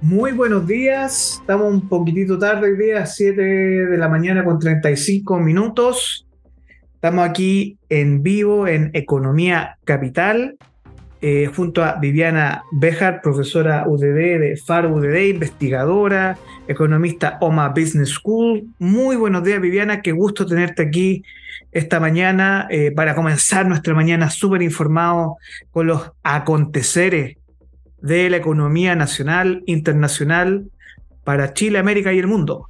[0.00, 5.40] Muy buenos días, estamos un poquitito tarde hoy día, 7 de la mañana con 35
[5.40, 6.24] minutos.
[6.94, 10.56] Estamos aquí en vivo en Economía Capital,
[11.20, 16.38] eh, junto a Viviana Bejar, profesora UDD de FAR UDD, investigadora,
[16.68, 18.68] economista OMA Business School.
[18.78, 21.24] Muy buenos días, Viviana, qué gusto tenerte aquí
[21.72, 25.38] esta mañana eh, para comenzar nuestra mañana súper informado
[25.72, 27.36] con los aconteceres
[28.00, 30.70] de la economía nacional, internacional,
[31.24, 32.68] para Chile, América y el mundo.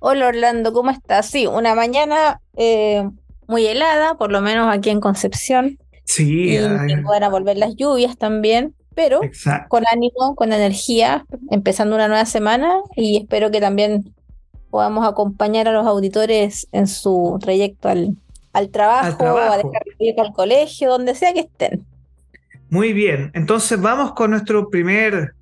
[0.00, 1.26] Hola Orlando, ¿cómo estás?
[1.26, 3.08] Sí, una mañana eh,
[3.46, 5.78] muy helada, por lo menos aquí en Concepción.
[6.04, 6.56] Sí.
[6.56, 9.20] Y van a volver las lluvias también, pero
[9.68, 14.12] con ánimo, con energía, empezando una nueva semana y espero que también
[14.70, 18.16] podamos acompañar a los auditores en su trayecto al,
[18.52, 19.52] al trabajo, al trabajo.
[19.52, 21.86] a dejar al colegio, donde sea que estén.
[22.72, 25.34] Muy bien, entonces vamos con nuestro primer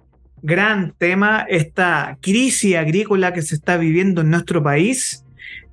[0.42, 5.24] gran tema, esta crisis agrícola que se está viviendo en nuestro país,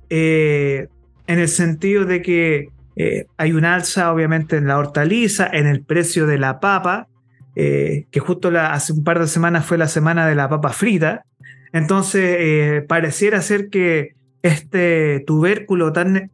[0.08, 0.86] eh,
[1.26, 5.82] en el sentido de que eh, hay un alza obviamente en la hortaliza, en el
[5.82, 7.08] precio de la papa,
[7.56, 11.24] eh, que justo hace un par de semanas fue la semana de la papa frita,
[11.72, 16.30] entonces pareciera ser que este tubérculo tan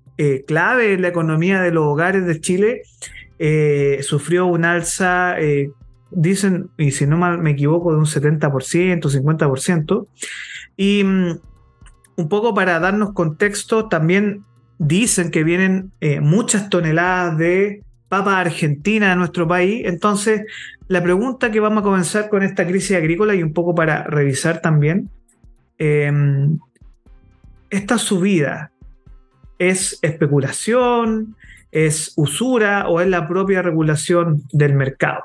[0.47, 2.83] clave en la economía de los hogares de Chile
[3.39, 5.71] eh, sufrió un alza, eh,
[6.11, 10.07] dicen, y si no me equivoco, de un 70%, 50%.
[10.77, 11.39] Y mm,
[12.17, 14.43] un poco para darnos contexto, también
[14.79, 19.83] dicen que vienen eh, muchas toneladas de papa argentina a nuestro país.
[19.87, 20.43] Entonces,
[20.89, 24.61] la pregunta que vamos a comenzar con esta crisis agrícola y un poco para revisar
[24.61, 25.11] también,
[25.79, 26.59] em,
[27.71, 28.71] esta subida
[29.59, 31.37] es especulación,
[31.75, 35.25] ¿Es usura o es la propia regulación del mercado?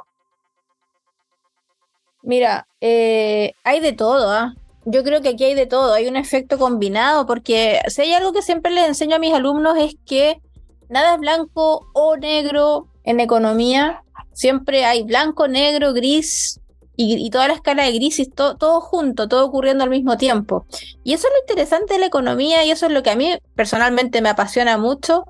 [2.23, 4.55] Mira, eh, hay de todo, ¿ah?
[4.85, 8.33] Yo creo que aquí hay de todo, hay un efecto combinado, porque si hay algo
[8.33, 10.41] que siempre les enseño a mis alumnos es que
[10.89, 14.01] nada es blanco o negro en economía,
[14.33, 16.59] siempre hay blanco, negro, gris
[16.95, 20.65] y, toda la escala de grises, todo junto, todo ocurriendo al mismo tiempo.
[21.03, 23.37] Y eso es lo interesante de la economía y eso es lo que a mí
[23.55, 25.25] personalmente me apasiona mucho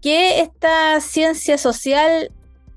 [0.00, 2.30] que esta ciencia social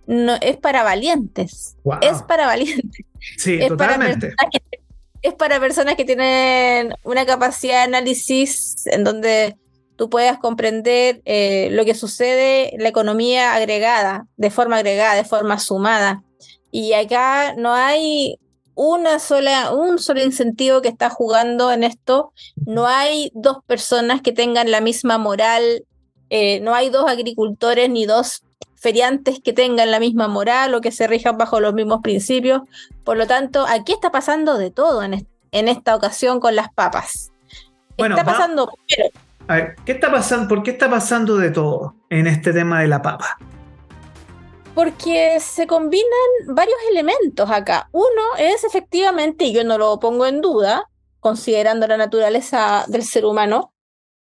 [0.08, 1.78] no, es para valientes.
[2.02, 3.06] Es para valientes.
[3.38, 4.34] Sí, es totalmente.
[4.36, 4.50] Para
[5.24, 9.56] es para personas que tienen una capacidad de análisis en donde
[9.96, 15.24] tú puedas comprender eh, lo que sucede en la economía agregada, de forma agregada, de
[15.24, 16.24] forma sumada.
[16.72, 18.38] Y acá no hay
[18.76, 22.34] una sola, un solo incentivo que está jugando en esto.
[22.66, 25.86] No hay dos personas que tengan la misma moral
[26.30, 28.44] eh, no hay dos agricultores ni dos
[28.84, 32.62] feriantes que tengan la misma moral o que se rijan bajo los mismos principios.
[33.06, 37.32] Por lo tanto, aquí está pasando de todo en, esta ocasión con las papas.
[37.98, 38.70] está pasando,
[39.48, 40.50] A ver, ¿qué está pasando?
[40.50, 43.38] ¿Por qué está pasando de todo en este tema de la papa?
[44.76, 47.88] Porque se combinan varios elementos acá.
[47.94, 50.90] Uno es efectivamente, y yo no lo pongo en duda,
[51.22, 53.72] considerando la naturaleza del ser humano,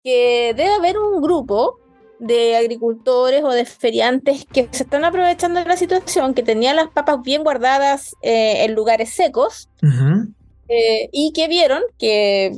[0.03, 1.79] que debe haber un grupo
[2.19, 6.89] de agricultores o de feriantes que se están aprovechando de la situación, que tenían las
[6.89, 9.69] papas bien guardadas eh, en lugares secos
[10.67, 12.51] eh, y que vieron que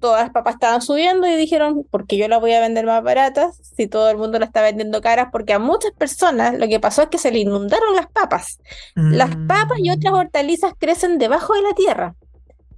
[0.00, 3.60] todas las papas estaban subiendo y dijeron, porque yo las voy a vender más baratas
[3.76, 5.28] si todo el mundo las está vendiendo caras?
[5.32, 8.60] Porque a muchas personas lo que pasó es que se le inundaron las papas.
[8.94, 10.16] Las papas y otras mm.
[10.16, 12.14] hortalizas crecen debajo de la tierra.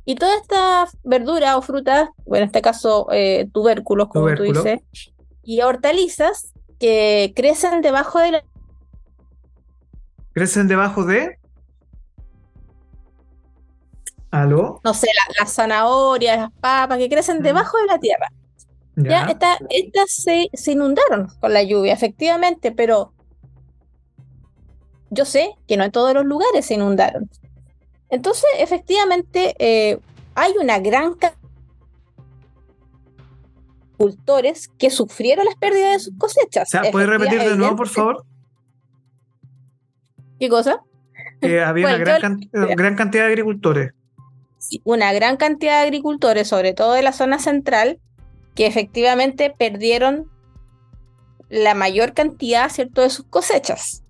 [0.05, 4.81] Y todas estas verduras o frutas, bueno, en este caso eh, tubérculos, como tú dices,
[5.43, 8.45] y hortalizas que crecen debajo de la...
[10.33, 11.39] ¿Crecen debajo de?
[14.31, 14.81] ¿Aló?
[14.85, 15.09] No sé,
[15.39, 17.43] las zanahorias, las papas, que crecen mm.
[17.43, 18.29] debajo de la tierra.
[18.97, 19.27] Ya,
[19.71, 23.13] estas se, inundaron con la lluvia, efectivamente, pero
[25.11, 27.31] yo sé que no en todos los lugares se inundaron.
[28.11, 29.99] Entonces, efectivamente, eh,
[30.35, 31.15] hay una gran
[34.01, 36.69] agricultores que sufrieron las pérdidas de sus cosechas.
[36.91, 38.25] ¿puede repetir de nuevo, por favor?
[40.39, 40.81] ¿Qué cosa?
[41.43, 43.93] Había una gran, cantidad de agricultores.
[44.59, 47.99] Sí, una gran cantidad de agricultores, sobre todo de la zona central,
[48.55, 50.31] que efectivamente perdieron
[51.49, 54.03] la mayor cantidad, ¿cierto?, de sus cosechas.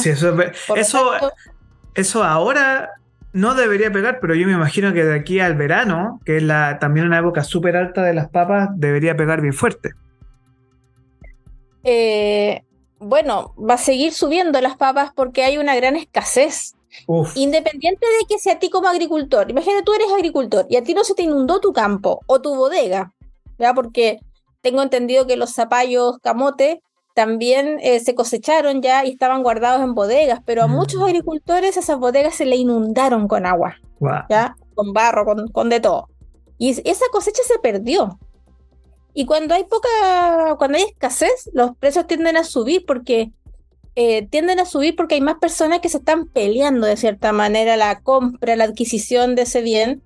[0.00, 0.36] Sí, eso,
[0.76, 1.10] eso,
[1.94, 2.90] eso ahora
[3.32, 6.78] no debería pegar, pero yo me imagino que de aquí al verano, que es la,
[6.78, 9.92] también una época súper alta de las papas, debería pegar bien fuerte.
[11.84, 12.62] Eh,
[12.98, 16.74] bueno, va a seguir subiendo las papas porque hay una gran escasez.
[17.34, 20.94] Independiente de que sea a ti como agricultor, imagínate tú eres agricultor y a ti
[20.94, 23.12] no se te inundó tu campo o tu bodega,
[23.58, 23.74] ¿verdad?
[23.74, 24.18] Porque
[24.62, 26.82] tengo entendido que los zapallos camote
[27.18, 30.70] también eh, se cosecharon ya y estaban guardados en bodegas, pero a mm.
[30.70, 33.74] muchos agricultores esas bodegas se le inundaron con agua,
[34.30, 34.54] ¿ya?
[34.76, 36.08] Con barro, con, con de todo.
[36.58, 38.20] Y esa cosecha se perdió.
[39.14, 43.32] Y cuando hay poca, cuando hay escasez, los precios tienden a subir porque
[43.96, 47.76] eh, tienden a subir porque hay más personas que se están peleando de cierta manera
[47.76, 50.04] la compra, la adquisición de ese bien.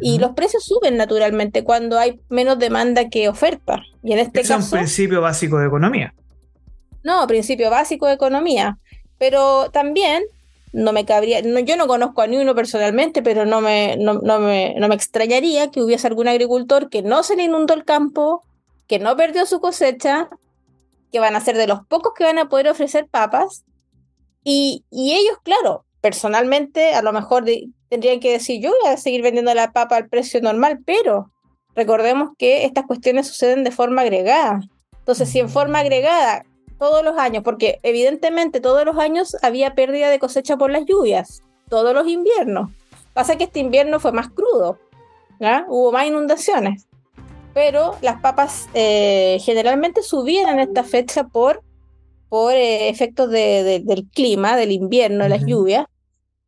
[0.00, 3.82] Y los precios suben naturalmente cuando hay menos demanda que oferta.
[4.02, 4.54] Y en este caso.
[4.56, 6.14] Es un principio básico de economía.
[7.04, 8.78] No, principio básico de economía.
[9.18, 10.24] Pero también
[10.72, 14.74] no me cabría, yo no conozco a ni uno personalmente, pero no me, no, me,
[14.76, 18.42] no me extrañaría que hubiese algún agricultor que no se le inundó el campo,
[18.88, 20.28] que no perdió su cosecha,
[21.12, 23.64] que van a ser de los pocos que van a poder ofrecer papas.
[24.42, 27.44] Y, ellos, claro, personalmente a lo mejor
[27.88, 31.30] tendrían que decir, yo voy a seguir vendiendo la papa al precio normal, pero
[31.76, 34.60] recordemos que estas cuestiones suceden de forma agregada.
[34.98, 36.44] Entonces, si en forma agregada
[36.78, 41.42] todos los años, porque evidentemente todos los años había pérdida de cosecha por las lluvias,
[41.68, 42.70] todos los inviernos.
[43.12, 44.78] Pasa que este invierno fue más crudo,
[45.40, 45.64] ¿ya?
[45.68, 46.86] hubo más inundaciones,
[47.52, 51.62] pero las papas eh, generalmente subían en esta fecha por,
[52.28, 55.86] por eh, efectos del clima, del invierno, de las lluvias.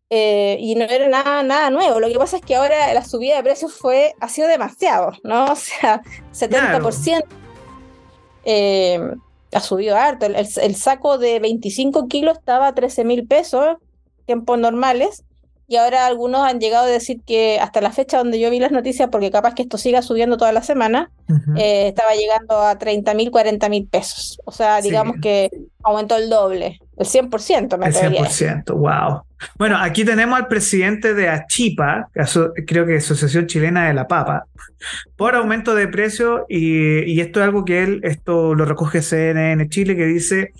[0.09, 1.99] Eh, y no era nada, nada nuevo.
[1.99, 5.47] Lo que pasa es que ahora la subida de precios fue, ha sido demasiado, ¿no?
[5.53, 6.01] O sea,
[6.33, 7.25] 70%
[9.57, 10.27] ha subido harto.
[10.27, 13.77] El, saco de 25 kilos estaba a 13 mil pesos,
[14.27, 15.25] tiempos normales,
[15.69, 18.71] y ahora algunos han llegado a decir que hasta la fecha donde yo vi las
[18.71, 21.11] noticias, porque capaz que esto siga subiendo toda la semana,
[21.57, 24.41] eh, estaba llegando a 30 mil, 40 mil pesos.
[24.45, 25.51] O sea, digamos que
[25.83, 27.79] aumentó el doble, el 100%.
[27.79, 29.23] Me el 100%, wow.
[29.59, 32.09] Bueno, aquí tenemos al presidente de Achipa,
[32.67, 34.47] creo que Asociación Chilena de la Papa,
[35.17, 39.97] por aumento de precio y, esto es algo que él, esto lo recoge CNN Chile,
[39.97, 40.53] que dice,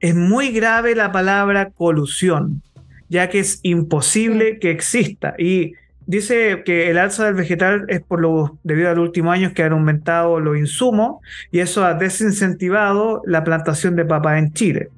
[0.00, 2.62] es muy grave la palabra colusión,
[3.08, 5.34] ya que es imposible que exista.
[5.38, 5.74] Y
[6.06, 9.62] dice que el alza del vegetal es por lo debido a los últimos años que
[9.62, 11.20] han aumentado los insumos
[11.50, 14.88] y eso ha desincentivado la plantación de papas en Chile.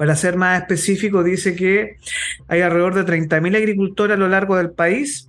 [0.00, 1.98] Para ser más específico, dice que
[2.48, 5.28] hay alrededor de 30.000 agricultores a lo largo del país,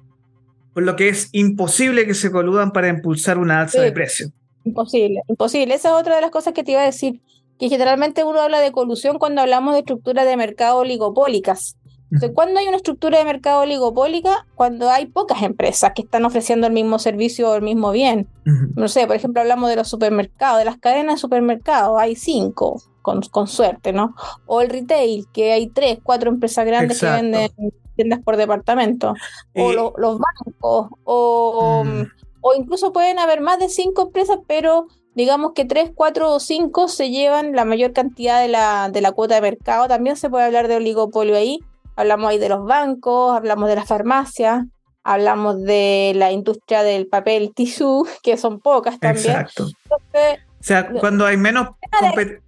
[0.74, 4.32] por lo que es imposible que se coludan para impulsar una alza de precio.
[4.64, 5.74] Imposible, imposible.
[5.74, 7.20] Esa es otra de las cosas que te iba a decir,
[7.60, 11.76] que generalmente uno habla de colusión cuando hablamos de estructuras de mercado oligopólicas.
[12.12, 14.46] Entonces, ¿cuándo hay una estructura de mercado oligopólica?
[14.56, 18.28] Cuando hay pocas empresas que están ofreciendo el mismo servicio o el mismo bien.
[18.76, 22.82] No sé, por ejemplo, hablamos de los supermercados, de las cadenas de supermercados, hay cinco,
[23.02, 24.14] con, con suerte, ¿no?
[24.46, 27.50] O el retail, que hay tres, cuatro empresas grandes que venden
[27.96, 29.14] tiendas por departamento.
[29.56, 32.02] O los bancos, o, mm.
[32.42, 36.90] o incluso pueden haber más de cinco empresas, pero digamos que tres, cuatro o cinco
[36.90, 39.88] se llevan la mayor cantidad de la, de la cuota de mercado.
[39.88, 41.62] También se puede hablar de oligopolio ahí
[42.02, 44.66] Hablamos ahí de los bancos, hablamos de las farmacias,
[45.04, 49.42] hablamos de la industria del papel tisú, que son pocas también.
[49.42, 49.66] Exacto.
[49.90, 51.70] o sea, cuando hay menos...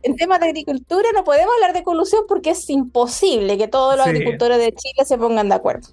[0.01, 4.07] En temas de agricultura no podemos hablar de colusión porque es imposible que todos los
[4.07, 5.89] agricultores de Chile se pongan de acuerdo.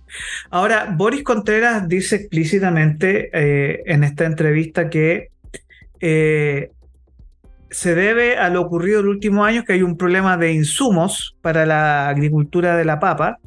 [0.49, 5.29] Ahora, Boris Contreras dice explícitamente eh, en esta entrevista que
[6.01, 6.71] eh,
[7.71, 11.37] se debe a lo ocurrido en los últimos años, que hay un problema de insumos
[11.43, 13.39] para la agricultura de la papa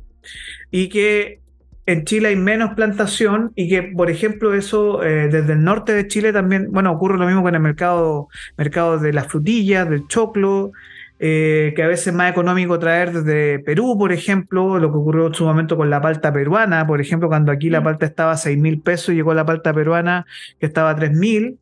[0.71, 1.39] y que
[1.85, 6.07] en Chile hay menos plantación y que, por ejemplo, eso eh, desde el norte de
[6.07, 10.71] Chile también, bueno, ocurre lo mismo con el mercado, mercado de las frutillas, del choclo,
[11.19, 15.27] eh, que a veces es más económico traer desde Perú, por ejemplo, lo que ocurrió
[15.27, 17.83] en su momento con la palta peruana, por ejemplo, cuando aquí la mm.
[17.83, 20.25] palta estaba a 6 mil pesos, llegó la palta peruana
[20.59, 21.59] que estaba a 3 mil,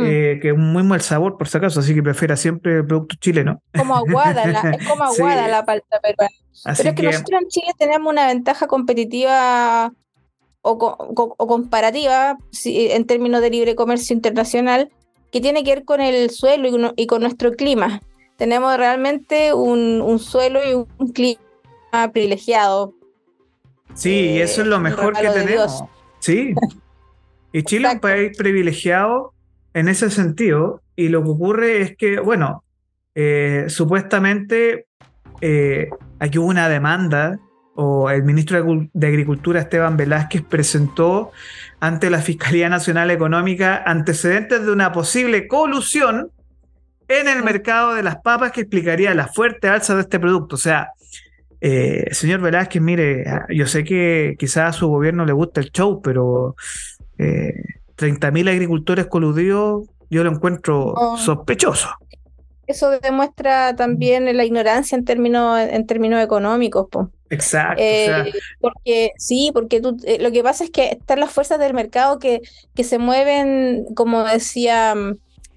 [0.00, 0.04] Mm.
[0.06, 3.16] Eh, que es muy mal sabor por si acaso, así que prefiera siempre el producto
[3.18, 3.62] chileno.
[3.76, 6.34] Como aguada, es como aguada la palta peruana.
[6.64, 9.92] Pero es que, nosotros en Chile tenemos una ventaja competitiva
[10.62, 10.78] o,
[11.36, 14.90] comparativa en términos de libre comercio internacional
[15.32, 18.00] que tiene que ver con el suelo y, con nuestro clima.
[18.36, 21.40] Tenemos realmente un, suelo y un clima
[22.12, 22.94] privilegiado.
[23.94, 25.84] Sí, y eso es lo mejor que tenemos.
[26.18, 26.54] Sí.
[27.52, 29.34] Y Chile es un país privilegiado
[29.74, 30.82] en ese sentido.
[30.94, 32.62] Y lo que ocurre es que, bueno,
[33.16, 34.86] eh, supuestamente
[35.40, 37.38] eh, aquí hubo una demanda
[37.74, 41.30] o el ministro de Agricultura Esteban Velázquez presentó
[41.78, 46.30] ante la Fiscalía Nacional Económica antecedentes de una posible colusión
[47.08, 50.56] en el mercado de las papas que explicaría la fuerte alza de este producto.
[50.56, 50.92] O sea,
[51.62, 56.00] Eh, señor Velázquez, mire, yo sé que quizás a su gobierno le gusta el show,
[56.00, 56.56] pero
[57.18, 57.52] eh,
[57.96, 61.90] 30.000 agricultores coludidos yo lo encuentro sospechoso.
[62.70, 66.86] Eso demuestra también la ignorancia en términos, en términos económicos.
[67.28, 67.82] Exacto.
[67.82, 71.74] Eh, porque sí, porque tú, eh, lo que pasa es que están las fuerzas del
[71.74, 72.42] mercado que,
[72.76, 74.94] que se mueven, como decía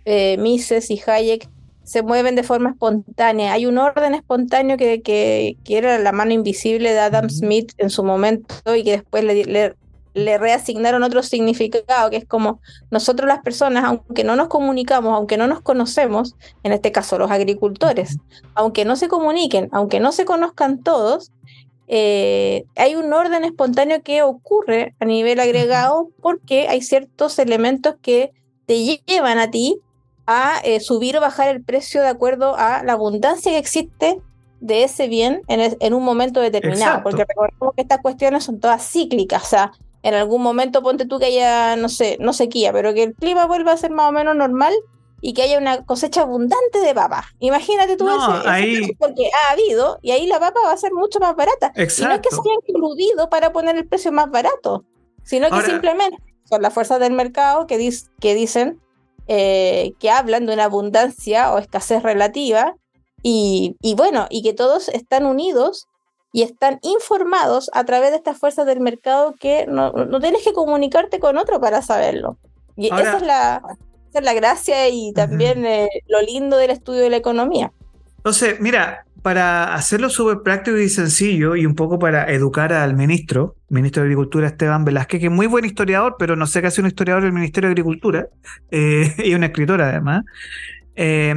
[0.05, 1.47] eh, Mises y Hayek,
[1.83, 3.53] se mueven de forma espontánea.
[3.53, 8.03] Hay un orden espontáneo que, que, era la mano invisible de Adam Smith en su
[8.03, 9.75] momento y que después le, le,
[10.13, 12.59] le reasignaron otro significado, que es como
[12.91, 17.31] nosotros las personas, aunque no nos comunicamos, aunque no nos conocemos, en este caso los
[17.31, 18.17] agricultores,
[18.55, 21.31] aunque no se comuniquen, aunque no se conozcan todos,
[21.87, 28.31] eh, hay un orden espontáneo que ocurre a nivel agregado porque hay ciertos elementos que
[28.65, 29.79] te llevan a ti
[30.25, 34.17] a eh, subir o bajar el precio de acuerdo a la abundancia que existe
[34.61, 39.43] de ese bien en, un momento determinado, porque recordemos que estas cuestiones son todas cíclicas,
[39.43, 39.71] o sea,
[40.03, 43.47] en algún momento ponte tú que haya, no sé, no sequía, pero que el clima
[43.47, 44.73] vuelva a ser más o menos normal
[45.21, 47.23] y que haya una cosecha abundante de papa.
[47.39, 48.43] Imagínate tú eso,
[48.99, 51.71] porque ha habido y ahí la papa va a ser mucho más barata.
[51.75, 52.03] Exacto.
[52.03, 54.83] Y no es que se hayan incluido para poner el precio más barato,
[55.23, 58.81] sino que simplemente son las fuerzas del mercado que, que dicen
[59.27, 62.75] eh, que hablan de una abundancia o escasez relativa
[63.21, 65.87] y, y bueno, y que todos están unidos
[66.33, 70.51] y están informados a través de estas fuerzas del mercado que no, no tienes que
[70.51, 72.37] comunicarte con otro para saberlo.
[72.75, 73.61] Y esa, es la,
[74.11, 77.71] es la gracia y también eh, lo lindo del estudio de la economía.
[78.17, 83.55] Entonces, mira, para hacerlo súper práctico y sencillo y un poco para educar al ministro,
[83.69, 86.81] ministro de Agricultura Esteban Velázquez, que es muy buen historiador, pero no sé qué hace
[86.81, 88.27] un historiador del Ministerio de Agricultura
[88.71, 90.23] eh, y un escritor además.
[90.95, 91.35] Eh,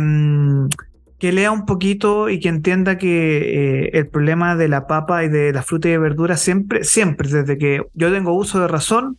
[1.19, 5.29] que lea un poquito y que entienda que eh, el problema de la papa y
[5.29, 9.19] de la fruta y verdura siempre, siempre, desde que yo tengo uso de razón,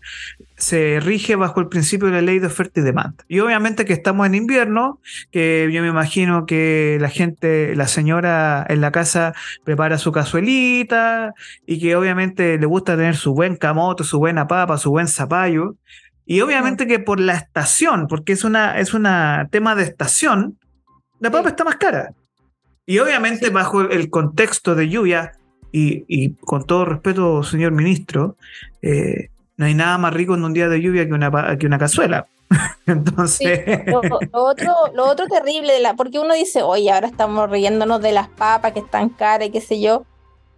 [0.57, 3.23] se rige bajo el principio de la ley de oferta y demanda.
[3.27, 4.99] Y obviamente que estamos en invierno,
[5.31, 11.33] que yo me imagino que la gente, la señora en la casa prepara su cazuelita
[11.65, 15.75] y que obviamente le gusta tener su buen camote, su buena papa, su buen zapallo.
[16.25, 20.57] Y obviamente que por la estación, porque es una, es una tema de estación,
[21.19, 22.13] la papa está más cara.
[22.85, 25.33] Y obviamente bajo el contexto de lluvia,
[25.71, 28.35] y, con todo respeto, señor ministro,
[28.81, 31.77] eh, no hay nada más rico en un día de lluvia que una, que una
[31.77, 32.27] cazuela.
[32.87, 33.85] Entonces.
[33.85, 33.99] lo,
[34.31, 38.29] otro, lo otro terrible, de la, porque uno dice, oye, ahora estamos riéndonos de las
[38.29, 40.05] papas que están caras y qué sé yo.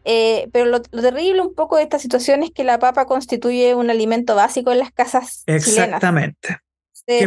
[0.06, 3.90] Eh, pero lo, terrible un poco de esta situación es que la papa constituye un
[3.90, 6.60] alimento básico en las casas Exactamente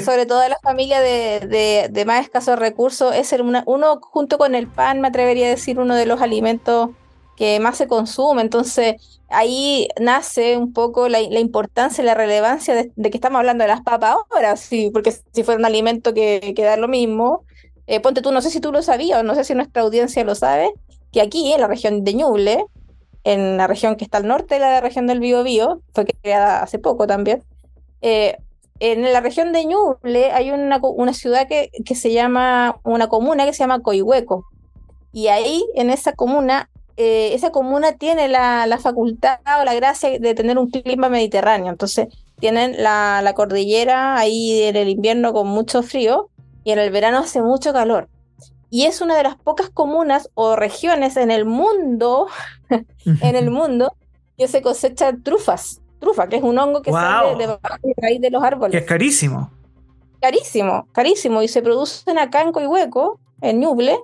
[0.05, 3.35] sobre todo en las familias de, más escasos recursos, es
[3.67, 6.91] uno junto con el pan, me atrevería a decir, uno de los alimentos
[7.37, 8.43] que más se consume.
[8.43, 13.69] Entonces, ahí nace un poco la, importancia y la relevancia de, que estamos hablando de
[13.69, 17.45] las papas ahora, sí, porque si fuera un alimento que, que da lo mismo,
[17.87, 20.25] eh, ponte tú, no sé si tú lo sabías o no sé si nuestra audiencia
[20.25, 20.73] lo sabe,
[21.11, 22.65] que aquí en la región de Ñuble,
[23.25, 26.79] en la región que está al norte de la región del Biobío, fue creada hace
[26.79, 27.43] poco también,
[28.03, 28.39] eh,
[28.83, 33.45] en la región de Ñuble hay una, una ciudad que, que, se llama, una comuna
[33.45, 34.45] que se llama Coihueco.
[35.13, 40.19] Y ahí, en esa comuna, eh, esa comuna tiene la, la, facultad o la gracia
[40.19, 41.71] de tener un clima mediterráneo.
[41.71, 42.09] Entonces,
[42.41, 46.29] tienen la, la, cordillera ahí en el invierno con mucho frío
[46.65, 48.09] y en el verano hace mucho calor.
[48.69, 52.27] Y es una de las pocas comunas o regiones en el mundo,
[53.05, 53.95] en el mundo,
[54.37, 58.31] que se cosechan trufas trufa, que es un hongo que sale de, de raíz de
[58.31, 58.73] los árboles.
[58.73, 59.51] Que es carísimo.
[60.21, 61.43] Carísimo, carísimo.
[61.43, 63.99] Y se producen acá en Coihueco, en Ñuble,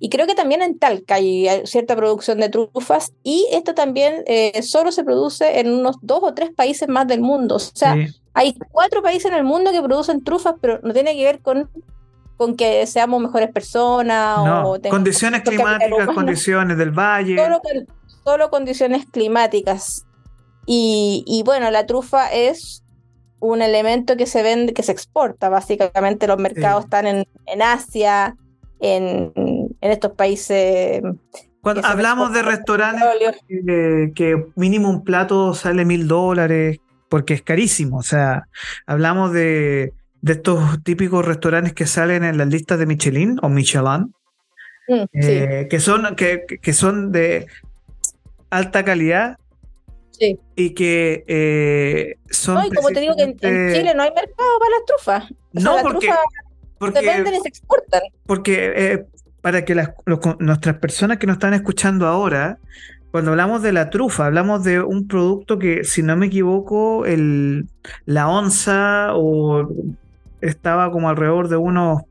[0.00, 3.12] y creo que también en Talca hay cierta producción de trufas.
[3.22, 7.20] Y esto también eh, solo se produce en unos dos o tres países más del
[7.20, 7.54] mundo.
[7.54, 7.94] O sea,
[8.34, 11.70] hay cuatro países en el mundo que producen trufas, pero no tiene que ver con
[12.36, 17.36] con que seamos mejores personas o condiciones climáticas, condiciones del valle.
[18.24, 20.04] solo condiciones climáticas.
[20.66, 22.84] Y, bueno, la trufa es
[23.40, 25.48] un elemento que se vende, que se exporta.
[25.48, 28.36] Básicamente los mercados están en, Asia,
[28.80, 29.32] en,
[29.80, 31.02] estos países.
[31.60, 33.04] Cuando hablamos de restaurantes
[34.14, 36.78] que, mínimo un plato sale mil dólares,
[37.08, 37.98] porque es carísimo.
[37.98, 38.46] O sea,
[38.86, 39.92] hablamos de,
[40.24, 44.14] estos típicos restaurantes que salen en las listas de Michelin o Michelin,
[44.86, 47.48] mm, eh, que, son, que, que son de
[48.50, 49.36] alta calidad
[50.56, 52.54] y que eh, son.
[52.54, 55.34] No, y como te digo que en, Chile no hay mercado para las trufas.
[55.52, 58.02] no, porque, se venden y se exportan.
[58.26, 59.04] Porque eh,
[59.40, 59.90] para que las,
[60.38, 62.58] nuestras personas que nos están escuchando ahora
[63.12, 67.68] cuando hablamos de la trufa, hablamos de un producto que, si no me equivoco, el,
[68.06, 69.68] la onza o
[70.40, 72.04] estaba como alrededor de unos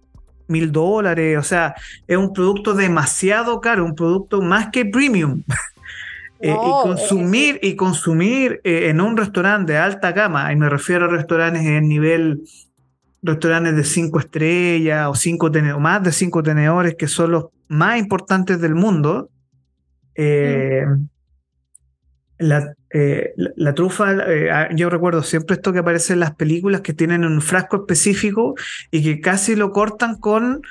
[0.48, 1.40] mil dólares.
[1.40, 1.74] O sea,
[2.08, 5.42] es un producto demasiado caro, un producto más que premium.
[6.42, 11.06] Eh, y consumir, y consumir eh, en un restaurante de alta gama, y me refiero
[11.06, 12.42] a restaurantes en nivel,
[13.22, 18.00] restaurantes de cinco estrellas o cinco tenedores, más de cinco tenedores, que son los más
[18.00, 19.30] importantes del mundo.
[20.16, 20.84] Eh,
[22.40, 22.74] la,
[23.56, 24.16] la, trufa,
[24.52, 28.56] ah, yo recuerdo siempre esto que aparece en las películas que tienen un frasco específico
[28.90, 30.62] y que casi lo cortan con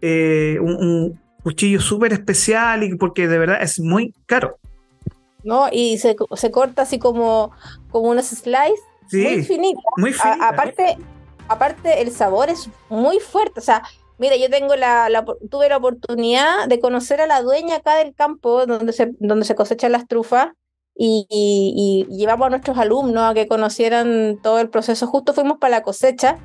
[0.00, 4.58] un, cuchillo súper especial y porque de verdad es muy caro.
[5.44, 5.68] ¿No?
[5.70, 6.16] Y se,
[6.50, 7.52] corta así como,
[7.90, 8.80] como unas slices
[9.12, 9.82] muy finitas.
[9.96, 10.98] Muy aparte,
[11.48, 13.60] aparte, el sabor es muy fuerte.
[13.60, 13.82] O sea,
[14.18, 18.66] mira, yo tengo la, tuve la oportunidad de conocer a la dueña acá del campo
[18.66, 20.48] donde se, donde se cosechan las trufas.
[21.00, 25.06] Y, y, llevamos a nuestros alumnos a que conocieran todo el proceso.
[25.06, 26.38] Justo fuimos para la cosecha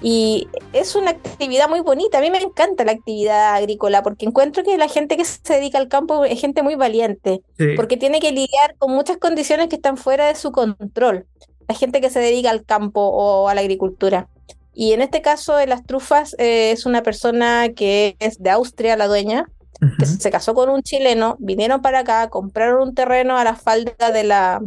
[0.00, 2.18] y es una actividad muy bonita.
[2.18, 5.78] A mí me encanta la actividad agrícola porque encuentro que la gente que se dedica
[5.78, 7.42] al campo es gente muy valiente,
[7.76, 11.26] porque tiene que lidiar con muchas condiciones que están fuera de su control.
[11.68, 14.28] La gente que se dedica al campo o a la agricultura.
[14.72, 18.96] Y en este caso de las trufas eh, es una persona que es de Austria,
[18.96, 19.50] la dueña,
[19.98, 24.12] que se casó con un chileno, vinieron para acá, compraron un terreno a la falda
[24.12, 24.60] de la,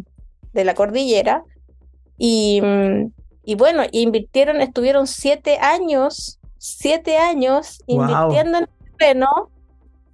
[0.53, 1.43] de la cordillera
[2.17, 3.11] y mm,
[3.43, 9.49] y bueno, invirtieron, estuvieron siete años, siete años invirtiendo en el terreno,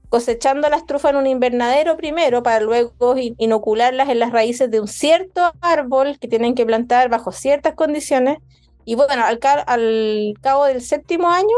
[0.09, 4.87] cosechando las trufas en un invernadero primero para luego inocularlas en las raíces de un
[4.87, 8.37] cierto árbol que tienen que plantar bajo ciertas condiciones.
[8.85, 11.57] Y bueno, al, al cabo del séptimo año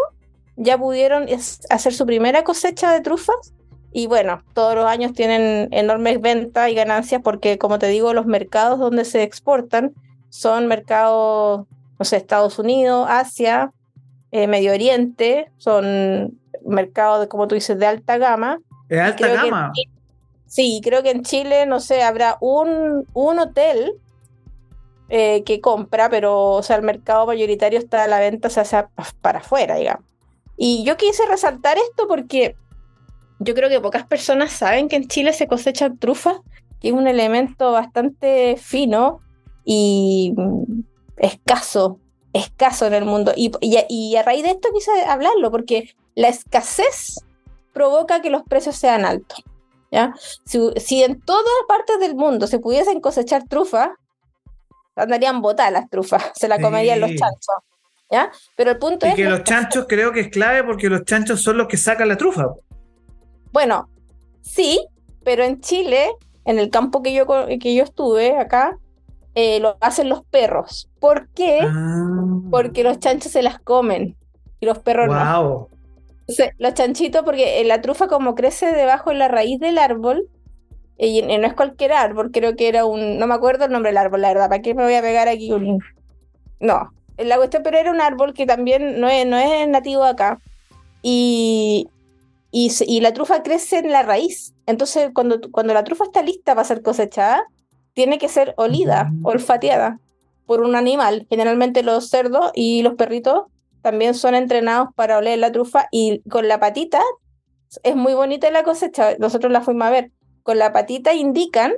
[0.56, 1.28] ya pudieron
[1.70, 3.54] hacer su primera cosecha de trufas.
[3.92, 8.26] Y bueno, todos los años tienen enormes ventas y ganancias porque, como te digo, los
[8.26, 9.94] mercados donde se exportan
[10.30, 11.66] son mercados,
[11.98, 13.72] no sé, Estados Unidos, Asia,
[14.32, 18.60] eh, Medio Oriente, son mercados, de, como tú dices, de alta gama.
[18.88, 19.72] ¿De alta gama?
[20.46, 23.94] sí, creo que en Chile, no sé, habrá un, un hotel
[25.10, 28.90] eh, que compra, pero, o sea, el mercado mayoritario está a la venta, o sea,
[29.22, 30.06] para afuera, digamos.
[30.56, 32.56] Y yo quise resaltar esto porque
[33.40, 36.42] yo creo que pocas personas saben que en Chile se cosecha trufa,
[36.80, 39.22] que es un elemento bastante fino
[39.72, 40.34] y
[41.18, 42.00] escaso,
[42.34, 43.34] escaso en el mundo.
[43.36, 47.24] Y, y, a raíz de esto quise hablarlo, porque la escasez
[47.72, 49.44] provoca que los precios sean altos.
[49.92, 50.16] ¿ya?
[50.44, 53.92] Si, en todas partes del mundo se pudiesen cosechar trufas,
[54.96, 57.56] andarían botadas las trufas, se la comerían los chanchos.
[58.10, 58.32] ¿ya?
[58.56, 59.16] Pero el punto y es.
[59.16, 62.18] que los chanchos creo que es clave porque los chanchos son los que sacan la
[62.18, 62.56] trufa.
[63.52, 63.88] Bueno,
[64.42, 64.84] sí,
[65.24, 66.10] pero en Chile,
[66.46, 67.28] en el campo que yo,
[67.60, 68.80] que yo estuve acá,
[69.40, 70.90] eh, lo hacen los perros.
[71.00, 71.60] ¿Por qué?
[71.64, 72.42] Ah.
[72.52, 74.18] Porque los chanchos se las comen
[74.60, 75.70] y los perros no.
[76.58, 80.28] los chanchitos, porque la trufa como crece debajo de la raíz del árbol,
[80.98, 83.98] y, no es cualquier árbol, creo que era un, no me acuerdo el nombre del
[83.98, 85.80] árbol, la verdad, ¿para qué me voy a pegar aquí un...
[86.60, 90.42] No, la cuestión, pero era un árbol que también no es, no es nativo acá.
[91.02, 91.88] Y,
[92.52, 94.54] y, y, la trufa crece en la raíz.
[94.66, 97.46] Entonces, cuando, cuando la trufa está lista para ser cosechada,
[98.00, 100.00] tiene que ser olida, olfateada
[100.46, 101.28] por un animal.
[101.30, 103.48] Generalmente los cerdos y los perritos
[103.82, 107.02] también son entrenados para oler la trufa y con la patita
[107.84, 109.18] es muy bonita la cosecha.
[109.20, 110.12] Nosotros la fuimos a ver.
[110.44, 111.74] Con la patita indican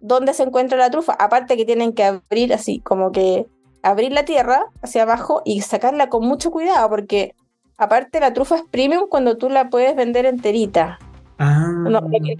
[0.00, 1.14] dónde se encuentra la trufa.
[1.14, 3.46] Aparte que tienen que abrir así, como que
[3.82, 7.34] abrir la tierra hacia abajo y sacarla con mucho cuidado porque
[7.76, 11.00] aparte la trufa es premium cuando tú la puedes vender enterita.
[11.38, 11.70] Ah.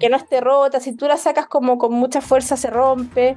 [0.01, 3.37] que, no esté rota, si tú la sacas como con mucha fuerza se rompe.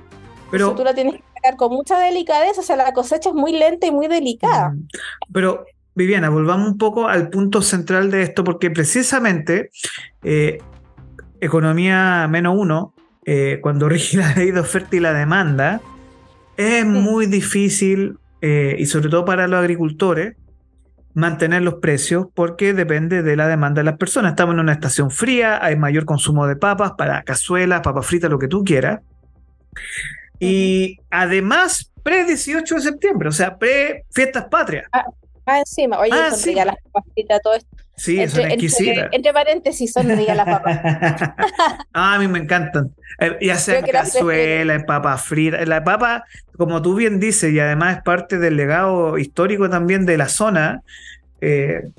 [0.52, 3.36] Pero, si tú la tienes que sacar con mucha delicadeza, o sea, la cosecha es
[3.36, 4.70] muy lenta y muy delicada.
[4.70, 4.88] Mm.
[5.34, 9.70] Pero, Viviana, volvamos un poco al punto central de esto, porque precisamente
[10.24, 10.60] eh,
[11.42, 12.94] economía menos uno,
[13.26, 15.82] eh, cuando rige la ley de oferta y la demanda,
[16.58, 20.36] es muy difícil, eh, y sobre todo para los agricultores,
[21.20, 24.32] mantener los precios porque depende de la demanda de las personas.
[24.32, 28.40] Estamos en una estación fría, hay mayor consumo de papas para cazuelas, papas fritas, lo
[28.40, 29.02] que tú quieras.
[30.40, 34.86] Y además, pre-18 de septiembre, o sea, pre-fiestas patrias.
[34.92, 35.06] Ah,
[35.46, 37.79] ah, encima, oye, ah, son las papas fritas, todo esto.
[38.00, 39.10] Sí, entre, son exquisitas.
[39.12, 40.80] Entre, paréntesis, son ricas las papas.
[41.94, 42.92] ah, a mí me encantan.
[43.20, 45.66] Eh, ya sea cazuela, papa frita.
[45.66, 46.24] La papa,
[46.58, 50.82] como tú bien dices, y además es parte del legado histórico también de la zona,
[51.42, 51.90] eh,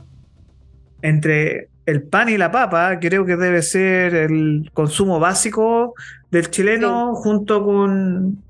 [1.02, 5.94] entre el pan y la papa, creo que debe ser el consumo básico
[6.30, 8.42] del chileno junto con,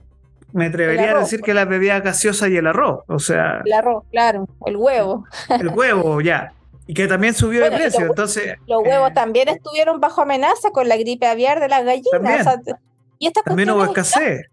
[0.53, 3.63] me atrevería a decir que la bebida gaseosa y el arroz, o sea...
[3.65, 5.25] El arroz, claro, el huevo.
[5.49, 6.53] El huevo, ya.
[6.91, 8.57] Y que también subió de precio, entonces...
[8.67, 12.59] Los huevos eh, también estuvieron bajo amenaza con la gripe aviar de las gallinas.
[13.21, 14.47] y estas también hubo escasez.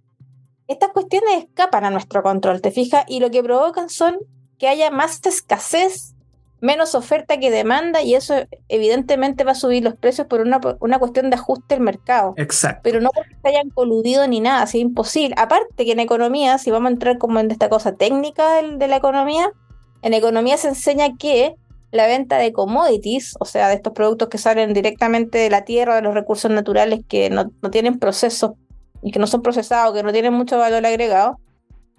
[0.68, 3.06] estas cuestiones escapan a nuestro control, ¿te fijas?
[3.08, 4.18] Y lo que provocan son
[4.60, 6.14] que haya más escasez
[6.62, 8.36] menos oferta que demanda y eso
[8.68, 12.36] evidentemente va a subir los precios por una, una cuestión de ajuste del mercado.
[12.38, 12.82] Exacto.
[12.84, 15.34] Pero no porque se hayan coludido ni nada, así imposible.
[15.40, 18.96] Aparte que en economía, si vamos a entrar como en esta cosa técnica de, la
[18.96, 19.50] economía,
[20.04, 21.56] en economía se enseña que
[21.92, 25.96] la venta de commodities, o sea, de estos productos que salen directamente de la tierra,
[25.96, 28.52] de los recursos naturales que no, no tienen procesos
[29.02, 31.40] y que no son procesados, que no tienen mucho valor agregado,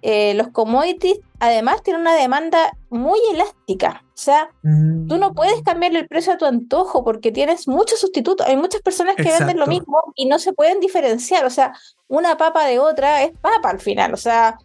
[0.01, 4.03] eh, los commodities además tienen una demanda muy elástica.
[4.07, 5.63] O sea, tú no puedes mm.
[5.63, 8.45] cambiarle el precio a tu antojo porque tienes muchos sustitutos.
[8.47, 11.45] Hay muchas personas que venden lo mismo y no se pueden diferenciar.
[11.45, 11.73] O sea,
[12.07, 14.13] una papa de otra es papa al final.
[14.13, 14.57] O sea.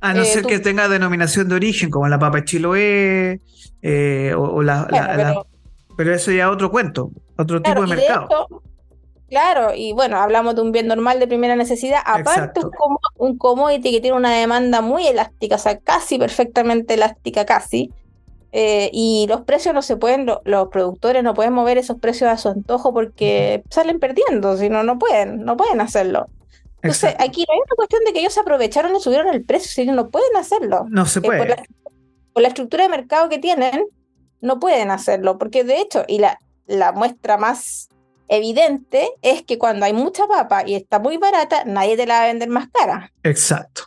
[0.00, 3.40] A no eh, ser que tenga denominación de origen, como la papa chiloé
[3.82, 5.44] eh, o, la,
[5.96, 8.48] pero, eso ya es otro cuento, otro tipo de mercado.
[9.28, 12.00] Claro, y bueno, hablamos de un bien normal de primera necesidad.
[12.04, 16.94] Aparte, es como un commodity que tiene una demanda muy elástica, o sea, casi perfectamente
[16.94, 17.90] elástica, casi.
[18.52, 22.36] Eh, y los precios no se pueden, los productores no pueden mover esos precios a
[22.36, 26.26] su antojo porque salen perdiendo, si no, no pueden, no pueden hacerlo.
[26.82, 29.70] Entonces, aquí no hay una cuestión de que ellos se aprovecharon y subieron el precio,
[29.70, 30.84] si no pueden hacerlo.
[30.90, 31.38] No se puede.
[31.38, 31.56] por, la,
[32.32, 33.86] por, la, estructura de mercado que tienen,
[34.40, 37.88] no pueden hacerlo, porque de hecho, y la, la muestra más
[38.28, 42.24] evidente es que cuando hay mucha papa y está muy barata, nadie te la va
[42.24, 43.12] a vender más cara.
[43.22, 43.84] Exacto.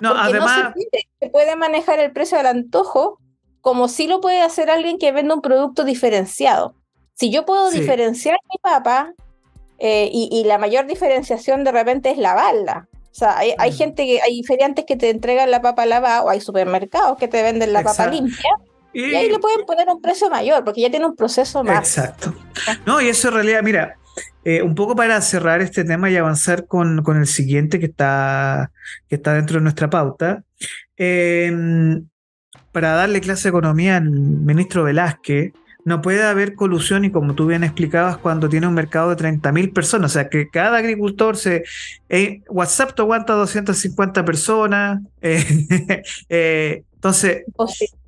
[0.00, 0.72] no, además...
[1.20, 3.18] se, puede, manejar el precio del antojo
[3.60, 6.74] como si lo puede hacer alguien que vende un producto diferenciado.
[7.14, 9.12] Si yo puedo diferenciar mi papa
[9.78, 12.88] eh, y, la mayor diferenciación de repente es lavarla.
[13.10, 13.74] O sea, hay, hay mm.
[13.74, 17.42] gente que, hay feriantes que te entregan la papa lavada o hay supermercados que te
[17.42, 18.50] venden la papa limpia
[18.92, 21.96] y, ahí le pueden poner un precio mayor, porque ya tiene un proceso más.
[21.96, 22.34] Exacto.
[22.86, 23.96] No, y eso en realidad, mira,
[24.44, 28.72] eh, un poco para cerrar este tema y avanzar con, el siguiente que está,
[29.08, 30.42] que está dentro de nuestra pauta.
[30.96, 32.06] Em,
[32.72, 35.52] para darle clase de economía al ministro Velázquez,
[35.84, 39.72] no puede haber colusión y como tú bien explicabas cuando tiene un mercado de 30.000
[39.72, 41.64] personas, o sea que cada agricultor se...
[42.08, 47.44] Eh, WhatsApp te aguanta 250 personas, eh, eh, entonces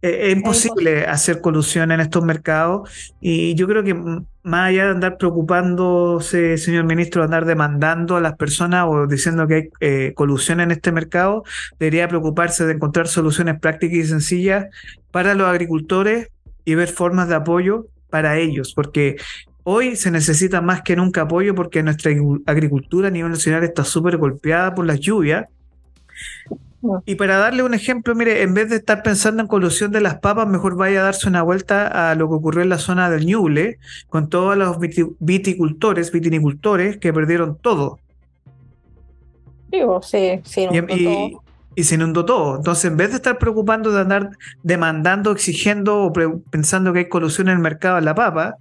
[0.03, 5.17] es imposible hacer colusión en estos mercados y yo creo que más allá de andar
[5.17, 10.73] preocupándose, señor ministro, de andar demandando a las personas o diciendo que hay colusión en
[10.73, 11.43] este mercado,
[11.79, 14.67] debería preocuparse de encontrar soluciones prácticas y sencillas
[15.11, 16.29] para los agricultores
[16.65, 19.17] y ver formas de apoyo para ellos, porque
[19.65, 22.13] hoy se necesita más que nunca apoyo porque nuestra
[22.47, 25.47] agricultura a nivel nacional está súper golpeada por las lluvias.
[27.07, 30.19] Y para darle un ejemplo, mire, en vez de estar pensando en colusión de las
[30.19, 33.25] papas, mejor vaya a darse una vuelta a lo que ocurrió en la zona del
[33.25, 34.79] Ñuble, con todos los
[35.21, 38.01] viticultores, vitinicultores que perdieron todo.
[39.71, 40.67] Digo, sí, sí.
[40.73, 41.37] Y, y
[41.77, 42.57] se inundó todo.
[42.57, 44.31] Entonces, en vez de estar preocupando de andar
[44.63, 46.13] demandando, exigiendo o
[46.51, 48.57] pensando que hay colusión en el mercado de la papa,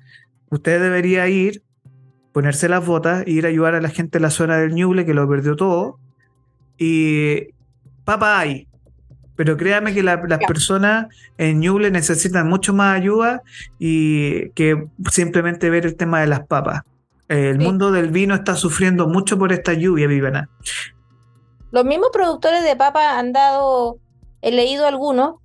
[0.49, 1.61] usted debería ir,
[2.31, 5.05] ponerse las botas, e ir a ayudar a la gente de la zona del Ñuble
[5.05, 5.99] que lo perdió todo.
[6.77, 7.47] Y
[8.05, 8.67] papa hay.
[9.35, 13.41] Pero créame que las personas en Ñuble necesitan mucho más ayuda
[13.79, 16.81] y que simplemente ver el tema de las papas.
[17.27, 20.49] El mundo del vino está sufriendo mucho por esta lluvia, Vivana.
[21.71, 23.97] Los mismos productores de papa han dado,
[24.41, 25.35] he leído algunos,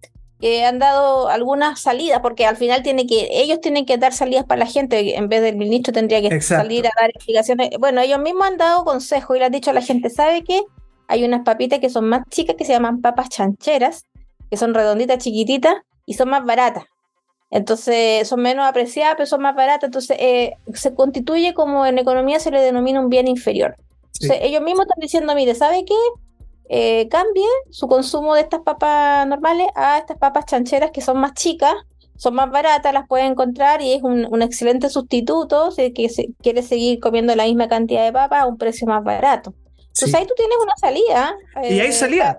[0.41, 4.45] que han dado algunas salidas, porque al final tiene que, ellos tienen que dar salidas
[4.45, 7.71] para la gente, en vez del ministro tendría que salir a dar explicaciones.
[7.79, 10.63] Bueno, ellos mismos han dado consejos y le han dicho a la gente, ¿sabe qué?
[11.09, 14.05] Hay unas papitas que son más chicas que se llaman papas chancheras,
[14.51, 16.85] que son redonditas, chiquititas y son más baratas.
[17.51, 19.85] Entonces son menos apreciadas, pero son más baratas.
[19.85, 23.77] Entonces eh, se constituye como en economía se le denomina un bien inferior
[24.21, 25.95] ellos mismos están diciendo, mire, ¿sabe qué?
[26.69, 31.35] Eh, cambie su consumo de estas papas normales a estas papas chancheras que son más
[31.35, 31.75] chicas,
[32.17, 36.09] son más baratas, las puede encontrar y es un, excelente sustituto si que
[36.43, 39.55] quiere seguir comiendo la misma cantidad de papas a un precio más barato.
[39.79, 41.37] Entonces ahí tú tienes una salida.
[41.63, 42.37] y hay eh, salida.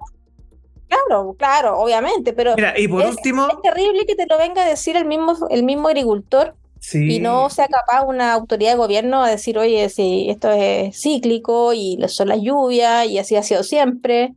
[0.88, 3.48] Claro, claro, obviamente, pero Mira, y por último...
[3.48, 6.56] es terrible que te lo venga a decir el mismo, el mismo agricultor
[6.94, 11.74] y no sea capaz una autoridad de gobierno a decir, oye, si esto es cíclico
[11.74, 14.34] y son las lluvias y así ha sido siempre.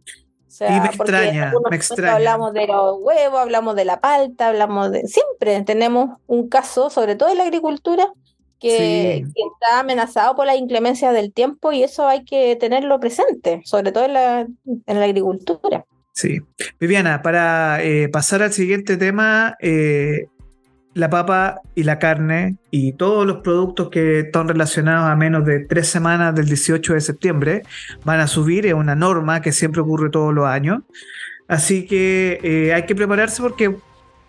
[0.61, 2.17] y me extraña, me extraña.
[2.17, 5.07] Hablamos de los huevos, hablamos de la palta, hablamos de...
[5.07, 8.13] Siempre tenemos un caso, sobre todo en la agricultura,
[8.59, 13.91] que, está amenazado por la inclemencia del tiempo y eso hay que tenerlo presente, sobre
[13.93, 15.87] todo en la, en la agricultura.
[16.13, 16.41] Sí.
[16.79, 20.27] Viviana, para eh, pasar al siguiente tema, eh,
[20.95, 25.61] la papa y la carne y todos los productos que están relacionados a menos de
[25.61, 27.63] tres semanas del 18 de septiembre
[28.05, 30.83] van a subir, es una norma que siempre ocurre todos los años.
[31.47, 33.77] Así que eh, hay que prepararse porque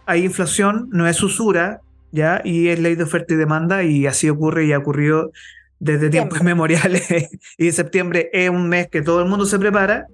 [0.06, 2.42] hay inflación, no es usura, ¿ya?
[2.44, 5.32] Y es ley de oferta y demanda y así ocurre y ha ocurrido
[5.80, 7.30] desde tiempos memoriales.
[7.58, 10.08] y septiembre es un mes que todo el mundo se prepara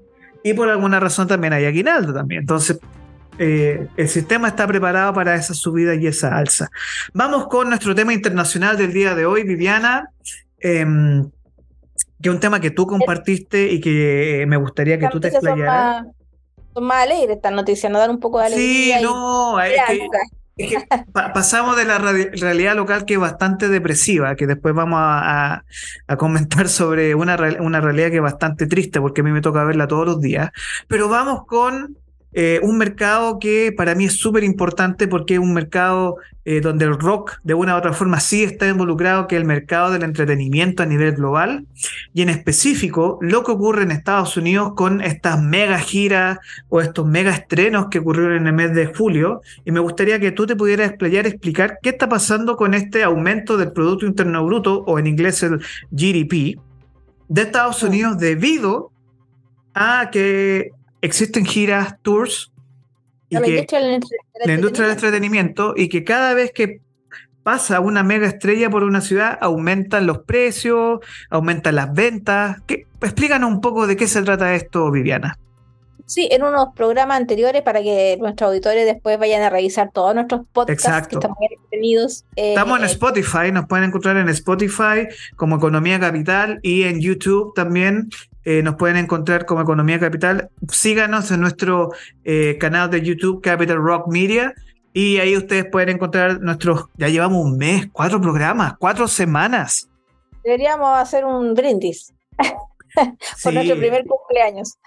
[0.43, 2.41] y por alguna razón también hay aguinaldo también.
[2.41, 2.79] Entonces,
[3.39, 6.69] eh, el sistema está preparado para esa subida y esa alza.
[7.13, 10.10] Vamos con nuestro tema internacional del día de hoy, Viviana.
[10.60, 11.30] Em,
[12.21, 16.06] que es un tema que tú compartiste y que me gustaría que tú te explayaras.
[16.73, 18.97] Son más, alegres estas noticias, nos dan un poco de alegría.
[18.97, 19.80] Sí, no, es
[20.58, 25.63] que, pasamos de la realidad local que es bastante depresiva, que después vamos a,
[26.17, 29.88] comentar sobre una, una realidad que es bastante triste, porque a mí me toca verla
[29.88, 30.50] todos los días.
[30.88, 31.97] Pero vamos con
[32.34, 36.86] eh, un mercado que para mí es súper importante porque es un mercado eh, donde
[36.86, 40.04] el rock de una u otra forma sí está involucrado, que es el mercado del
[40.04, 41.66] entretenimiento a nivel global,
[42.13, 47.06] y en específico lo que ocurre en Estados Unidos con estas mega giras o estos
[47.06, 50.56] mega estrenos que ocurrieron en el mes de julio, y me gustaría que tú te
[50.56, 55.08] pudieras explayar, explicar qué está pasando con este aumento del Producto Interno Bruto, o en
[55.08, 55.60] inglés el
[55.92, 56.60] GDP,
[57.30, 58.92] de Estados Unidos debido
[59.74, 62.51] a que existen giras, tours,
[63.29, 64.01] y la, industria del
[64.45, 66.81] la industria del entretenimiento, y que cada vez que
[67.43, 72.62] pasa una mega estrella por una ciudad, aumentan los precios, aumentan las ventas.
[72.67, 72.88] ¿Qué?
[73.01, 75.38] Explícanos un poco de qué se trata esto, Viviana.
[76.08, 80.41] Sí, en unos programas anteriores para que nuestros auditores después vayan a revisar todos nuestros
[80.54, 82.24] podcasts que están muy entretenidos.
[82.38, 87.02] Eh, Estamos en eh, Spotify, nos pueden encontrar en Spotify como Economía Capital y en
[87.02, 88.10] YouTube también
[88.46, 90.50] eh, nos pueden encontrar como Economía Capital.
[90.72, 91.91] Síganos en nuestro
[92.24, 94.54] eh, canal de YouTube Capital Rock Media.
[94.93, 99.89] Y ahí ustedes pueden encontrar nuestros, ya llevamos un mes, cuatro programas, cuatro semanas.
[100.46, 102.13] Deberíamos hacer un brindis
[103.43, 104.78] por nuestro primer cumpleaños.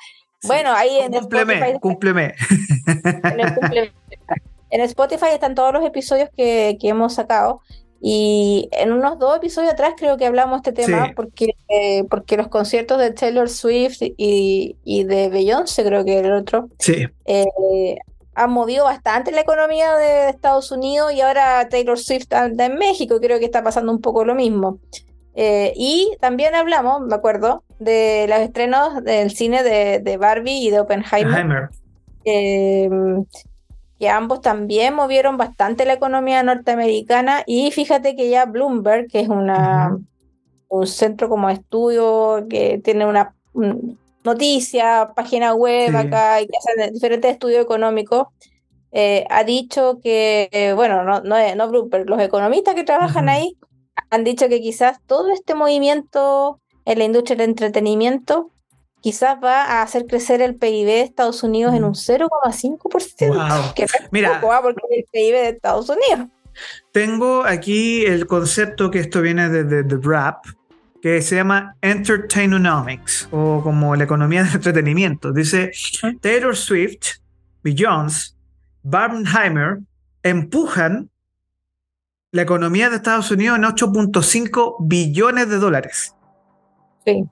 [0.45, 2.35] Bueno, ahí en Spotify, cúmpleme.
[4.71, 7.61] En, Spotify están todos los episodios que, que hemos sacado.
[8.01, 12.39] Y en unos dos episodios atrás creo que hablamos de este tema porque, eh, porque
[12.39, 17.07] los conciertos de Taylor Swift y, y de Beyoncé, creo que era el otro, sí.
[17.27, 17.99] eh,
[18.35, 23.21] han movido bastante la economía de Estados Unidos y ahora Taylor Swift anda en México,
[23.21, 24.79] creo que está pasando un poco lo mismo.
[25.35, 30.71] Eh, y también hablamos, me acuerdo, de los estrenos del cine de, de Barbie y
[30.71, 31.33] de Oppenheimer.
[31.33, 31.69] Oppenheimer.
[33.99, 37.43] Que ambos también movieron bastante la economía norteamericana.
[37.47, 39.99] Y fíjate que ya Bloomberg, que es una,
[40.69, 43.35] un centro como de estudio que tiene una
[44.25, 48.29] noticia, página web acá y que hacen diferentes estudios económicos,
[48.93, 53.57] eh, ha dicho que, eh, bueno, no, no, no, Bloomberg, los economistas que trabajan ahí
[54.09, 58.51] han dicho que quizás todo este movimiento en la industria del entretenimiento
[59.01, 63.29] quizás va a hacer crecer el PIB de Estados Unidos en un 0,5%.
[63.29, 63.75] Wow.
[63.75, 64.61] Que Mira, poco, ¿ah?
[64.63, 66.29] porque es el PIB de Estados Unidos.
[66.93, 70.45] Tengo aquí el concepto que esto viene de, The Wrap,
[71.01, 75.33] que se llama Entertainomics, o como la economía del entretenimiento.
[75.33, 75.71] Dice,
[76.21, 77.21] Taylor Swift,
[77.63, 78.35] Beyoncé,
[78.83, 79.79] Barbenheimer
[80.23, 81.11] empujan
[82.33, 86.15] la economía de Estados Unidos en 8.5 billones de dólares.
[87.15, 87.29] Sí.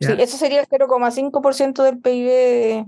[0.00, 2.86] Sí, eso sería el 0,5% del PIB.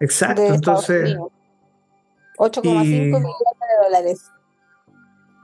[0.00, 1.16] Exacto, entonces.
[2.38, 4.32] 8,5 millones de dólares.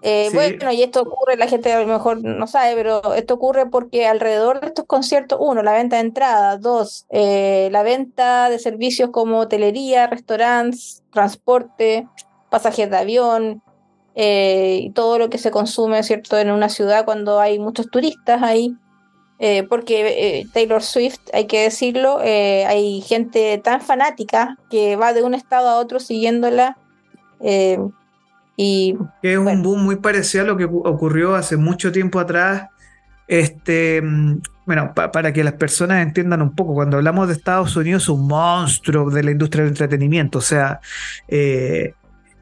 [0.00, 3.66] Eh, bueno, y esto ocurre, la gente a lo mejor no sabe, pero esto ocurre
[3.66, 8.60] porque alrededor de estos conciertos, uno, la venta de entradas, dos, eh, la venta de
[8.60, 12.06] servicios como hotelería, restaurantes, transporte,
[12.48, 13.62] pasajes de avión,
[14.20, 18.42] eh, y todo lo que se consume, ¿cierto?, en una ciudad cuando hay muchos turistas
[18.42, 18.76] ahí.
[19.38, 25.12] Eh, porque eh, Taylor Swift, hay que decirlo, eh, hay gente tan fanática que va
[25.12, 26.76] de un estado a otro siguiéndola.
[28.56, 32.66] y, es un boom muy parecido a lo que ocurrió hace mucho tiempo atrás.
[33.28, 38.02] Este, mm, bueno, para que las personas entiendan un poco, cuando hablamos de Estados Unidos,
[38.02, 40.80] es un monstruo de la industria del entretenimiento, o sea,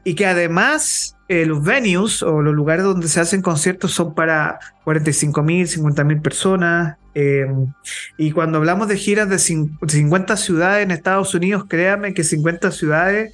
[0.07, 4.57] y que además eh, los venues o los lugares donde se hacen conciertos son para
[4.85, 6.95] 45 mil, 50 mil personas.
[7.13, 7.73] Em,
[8.17, 13.33] y cuando hablamos de giras de 50 ciudades en Estados Unidos, créanme que 50 ciudades,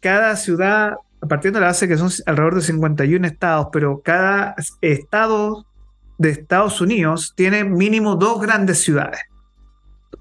[0.00, 5.64] cada ciudad partiendo de la base que son alrededor de 51 estados, pero cada estado
[6.18, 9.22] de Estados Unidos tiene mínimo dos grandes ciudades,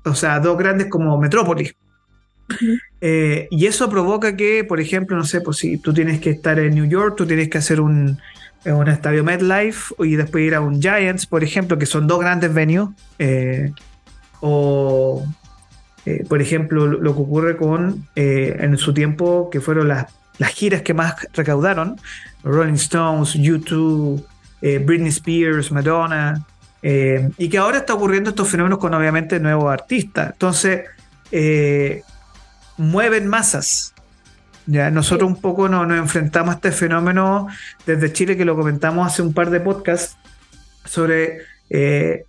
[0.05, 1.75] o sea, dos grandes como metrópolis.
[2.99, 6.59] Eh, y eso provoca que, por ejemplo, no sé, pues si tú tienes que estar
[6.59, 8.19] en New York, tú tienes que hacer un,
[8.65, 12.53] un estadio MetLife y después ir a un Giants, por ejemplo, que son dos grandes
[12.53, 12.89] venues.
[13.17, 13.71] Eh,
[14.41, 15.25] o,
[16.05, 20.81] eh, por ejemplo, lo, que ocurre con, en su tiempo, que fueron las, las giras
[20.81, 21.99] que más recaudaron,
[22.43, 24.25] Rolling Stones, YouTube,
[24.61, 26.45] Britney Spears, Madonna,
[26.83, 30.31] y que ahora está ocurriendo estos fenómenos con obviamente nuevos artistas.
[30.31, 30.81] Entonces,
[32.81, 33.93] mueven masas.
[34.65, 37.47] Ya, nosotros un poco nos, enfrentamos a este fenómeno
[37.85, 40.17] desde Chile, que lo comentamos hace un par de podcasts,
[40.85, 42.23] sobre eh,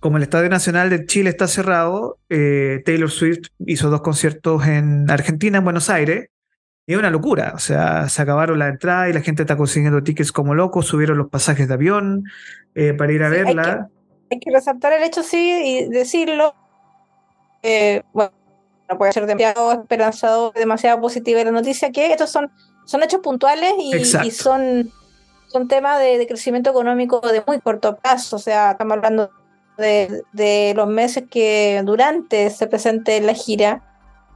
[0.00, 5.10] como el Estadio Nacional de Chile está cerrado, eh, Taylor Swift hizo dos conciertos en
[5.10, 6.28] Argentina, en Buenos Aires,
[6.86, 7.52] y es una locura.
[7.54, 11.18] O sea, se acabaron la entrada y la gente está consiguiendo tickets como locos, subieron
[11.18, 12.24] los pasajes de avión
[12.74, 13.88] eh, para ir a verla.
[14.30, 16.54] Hay que, resaltar el hecho, sí, y decirlo.
[18.12, 18.32] bueno,
[18.92, 22.50] no puede ser demasiado esperanzado, demasiado positiva la noticia, que estos son,
[22.84, 24.92] son hechos puntuales y, son,
[25.48, 28.36] son temas de, crecimiento económico de muy corto plazo.
[28.36, 29.30] O sea, estamos hablando
[29.78, 33.82] de, los meses que durante se presente la gira.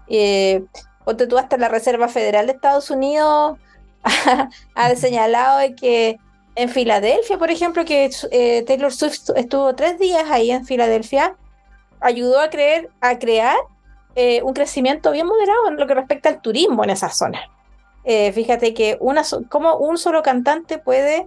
[0.08, 0.64] Eh,
[1.04, 3.58] ponte tú hasta la Reserva Federal de Estados Unidos
[4.74, 6.16] ha, señalado que
[6.54, 11.36] en Filadelfia, por ejemplo, que eh, Taylor Swift estuvo tres días ahí en Filadelfia,
[12.00, 13.56] ayudó a, creer, a crear
[14.18, 17.50] eh, un crecimiento bien moderado en lo que respecta al turismo en esa zona.
[18.02, 21.26] Eh, fíjate que una como un solo cantante puede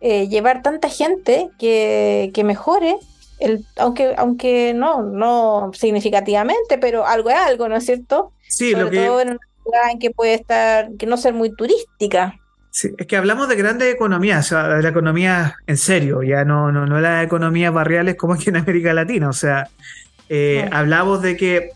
[0.00, 2.96] eh, llevar tanta gente que, mejore,
[3.38, 8.32] el, aunque, aunque no, no significativamente, pero algo es algo, ¿no es cierto?
[8.48, 9.04] Sí, lo que...
[9.04, 12.34] todo en una ciudad en que puede estar, que no ser muy turística.
[12.70, 16.46] Sí, es que hablamos de grandes economías, o sea, de la economía en serio, ya
[16.46, 19.28] no, no, no las economías barriales como aquí en América Latina.
[19.28, 19.68] O sea,
[20.72, 21.75] hablamos de que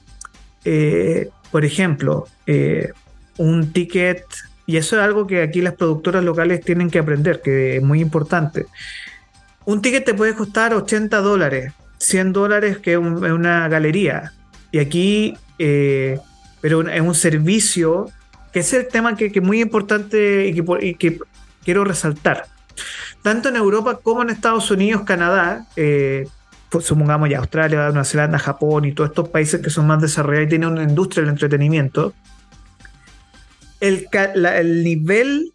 [0.65, 2.93] eh, por ejemplo, eh,
[3.39, 4.25] un ticket,
[4.67, 8.01] y eso es algo que aquí las productoras locales tienen que aprender, que es muy
[8.01, 8.67] importante.
[9.65, 14.33] Un ticket te puede costar 80 dólares, 100 dólares que es una galería.
[14.73, 16.19] Y aquí, eh,
[16.61, 18.11] pero es un servicio,
[18.53, 21.19] que es el tema que, es muy importante y que, y que,
[21.65, 22.47] quiero resaltar.
[23.23, 25.67] Tanto en Europa como en Estados Unidos, Canadá,
[26.71, 30.47] pues, supongamos ya Australia, Nueva Zelanda, Japón y todos estos países que son más desarrollados
[30.47, 32.15] y tienen una industria del entretenimiento,
[33.81, 34.07] el,
[34.85, 35.53] nivel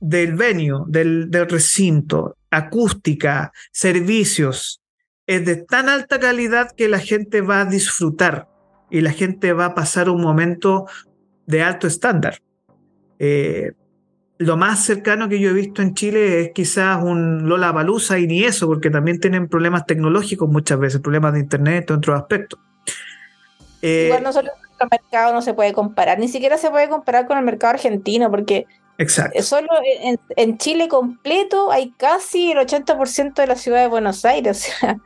[0.00, 4.82] del venue, del, recinto, acústica, servicios,
[5.26, 8.48] es de tan alta calidad que la gente va a disfrutar
[8.90, 10.86] y la gente va a pasar un momento
[11.46, 12.40] de alto estándar.
[13.18, 13.72] Eh,
[14.38, 18.26] lo más cercano que yo he visto en Chile es quizás un Lola Balusa y
[18.26, 22.60] ni eso, porque también tienen problemas tecnológicos muchas veces, problemas de internet, otros aspectos.
[23.82, 27.38] Eh, Igual nosotros el mercado no se puede comparar, ni siquiera se puede comparar con
[27.38, 28.66] el mercado argentino, porque
[28.98, 29.42] Exacto.
[29.42, 29.68] solo
[30.02, 34.72] en, en Chile completo hay casi el 80% de la ciudad de Buenos Aires.
[34.76, 34.98] O sea,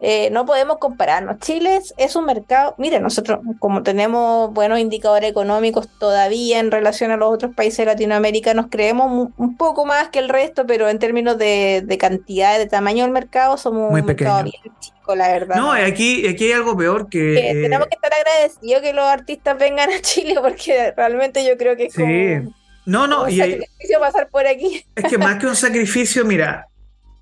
[0.00, 1.40] eh, no podemos compararnos.
[1.40, 7.16] Chile es, un mercado, mire, nosotros como tenemos buenos indicadores económicos todavía en relación a
[7.16, 11.00] los otros países de Latinoamérica, nos creemos un poco más que el resto, pero en
[11.00, 15.56] términos de, cantidad, de tamaño del mercado, somos Muy un mercado bien chico, la verdad.
[15.56, 17.58] No, aquí, aquí hay algo peor que...
[17.60, 21.86] tenemos que estar agradecidos que los artistas vengan a Chile, porque realmente yo creo que
[21.86, 22.48] es sí.
[22.86, 24.84] no, no, un sacrificio pasar por aquí.
[24.94, 26.68] Es que más que un sacrificio, mira,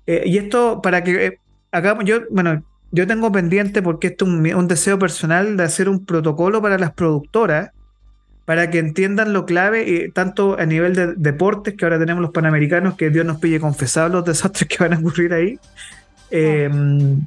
[0.05, 1.39] eh, y esto para que eh,
[1.71, 6.05] acá yo, bueno, yo tengo pendiente porque esto es un, deseo personal de hacer un
[6.05, 7.71] protocolo para las productoras
[8.45, 12.31] para que entiendan lo clave, y tanto a nivel de deportes, que ahora tenemos los
[12.31, 15.59] panamericanos, que Dios nos pille confesados los desastres que van a ocurrir ahí,
[16.31, 17.25] em,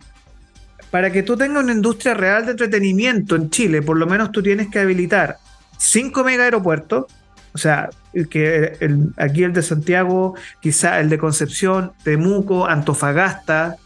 [0.90, 4.42] para que tú tengas una industria real de entretenimiento en Chile, por lo menos tú
[4.42, 5.36] tienes que habilitar
[5.76, 7.04] 5 mega aeropuertos,
[7.52, 7.90] o sea,
[8.30, 8.78] que
[9.18, 13.76] aquí el de Santiago, quizá el de Concepción, Temuco, Antofagasta,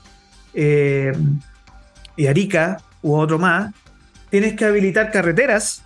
[0.54, 1.12] eh,
[2.16, 3.72] y Arica u otro más,
[4.30, 5.84] tienes que habilitar carreteras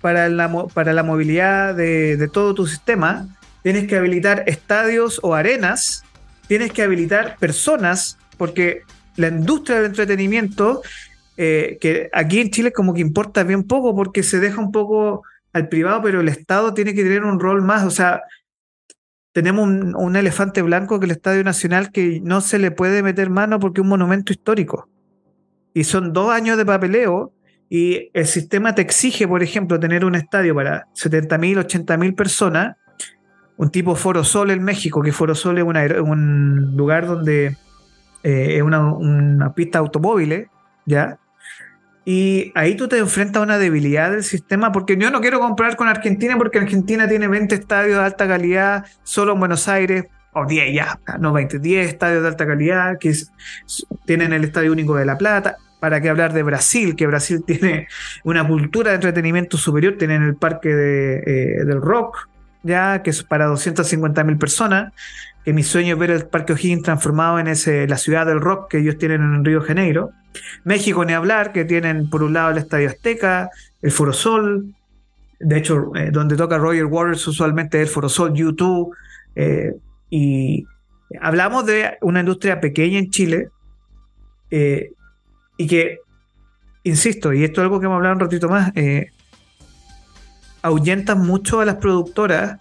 [0.00, 3.28] para la, para la movilidad de, todo tu sistema,
[3.62, 6.04] tienes que habilitar estadios o arenas,
[6.46, 8.82] tienes que habilitar personas, porque
[9.16, 10.82] la industria del entretenimiento,
[11.36, 15.22] eh, que aquí en Chile como que importa bien poco porque se deja un poco
[15.52, 18.22] al privado, pero el Estado tiene que tener un rol más, o sea,
[19.32, 23.30] tenemos un, elefante blanco que es el Estadio Nacional que no se le puede meter
[23.30, 24.88] mano porque es un monumento histórico.
[25.72, 27.32] Y son dos años de papeleo
[27.68, 32.76] y el sistema te exige, por ejemplo, tener un estadio para 70.000, 80.000 personas
[33.60, 37.58] un tipo Foro Sol en México, que Foro Sol es un lugar donde
[38.22, 40.48] eh, es una, una, pista de automóviles,
[40.86, 41.19] ¿ya?
[42.04, 45.76] Y ahí tú te enfrentas a una debilidad del sistema, porque yo no quiero comprar
[45.76, 50.46] con Argentina, porque Argentina tiene 20 estadios de alta calidad solo en Buenos Aires, o
[50.46, 53.12] 10 ya, no 20, 10 estadios de alta calidad que
[54.04, 55.56] tienen el Estadio Único de La Plata.
[55.80, 56.94] ¿Para qué hablar de Brasil?
[56.94, 57.88] Que Brasil tiene
[58.24, 62.28] una cultura de entretenimiento superior, tienen el Parque de, eh, del Rock,
[62.62, 64.92] ya, que es para 250 mil personas,
[65.44, 68.70] que mi sueño es ver el Parque O'Higgins transformado en ese, la ciudad del rock
[68.70, 70.10] que ellos tienen en Río Janeiro.
[70.64, 73.50] México, ni hablar, que tienen por un lado el Estadio Azteca,
[73.82, 74.74] el Foro Sol,
[75.40, 78.94] de hecho, eh, donde toca Roger Waters usualmente es el Foro Sol, YouTube,
[79.34, 79.74] eh,
[80.10, 80.66] y
[81.20, 83.48] hablamos de una industria pequeña en Chile,
[84.50, 84.92] eh,
[85.56, 85.98] y que,
[86.84, 88.72] insisto, y esto es algo que hemos hablado un ratito más,
[90.62, 92.58] ahuyentan mucho a las productoras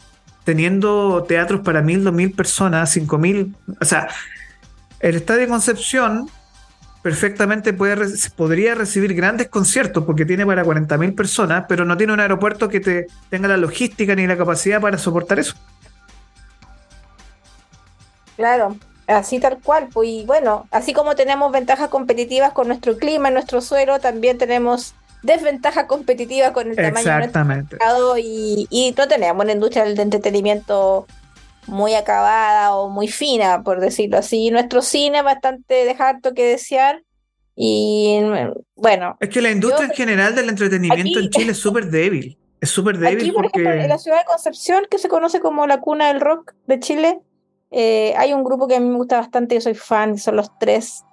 [0.50, 3.56] teniendo teatros para mil, dos mil personas, cinco mil.
[3.80, 4.08] O sea,
[5.00, 6.28] el Estadio Concepción
[7.04, 12.14] perfectamente puede, podría recibir grandes conciertos porque tiene para 40 mil personas, pero no tiene
[12.14, 15.54] un aeropuerto que te tenga la logística ni la capacidad para soportar eso.
[18.36, 18.76] Claro,
[19.06, 19.90] así tal cual.
[19.94, 24.96] Pues, y bueno, así como tenemos ventajas competitivas con nuestro clima, nuestro suelo, también tenemos
[25.24, 30.00] desventaja competitiva con el tamaño de nuestro mercado y, y no tenemos una industria del
[30.00, 31.06] entretenimiento
[31.68, 34.50] muy acabada o muy fina, por decirlo así.
[34.52, 37.04] Nuestro cine bastante deja harto que desear.
[37.56, 38.20] Y
[38.76, 39.18] bueno.
[39.20, 42.38] Es que la industria en general del entretenimiento en Chile es súper débil.
[42.62, 43.62] Es súper débil aquí, por porque...
[43.62, 46.80] ejemplo, en la ciudad de Concepción, que se conoce como la cuna del rock de
[46.80, 47.20] Chile,
[47.72, 50.58] eh, hay un grupo que a mí me gusta bastante, yo soy fan, son los
[50.58, 51.04] tres.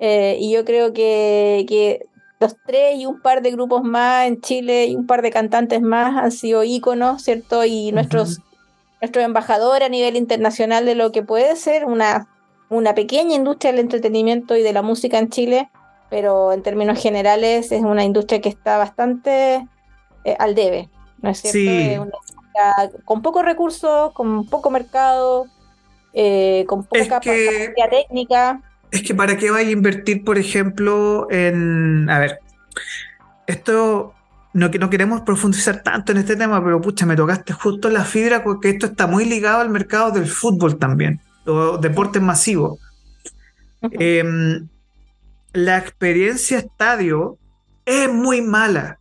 [0.00, 2.06] Eh, y yo creo que, que
[2.40, 5.82] los tres y un par de grupos más en Chile y un par de cantantes
[5.82, 7.64] más han sido íconos, ¿cierto?
[7.64, 8.40] Y nuestros,
[9.00, 12.28] nuestro embajador a nivel internacional de lo que puede ser una,
[12.68, 15.68] una pequeña industria del entretenimiento y de la música en Chile,
[16.10, 19.66] pero en términos generales es una industria que está bastante
[20.24, 21.58] eh, al debe, ¿no es cierto?
[21.58, 22.12] Es una
[23.04, 25.46] con pocos recursos, con poco mercado,
[26.12, 28.60] eh, con poca capacidad técnica.
[28.90, 32.08] Es que para qué vaya a invertir, por ejemplo, en.
[32.10, 32.38] A ver,
[33.46, 34.14] esto.
[34.54, 38.42] No, no queremos profundizar tanto en este tema, pero pucha, me tocaste justo la fibra
[38.42, 42.80] porque esto está muy ligado al mercado del fútbol también, o deportes masivos.
[43.82, 44.66] Em,
[45.52, 47.38] la experiencia estadio
[47.84, 48.98] es muy mala,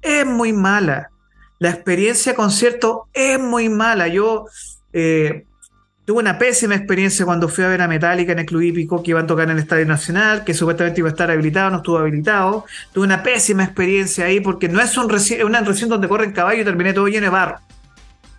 [0.00, 1.10] es muy mala.
[1.58, 4.08] La experiencia concierto es muy mala.
[4.08, 4.46] Yo
[4.92, 5.44] eh,
[6.08, 9.10] Tuve una pésima experiencia cuando fui a ver a Metallica en el Club Hípico, que
[9.10, 11.98] iban a tocar en el Estadio Nacional, que supuestamente iba a estar habilitado, no estuvo
[11.98, 12.64] habilitado.
[12.94, 15.04] Tuve una pésima experiencia ahí porque no es un
[15.44, 17.58] una recinto donde corren caballos y terminé todo lleno de barro.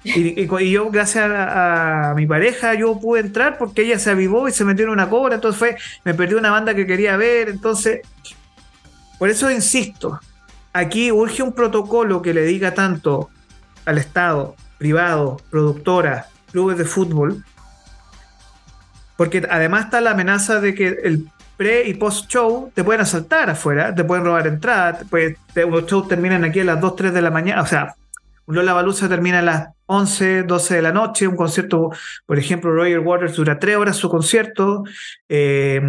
[0.04, 4.66] Y, yo, gracias a, mi pareja, yo pude entrar porque ella se avivó y se
[4.66, 8.00] metió en una cobra, entonces fue, me perdí una banda que quería ver, entonces,
[9.20, 10.20] por eso insisto,
[10.74, 13.30] aquí urge un protocolo que le diga tanto
[13.86, 17.44] al Estado, privado, productora, clubes de fútbol,
[19.20, 23.50] porque además está la amenaza de que el pre y post show te pueden asaltar
[23.50, 27.22] afuera, te pueden robar entradas, pues, los shows terminan aquí a las 2, 3 de
[27.22, 27.96] la mañana, o sea,
[28.46, 31.90] un Lola Balusa termina a las 11, 12 de la noche, un concierto,
[32.26, 34.86] por ejemplo, Roger Waters dura 3 horas su concierto,
[35.28, 35.82] eh,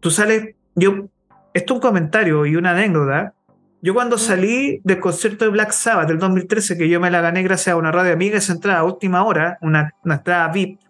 [0.00, 1.06] tú sales, yo,
[1.52, 3.34] esto es un comentario y una anécdota,
[3.82, 7.44] yo cuando salí del concierto de Black Sabbath del 2013, que yo me la gané
[7.44, 10.80] gracias a una radio amiga, esa entrada a última hora, una, entrada VIP,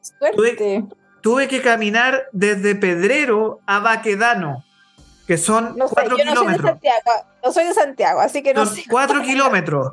[0.00, 0.36] Suerte.
[0.36, 0.56] tuve
[1.48, 4.62] que caminar desde Pedrero a Baquedano,
[5.26, 6.56] que son no cuatro yo no kilómetros.
[6.56, 9.92] Soy de Santiago, no soy de Santiago, así que no son Cuatro kilómetros.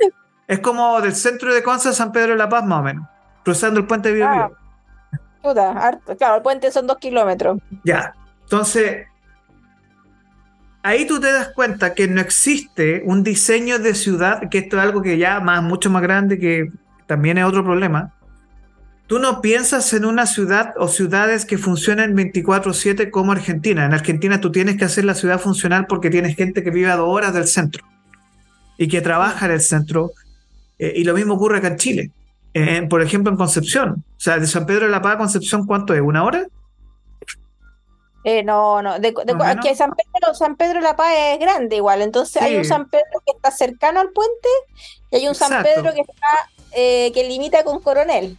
[0.48, 3.06] Es como del centro de Conce a San Pedro de la Paz, más o menos,
[3.44, 4.50] cruzando el puente de Bio, ah,
[6.16, 7.58] Claro, el puente son dos kilómetros.
[7.84, 9.06] Ya, entonces
[10.82, 14.82] ahí tú te das cuenta que no existe un diseño de ciudad, que esto es
[14.82, 16.72] algo que ya más, mucho más grande, que
[17.06, 18.14] también es otro problema,
[19.08, 23.86] Tú no piensas en una ciudad o ciudades que funcionen 24/7 como Argentina.
[23.86, 26.96] En Argentina tú tienes que hacer la ciudad funcional porque tienes gente que vive a
[26.96, 27.86] dos horas del centro
[28.76, 30.12] y que trabaja en el centro.
[30.78, 32.10] Eh, y lo mismo ocurre acá en Chile.
[32.52, 34.04] Eh, por ejemplo, en Concepción.
[34.18, 36.02] O sea, de San Pedro de la Paz a Concepción, ¿cuánto es?
[36.02, 36.46] ¿Una hora?
[38.24, 39.14] Eh, no, no, de,
[39.46, 42.90] aquí San Pedro, San Pedro de la Paz es grande igual, entonces hay un San
[42.90, 44.48] Pedro que está cercano al puente
[45.10, 48.36] y hay un San Pedro que está que limita con Coronel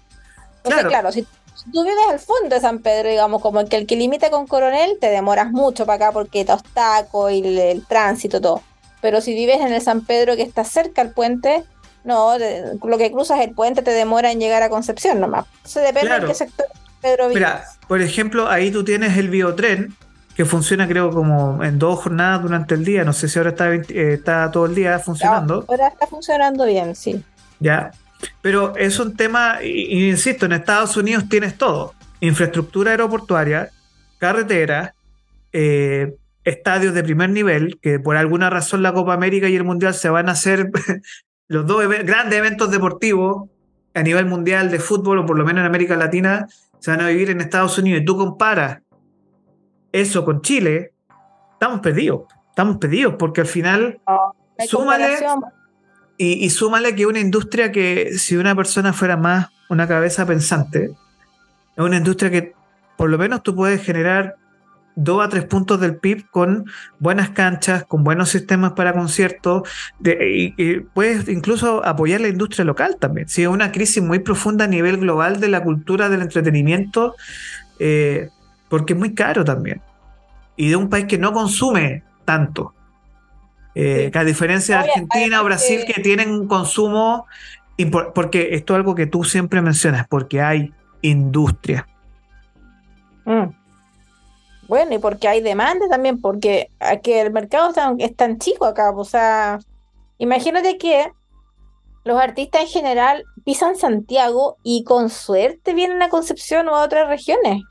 [0.63, 1.23] claro, si,
[1.71, 4.47] tú vives al fondo de San Pedro, digamos, como el que el que limita con
[4.47, 8.61] Coronel, te demoras mucho para acá porque te tacos y el, tránsito, todo.
[9.01, 11.63] Pero si vives en el San Pedro que está cerca al puente,
[12.03, 12.37] No,
[12.83, 15.45] lo que cruzas el puente te demora en llegar a Concepción nomás.
[15.63, 16.65] Se depende de qué sector
[17.01, 19.95] Pedro Mira, por ejemplo, ahí tú tienes el biotren,
[20.35, 23.03] que funciona creo como en dos jornadas durante el día.
[23.03, 25.65] No sé si ahora está, eh, está todo el día funcionando.
[25.67, 27.23] ahora está funcionando bien, sí.
[27.59, 27.91] Ya.
[28.41, 31.93] Pero es un tema, insisto, en Estados Unidos tienes todo.
[32.19, 33.69] Infraestructura aeroportuaria,
[34.17, 34.93] carreteras,
[35.51, 39.93] eh, estadios de primer nivel, que por alguna razón la Copa América y el Mundial
[39.93, 40.69] se van a hacer
[41.47, 43.49] los dos grandes eventos deportivos
[43.93, 46.47] a nivel mundial de fútbol, o por lo menos en América Latina,
[46.79, 48.01] se van a vivir en Estados Unidos.
[48.01, 48.81] Y tú comparas
[49.91, 50.93] eso con Chile,
[51.53, 52.21] estamos perdidos.
[52.49, 54.01] Estamos perdidos porque al final,
[54.67, 55.17] súmale,
[56.21, 60.91] y, súmale que una industria que si una persona fuera más una cabeza pensante,
[61.77, 62.53] es una industria que
[62.97, 64.35] por lo menos tú puedes generar
[64.97, 66.65] dos a tres puntos del PIB con
[66.99, 69.69] buenas canchas, con buenos sistemas para conciertos,
[70.03, 73.29] y, puedes incluso apoyar la industria local también.
[73.29, 77.15] Si es una crisis muy profunda a nivel global de la cultura del entretenimiento,
[77.79, 78.27] eh,
[78.67, 79.81] porque es muy caro también.
[80.57, 82.73] Y de un país que no consume tanto.
[83.75, 86.01] Eh, a diferencia de Argentina o Brasil que...
[86.01, 87.25] tienen un consumo,
[88.13, 91.87] porque esto es algo que tú siempre mencionas, porque hay industria.
[93.25, 93.59] Mm.
[94.67, 98.91] Bueno, y porque hay demanda también, porque aquí el mercado es tan, chico acá.
[98.91, 99.59] O sea,
[100.19, 101.11] imagínate que
[102.03, 107.07] los artistas en general pisan Santiago y con suerte vienen a Concepción o a otras
[107.07, 107.63] regiones.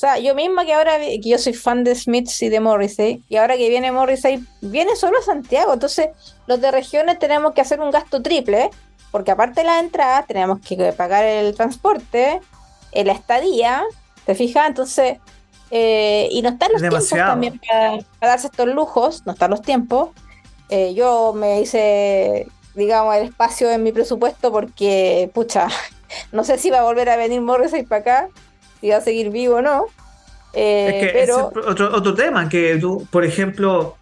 [0.00, 3.22] O sea, yo misma que ahora, que yo soy fan de Smiths y de Morrissey,
[3.28, 5.74] y ahora que viene Morrissey, viene solo a Santiago.
[5.74, 6.08] Entonces,
[6.46, 8.70] los de regiones tenemos que hacer un gasto triple,
[9.10, 12.40] porque aparte de la entrada, tenemos que pagar el transporte,
[12.94, 13.82] la estadía,
[14.24, 14.68] ¿te fijas?
[14.68, 15.18] Entonces,
[15.70, 20.12] eh, y no están los tiempos también para, darse estos lujos, no están los tiempos.
[20.70, 25.68] Eh, yo me hice, digamos, el espacio en mi presupuesto porque, pucha,
[26.32, 28.28] no sé si va a volver a venir Morrissey para acá,
[28.80, 29.86] si va a seguir vivo o no.
[30.52, 33.96] Eh, es que otro, otro tema, que tú, por ejemplo,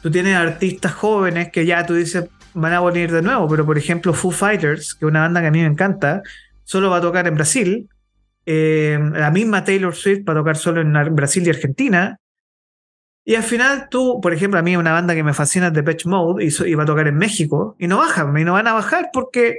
[0.00, 3.78] tú tienes artistas jóvenes que ya tú dices van a venir de nuevo, pero por
[3.78, 6.22] ejemplo Foo Fighters, que es una banda que a mí me encanta,
[6.64, 7.88] solo va a tocar en Brasil,
[8.44, 12.16] eh, la misma Taylor Swift para tocar solo en Brasil y Argentina.
[13.24, 16.08] Y al final tú, por ejemplo, a mí una banda que me fascina es Depeche
[16.08, 18.72] Mode y, y va a tocar en México y no bajan, y no van a
[18.72, 19.58] bajar porque...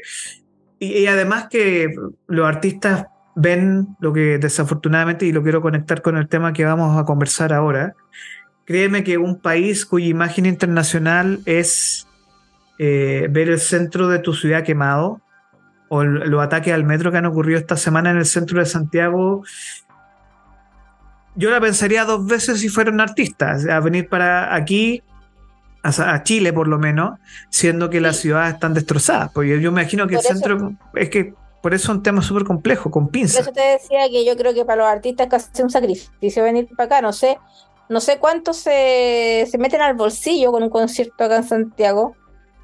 [0.80, 1.96] Y, además que
[2.28, 6.98] los artistas ven lo que desafortunadamente, y lo quiero conectar con el tema que vamos
[6.98, 7.96] a conversar ahora,
[8.66, 12.08] créeme que un país cuya imagen internacional es
[12.80, 15.22] eh, ver el centro de tu ciudad quemado,
[15.90, 19.44] o los ataques al metro que han ocurrido esta semana en el centro de Santiago,
[21.36, 25.04] yo la pensaría dos veces si fueran artistas, a venir para aquí,
[25.84, 27.20] a, Chile por lo menos,
[27.50, 29.32] siendo que las ciudades están destrozadas.
[29.34, 31.34] Porque yo me imagino que el centro, es que
[31.64, 33.38] por eso es un tema súper complejo, con pinzas.
[33.38, 36.44] Por eso te decía que yo creo que para los artistas es casi un sacrificio
[36.44, 37.40] venir para acá, no sé,
[37.88, 42.18] no sé cuántos se, se meten al bolsillo con un concierto acá en Santiago.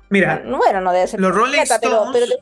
[0.10, 2.38] Mira, bueno, no debe ser los Rolling Stones,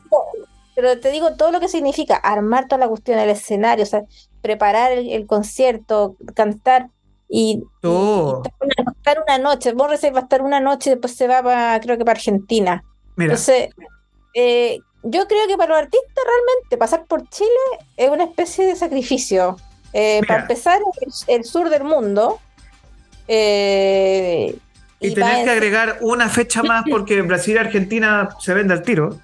[0.74, 4.01] pero te digo todo lo que significa armar toda la cuestión del escenario, o sea,
[4.41, 6.89] preparar el, concierto, cantar
[7.30, 9.76] y, estar, una, noche.
[9.76, 12.84] Morrissey va a estar una noche y después se va para, creo que para Argentina.
[13.16, 13.70] Entonces,
[14.34, 17.50] eh, yo creo que para los artistas realmente pasar por Chile
[17.95, 19.58] es una especie de sacrificio.
[19.93, 20.82] Eh, para empezar,
[21.28, 22.39] el, sur del mundo.
[23.28, 24.58] Eh,
[25.00, 29.20] y, tener que agregar una fecha más porque Brasil y Argentina se vende al tiro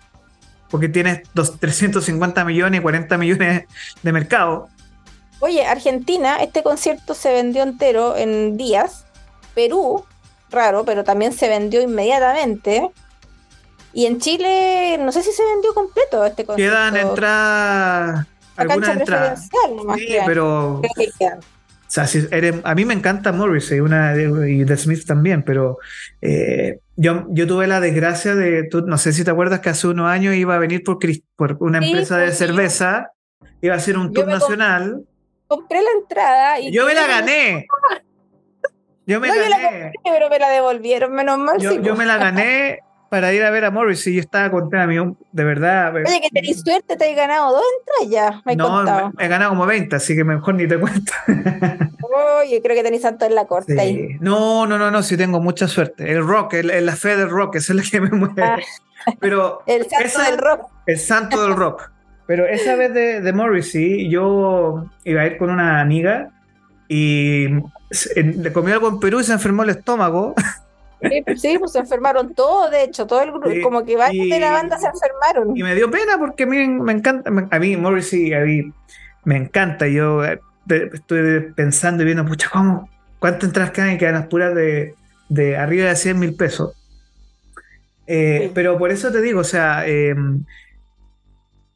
[0.73, 1.21] porque tienes
[1.59, 3.65] 350 millones y 40 millones
[4.01, 4.69] de mercado.
[5.39, 9.05] Oye, Argentina, este concierto se vendió entero en días.
[9.53, 10.03] Perú,
[10.49, 12.89] raro, pero también se vendió inmediatamente.
[13.93, 16.75] Y en Chile, no sé si se vendió completo este concierto.
[16.75, 18.27] Quedan entradas.
[18.55, 19.49] Algunas entradas.
[19.95, 20.81] Sí, pero
[22.63, 25.77] a mí me encanta Morrissey una, y The Smith también, pero
[26.21, 30.09] eh, yo, yo tuve la desgracia de, no sé si te acuerdas que hace unos
[30.09, 30.97] años iba a venir por,
[31.35, 33.11] por una empresa de cerveza,
[33.61, 35.03] iba a hacer un tour nacional.
[35.47, 36.71] compré la entrada y...
[36.71, 37.67] Yo me la gané.
[39.05, 39.91] Yo me la gané.
[40.03, 41.59] pero me la devolvieron, menos mal.
[41.59, 42.79] yo me la gané
[43.13, 45.93] para ir a ver a Morris y yo estaba contenta, de verdad.
[45.95, 49.67] Oye, que tenés suerte, te he ganado dos entradas ya, me no, he ganado como
[49.67, 51.13] 20, así que mejor ni te cuento.
[52.41, 54.17] Oye, creo que tenéis tanto en la corte ahí.
[54.19, 56.11] No, no, no, no, sí tengo mucha suerte.
[56.11, 58.41] El rock, el, la fe del rock, esa es la que me mueve.
[58.41, 58.57] Ah.
[59.19, 60.61] Pero el santo del rock.
[60.87, 61.91] El santo del rock.
[62.25, 66.31] Pero esa vez de, de Morrissey, yo iba a ir con una amiga
[66.87, 67.45] y
[68.15, 70.33] le comió algo en Perú y se enfermó el estómago.
[71.37, 74.51] Sí, pues se enfermaron todos, de hecho, todo el grupo, como que varios de la
[74.51, 75.55] banda se enfermaron.
[75.55, 78.71] Y me dio pena porque a mí me encanta, a mí Morrissey, a mí
[79.25, 82.89] me encanta, yo eh, estoy pensando y viendo, pucha, ¿cómo?
[83.19, 84.95] ¿Cuántas entradas quedan y quedan las puras de,
[85.29, 86.75] de arriba de 100 mil pesos?
[88.05, 90.43] Eh, pero por eso te digo, o sea, em,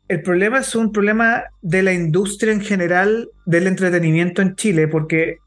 [0.08, 5.40] el problema es un problema de la industria en general del entretenimiento en Chile, porque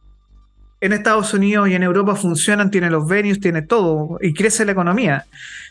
[0.81, 4.73] en Estados Unidos y en Europa funcionan, tiene los venues, tiene todo y crece la
[4.73, 5.27] economía.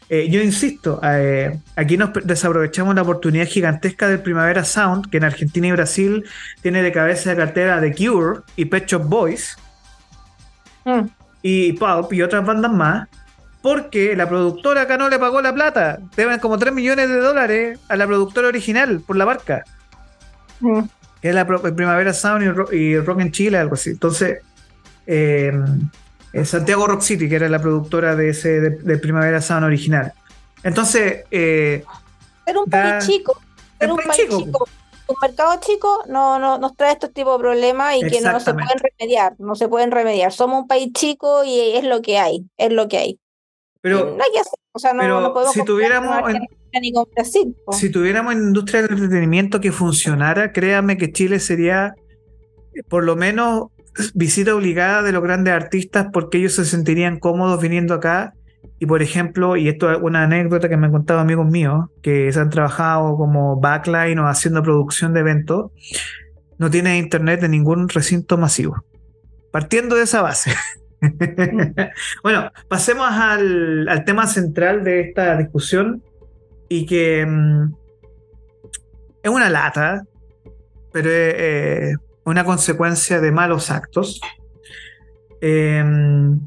[0.07, 5.23] Eh, yo insisto, eh, aquí nos desaprovechamos la oportunidad gigantesca del Primavera Sound, que en
[5.23, 6.25] Argentina y Brasil
[6.61, 9.55] tiene de cabeza de cartera The Cure y Pet Shop Boys
[10.85, 11.01] mm.
[11.43, 13.07] y Pulp y otras bandas más,
[13.61, 15.99] porque la productora acá no le pagó la plata.
[16.15, 19.63] Deben como 3 millones de dólares a la productora original por la marca.
[20.59, 20.81] Mm.
[21.21, 23.89] Que es la Primavera Sound y Rock, en Chile, algo así.
[23.91, 24.39] Entonces,
[25.11, 30.13] eh, Santiago Rock City, que era la productora de ese de, Primavera Sound original.
[30.63, 31.23] Entonces.
[31.31, 31.83] Eh,
[32.45, 33.41] era un país chico.
[33.79, 34.67] Era un, país chico.
[35.07, 38.53] Un mercado chico no, no, nos trae estos tipos de problemas y que no se
[38.53, 39.33] pueden remediar.
[39.39, 40.31] No se pueden remediar.
[40.31, 42.45] Somos un país chico y es lo que hay.
[42.57, 43.19] Es lo que hay.
[43.81, 44.59] Pero, no hay que hacer.
[44.71, 46.23] O sea, no, podemos si tuviéramos
[47.71, 51.95] si tuviéramos industria del entretenimiento que funcionara, créame que Chile sería
[52.75, 53.69] eh, por lo menos
[54.13, 58.33] visita obligada de los grandes artistas porque ellos se sentirían cómodos viniendo acá.
[58.79, 62.31] Y por ejemplo, y esto es una anécdota que me han contado amigos míos que
[62.31, 65.71] se han trabajado como backline o haciendo producción de eventos,
[66.57, 68.83] no tiene internet en ningún recinto masivo.
[69.51, 70.53] Partiendo de esa base.
[72.23, 76.03] bueno, pasemos al, tema central de esta discusión
[76.67, 77.73] y que mm,
[79.23, 80.03] es una lata,
[80.91, 81.95] pero es
[82.29, 84.21] una consecuencia de malos actos.
[85.41, 86.39] Em,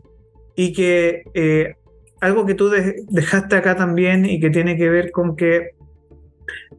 [0.54, 1.76] y que eh,
[2.20, 5.70] algo que tú dejaste acá también y que tiene que ver con que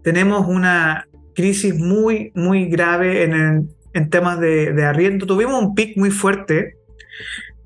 [0.03, 5.25] tenemos una crisis muy, muy grave en, en temas de, de, arriendo.
[5.25, 6.77] Tuvimos un pic muy fuerte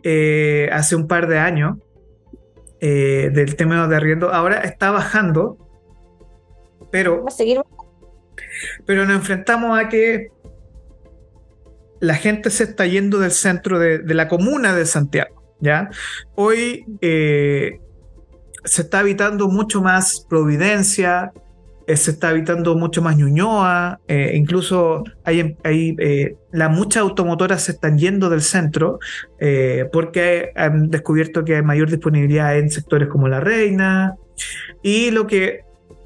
[0.04, 1.78] eh, hace un par de años
[2.80, 4.32] eh, del tema de arriendo.
[4.32, 5.58] Ahora está bajando,
[6.92, 7.26] pero,
[8.86, 10.30] pero nos enfrentamos a que
[12.00, 15.56] la gente se está yendo del centro de, la comuna de Santiago.
[15.60, 15.89] ¿ya?
[16.36, 17.80] Hoy eh,
[18.64, 21.32] se está habitando mucho más Providencia,
[21.88, 25.56] eh, se está habitando mucho más Ñuñoa, eh, incluso hay,
[26.52, 29.00] las muchas automotoras se están yendo del centro
[29.91, 34.16] porque han descubierto que hay mayor disponibilidad en sectores como La Reina,
[34.84, 35.62] y lo que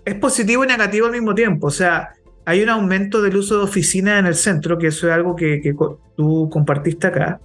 [0.06, 2.14] es positivo y negativo al mismo tiempo, o sea,
[2.52, 5.74] hay un aumento del uso de oficinas en el centro, que eso es algo que,
[6.18, 7.40] tú compartiste acá.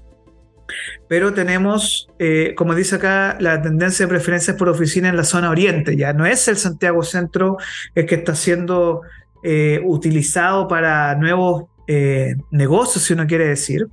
[1.09, 5.50] Pero tenemos, eh, como dice acá, la tendencia de preferencias por oficina en la zona
[5.50, 5.96] oriente.
[5.96, 7.57] Ya no es el Santiago Centro
[7.94, 9.02] el que está siendo
[9.44, 13.86] eh, utilizado para nuevos eh, negocios, si uno quiere decir.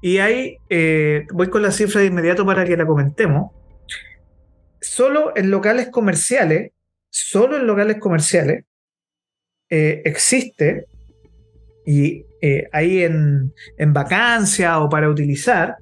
[0.00, 0.58] Y ahí
[1.32, 3.50] voy con la cifra de inmediato para que la comentemos.
[4.80, 6.70] Solo en locales comerciales,
[7.10, 8.64] solo en locales comerciales,
[9.70, 10.84] eh, existe
[11.84, 13.52] y eh, ahí en,
[13.92, 15.76] vacancia o para utilizar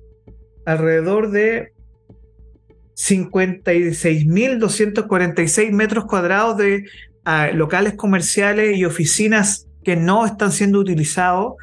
[0.65, 1.73] alrededor de
[2.95, 6.85] 56.246 metros cuadrados de
[7.25, 11.55] ah, locales comerciales y oficinas que no están siendo utilizados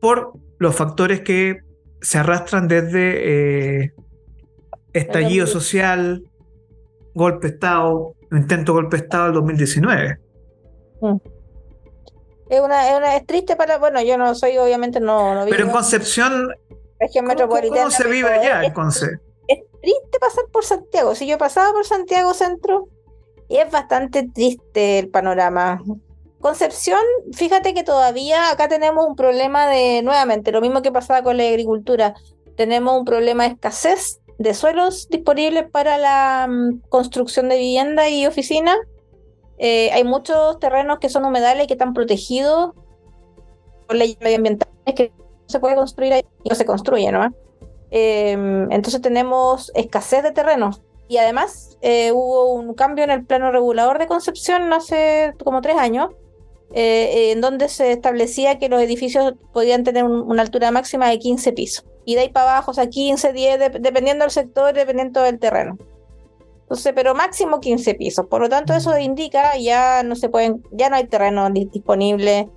[0.00, 1.60] por los factores que
[2.00, 3.92] se arrastran desde eh,
[4.92, 6.22] estallido social,
[7.14, 10.27] golpe de Estado, intento golpe de Estado del 2019.
[11.00, 11.16] Mm.
[12.48, 15.50] Es una, es una, es triste para, bueno, yo no soy, obviamente no, no vivo
[15.54, 16.54] Pero en Concepción,
[16.98, 19.20] ¿cómo, se vive allá en Conce?
[19.46, 21.14] Es triste pasar por Santiago.
[21.14, 22.88] Si yo pasaba por Santiago Centro,
[23.48, 25.82] y es bastante triste el panorama.
[26.40, 27.00] Concepción,
[27.32, 31.44] fíjate que todavía acá tenemos un problema de, nuevamente, lo mismo que pasaba con la
[31.48, 32.14] agricultura,
[32.56, 38.26] tenemos un problema de escasez de suelos disponibles para la mm, construcción de vivienda y
[38.26, 38.76] oficinas
[39.58, 42.72] eh, hay muchos terrenos que son humedales y que están protegidos
[43.86, 47.32] por leyes medioambientales que no se puede construir ahí y no se construye, ¿no?
[47.90, 50.82] Em, entonces tenemos escasez de terrenos.
[51.08, 55.76] Y además eh, hubo un cambio en el plano regulador de Concepción hace como tres
[55.78, 56.10] años,
[56.74, 61.52] eh, en donde se establecía que los edificios podían tener una altura máxima de 15
[61.52, 61.86] pisos.
[62.04, 65.78] Y de ahí para abajo, o sea, 15, 10, dependiendo del sector, dependiendo del terreno.
[66.68, 68.26] Entonces, pero máximo 15 pisos.
[68.26, 72.50] Por lo tanto, eso indica ya no se pueden, ya no hay terreno disponible,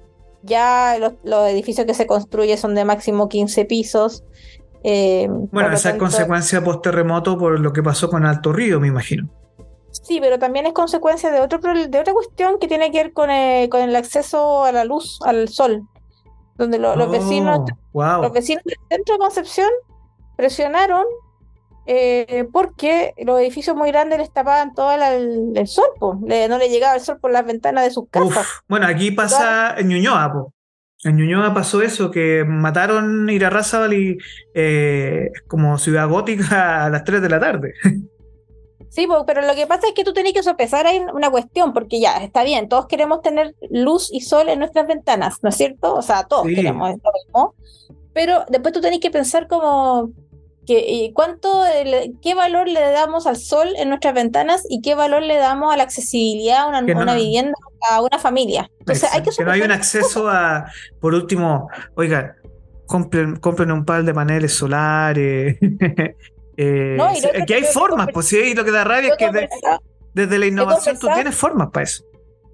[0.44, 4.26] ya los, edificios que se construyen son de máximo 15 pisos.
[4.84, 9.30] Eh, bueno, esa es consecuencia post-terremoto por lo que pasó con Alto Río, me imagino.
[9.92, 13.30] Sí, pero también es consecuencia de, otro, de otra cuestión que tiene que ver con,
[13.30, 15.84] eh, con el acceso a la luz, al sol,
[16.58, 17.62] donde los Oh, vecinos
[17.94, 18.24] wow.
[18.24, 19.70] los vecinos del centro de Concepción
[20.36, 21.06] presionaron
[21.94, 26.18] eh, porque los edificios muy grandes les tapaban todo el, el sol, po.
[26.26, 28.38] Le- no le llegaba el sol por las ventanas de sus casas.
[28.38, 30.54] Uf, bueno, aquí pasa en Ñuñoa, po.
[31.04, 34.18] En Ñuñoa pasó eso, que mataron Irarrázaval y
[34.54, 37.74] eh, como ciudad gótica a las 3 de la tarde.
[38.90, 42.00] Sí, pero lo que pasa es que tú tenés que sopesar ahí una cuestión, porque
[42.02, 45.94] ya, está bien, todos queremos tener luz y sol en nuestras ventanas, ¿no es cierto?
[45.96, 46.56] O sea, todos Sí.
[46.56, 47.56] queremos lo mismo,
[48.14, 50.12] pero después tú tenés que pensar como
[50.66, 51.64] que y cuánto,
[52.22, 55.78] qué valor le damos al sol en nuestras ventanas y qué valor le damos a
[55.78, 57.54] la accesibilidad a una, Que no- una vivienda,
[57.90, 58.70] a una familia.
[59.12, 60.66] Hay que que no hay un acceso a,
[61.00, 62.34] por último, oigan,
[62.86, 65.58] compren, compren un par de paneles solares.
[66.58, 67.08] Eh, No,
[67.48, 69.50] que hay formas, pues sí, y lo que da rabia es que de-
[70.14, 72.04] desde la innovación tú tienes formas para eso.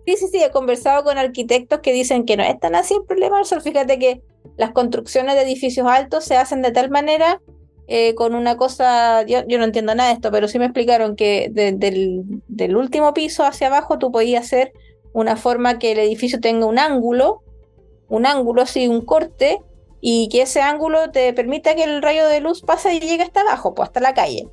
[0.05, 3.03] Sí, sí, sí, he conversado con arquitectos que dicen que no es tan así el
[3.05, 3.61] problema del sol.
[3.61, 4.21] Fíjate que
[4.55, 7.41] las construcciones de edificios altos se hacen de tal manera
[7.87, 11.15] eh, con una cosa, yo, yo no entiendo nada de esto, pero sí me explicaron
[11.15, 14.73] que de- del, último piso hacia abajo tú podías hacer
[15.13, 17.41] una forma que el edificio tenga un ángulo,
[18.09, 19.61] un ángulo así, un corte,
[20.01, 23.41] y que ese ángulo te permita que el rayo de luz pase y llegue hasta
[23.41, 24.47] abajo, pues hasta la calle.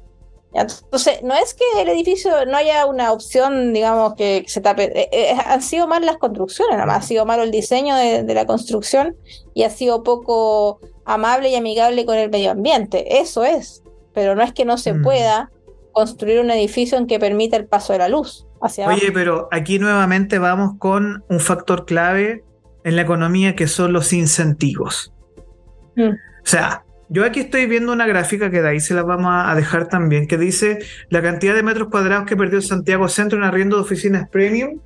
[0.55, 4.85] Entonces, no es que el edificio no haya una opción, digamos, que se tape.
[4.99, 6.99] eh, eh, han sido mal las construcciones, nomás.
[6.99, 9.17] Ha sido malo el diseño de, de la construcción
[9.53, 13.21] y ha sido poco amable y amigable con el medio ambiente.
[13.21, 13.83] Eso es.
[14.13, 15.03] Pero no es que no se Mm.
[15.03, 15.51] pueda
[15.93, 19.01] construir un edificio en que permita el paso de la luz hacia abajo.
[19.01, 22.45] Oye, pero aquí nuevamente vamos con un factor clave
[22.85, 25.13] en la economía que son los incentivos.
[25.97, 26.11] Mm.
[26.11, 29.51] O sea, yo aquí estoy viendo una gráfica que de ahí se la vamos a
[29.51, 30.79] a dejar también, que dice
[31.11, 34.81] la cantidad de metros cuadrados que perdió Santiago Centro en arriendo de oficinas premium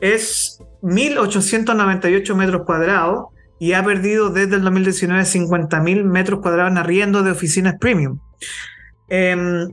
[0.00, 3.26] es 1.898 metros cuadrados
[3.58, 8.18] y ha perdido desde el 2019 50.000 metros cuadrados en arriendo de oficinas premium.
[9.08, 9.68] Em,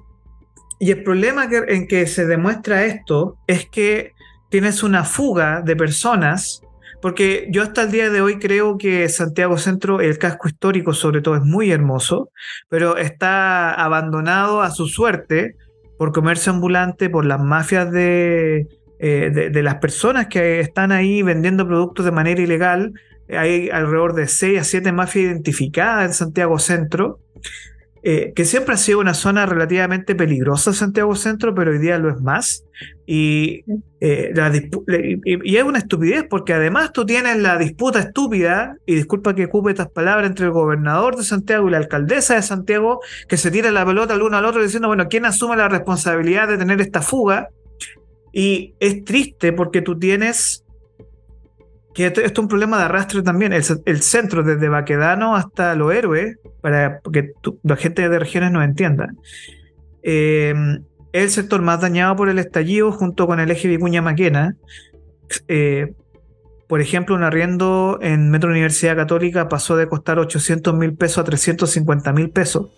[0.79, 4.13] y el problema que- en que se demuestra esto es que
[4.49, 6.61] tienes una fuga de personas,
[7.01, 11.21] porque yo hasta el día de hoy creo que Santiago Centro, el casco histórico sobre
[11.21, 12.29] todo, es muy hermoso,
[12.69, 15.55] pero está abandonado a su suerte
[15.97, 18.67] por comercio ambulante, por las mafias de,
[18.99, 22.93] eh, de, de las personas que están ahí vendiendo productos de manera ilegal.
[23.37, 27.19] Hay alrededor de 6 a 7 mafias identificadas en Santiago Centro
[28.05, 32.09] eh, que siempre ha sido una zona relativamente peligrosa Santiago Centro, pero hoy día lo
[32.09, 32.65] es más.
[33.05, 33.63] Y,
[34.01, 38.95] eh, la y, y es una estupidez, porque además tú tienes la disputa estúpida, y
[38.95, 42.99] disculpa que ocupe estas palabras, entre el gobernador de Santiago y la alcaldesa de Santiago,
[43.29, 46.49] que se tira la pelota el uno al otro diciendo, bueno, ¿quién asume la responsabilidad
[46.49, 47.47] de tener esta fuga?
[48.33, 50.62] Y es triste porque tú tienes
[51.93, 53.53] que esto, es un problema de arrastre también.
[53.53, 57.31] El, ce- el centro, desde Baquedano hasta Los Héroes, para que
[57.63, 59.09] la gente de regiones nos entienda,
[60.01, 60.55] es
[61.13, 64.55] el sector más dañado por el estallido junto con el eje Vicuña-Maquena.
[65.47, 65.93] Eh,
[66.67, 71.23] por ejemplo, un arriendo en Metro Universidad Católica pasó de costar 800 mil pesos a
[71.23, 72.71] 350 mil pesos.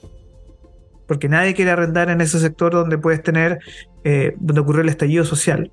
[1.08, 3.60] Porque nadie quiere arrendar en ese sector donde puedes tener,
[4.04, 5.72] eh, donde ocurrió el estallido social.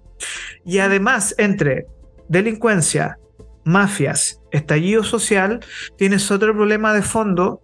[0.64, 1.86] Y además, entre
[2.28, 3.18] delincuencia,
[3.65, 5.61] mafias, estallido social,
[5.97, 7.61] tienes otro problema de fondo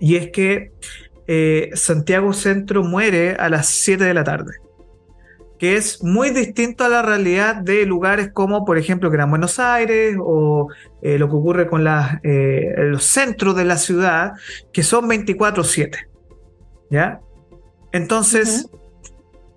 [0.00, 0.72] y es que
[1.26, 4.54] eh, Santiago Centro muere a las 7 de la tarde,
[5.58, 10.16] que es muy distinto a la realidad de lugares como, por ejemplo, Gran Buenos Aires
[10.20, 10.68] o
[11.02, 14.32] eh, lo que ocurre con las, eh, los centros de la ciudad,
[14.72, 16.08] que son 24/7.
[16.90, 17.20] ¿Ya?
[17.92, 18.68] Entonces,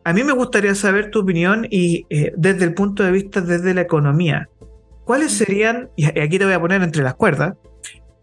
[0.03, 2.05] a mí me gustaría saber tu opinión y
[2.37, 4.47] desde el punto de vista desde la economía.
[5.05, 7.55] ¿Cuáles serían, y aquí te voy a poner entre las cuerdas,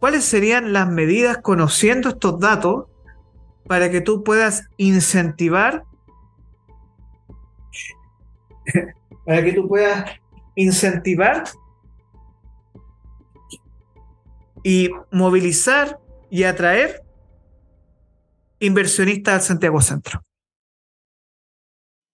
[0.00, 2.86] cuáles serían las medidas conociendo estos datos
[3.66, 5.84] para que tú puedas incentivar,
[9.24, 10.10] para que tú puedas
[10.56, 11.44] incentivar
[14.64, 15.98] y movilizar
[16.30, 17.02] y atraer
[18.58, 20.22] inversionistas al Santiago Centro?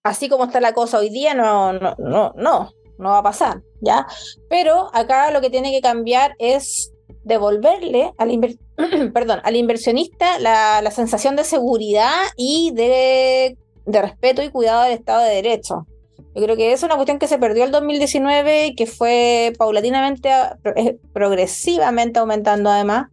[0.08, 3.62] así como está la cosa hoy día, no, no, no, no, no va a pasar,
[3.80, 4.07] ¿ya?
[4.49, 6.92] Pero acá lo que tiene que cambiar es
[7.24, 8.59] devolverle al, inver-
[9.12, 14.92] perdón, al inversionista la, la sensación de seguridad y de, de respeto y cuidado del
[14.92, 15.86] Estado de Derecho.
[16.34, 20.30] Yo creo que es una cuestión que se perdió el 2019 y que fue paulatinamente,
[20.76, 23.07] eh, progresivamente aumentando además.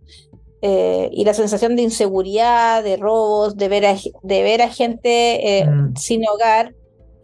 [0.62, 5.60] eh, y la sensación de inseguridad, de robos, de ver a, de ver a gente
[5.60, 5.96] eh, mm.
[5.96, 6.74] sin hogar,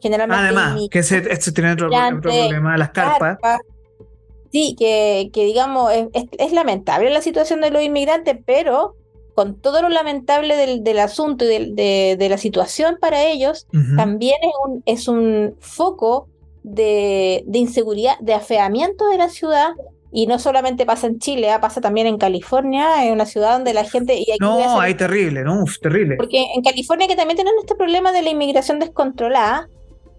[0.02, 0.44] generalmente.
[0.44, 1.22] Además, que ese,
[1.52, 1.90] tiene otro,
[2.22, 3.38] problema, las carpas.
[4.52, 8.96] Sí, que, que digamos, es, es, lamentable la situación de los inmigrantes, pero
[9.34, 14.36] con todo lo lamentable del, del asunto y de, de, la situación para ellos, también
[14.42, 16.28] es un, es un foco
[16.64, 19.72] de, de, inseguridad, de afeamiento de la ciudad.
[20.14, 23.74] Y no solamente pasa en Chile, ah, pasa también en California, en una ciudad donde
[23.74, 24.16] la gente...
[24.16, 26.18] Y no, hay terrible, no, terrible.
[26.18, 29.70] Porque en California que también tienen este problema de la inmigración descontrolada,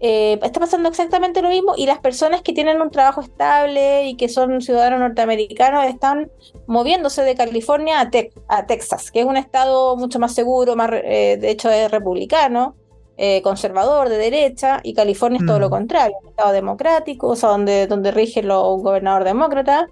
[0.05, 4.17] eh, está pasando exactamente lo mismo y las personas que tienen un trabajo estable y
[4.17, 6.29] que son ciudadanos norteamericanos están
[6.67, 11.49] moviéndose de California a, Texas, que es un estado mucho más seguro, más eh, de
[11.49, 12.75] hecho es republicano,
[13.15, 15.71] eh, conservador, de derecha, y California es todo lo mm.
[15.71, 19.87] contrario, un estado democrático, o sea, donde, donde rige lo, un gobernador demócrata,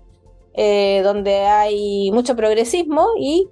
[0.53, 3.47] donde hay mucho progresismo y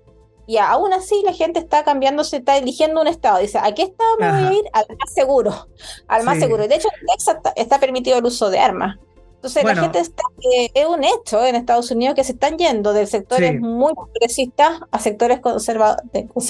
[0.49, 3.37] y aún así la gente está cambiándose, está eligiendo un estado.
[3.37, 4.63] Dice, ¿a qué estado me voy a ir?
[4.73, 5.67] Al más seguro.
[6.07, 6.67] Al más seguro.
[6.67, 8.97] De hecho, en Texas está, permitido el uso de armas.
[9.35, 12.93] Entonces la gente está, eh, es un hecho en Estados Unidos que se están yendo
[12.93, 15.39] de sectores muy progresistas a sectores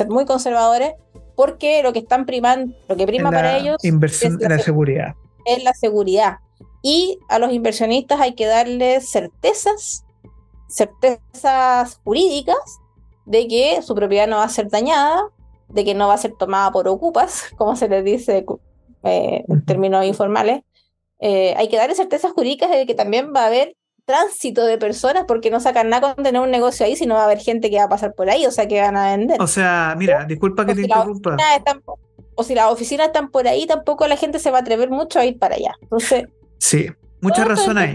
[0.08, 0.94] muy conservadores
[1.36, 5.14] porque lo que están primando, lo que prima para ellos inversión es la, seguridad.
[5.44, 6.38] Es la seguridad.
[6.82, 10.06] Y a los inversionistas hay que darles certezas,
[10.70, 12.79] certezas jurídicas
[13.30, 15.22] de que su propiedad no va a ser dañada,
[15.68, 18.44] de que no va a ser tomada por ocupas, como se les dice
[19.04, 20.64] eh, en términos informales.
[21.20, 23.76] Eh, hay que darle certezas jurídicas de que también va a haber
[24.06, 27.26] tránsito de personas porque no sacan nada con tener un negocio ahí, sino va a
[27.26, 29.40] haber gente que va a pasar por ahí, o sea, que van a vender.
[29.40, 31.38] O sea, mira, disculpa que te interrumpa.
[32.34, 35.20] o si las oficinas están por ahí, tampoco la gente se va a atrever mucho
[35.20, 35.76] a ir para allá.
[35.84, 36.26] Entonces,
[36.58, 36.88] sí,
[37.22, 37.94] mucha razón ahí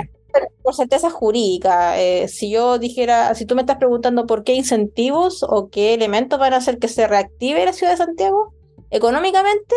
[0.62, 2.00] por certeza jurídica.
[2.00, 6.38] Eh, si yo dijera, si tú me estás preguntando por qué incentivos o qué elementos
[6.38, 8.54] van a hacer que se reactive la ciudad de Santiago,
[8.90, 9.74] económicamente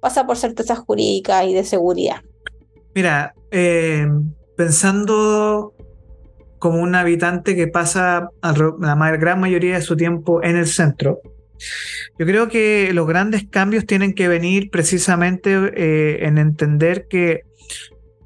[0.00, 2.22] pasa por certezas jurídicas y de seguridad.
[2.94, 4.06] Mira, eh,
[4.56, 5.74] pensando
[6.58, 11.20] como un habitante que pasa la gran mayoría de su tiempo en el centro,
[12.18, 17.42] yo creo que los grandes cambios tienen que venir precisamente eh, en entender que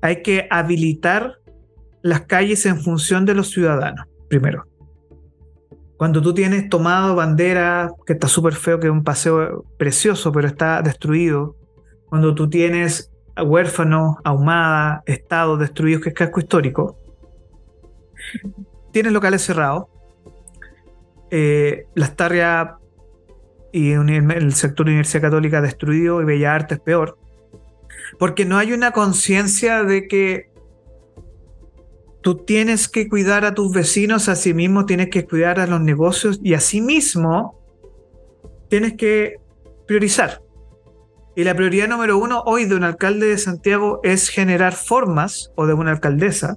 [0.00, 1.38] hay que habilitar
[2.02, 4.66] las calles en función de los ciudadanos, primero.
[5.96, 10.48] Cuando tú tienes tomado bandera, que está súper feo, que es un paseo precioso, pero
[10.48, 11.56] está destruido.
[12.06, 16.98] Cuando tú tienes huérfanos, ahumada, estados destruidos, que es casco histórico.
[18.90, 19.86] Tienes locales cerrados.
[21.30, 22.14] Eh, las
[23.72, 27.16] y el sector Universidad Católica destruido y Bella Arte es peor.
[28.18, 30.51] Porque no hay una conciencia de que
[32.22, 36.54] tú tienes que cuidar a tus vecinos, mismo tienes que cuidar a los negocios y
[36.54, 37.60] asimismo
[38.68, 39.36] tienes que
[39.86, 40.40] priorizar.
[41.34, 45.66] Y la prioridad número uno hoy de un alcalde de Santiago es generar formas, o
[45.66, 46.56] de una alcaldesa,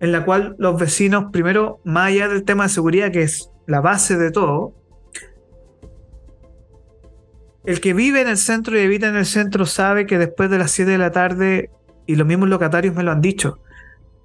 [0.00, 3.80] en la cual los vecinos, primero, más allá del tema de seguridad, que es la
[3.80, 4.74] base de todo,
[7.64, 10.58] el que vive en el centro y evita en el centro sabe que después de
[10.58, 11.70] las 7 de la tarde,
[12.06, 13.58] y los mismos locatarios me lo han dicho,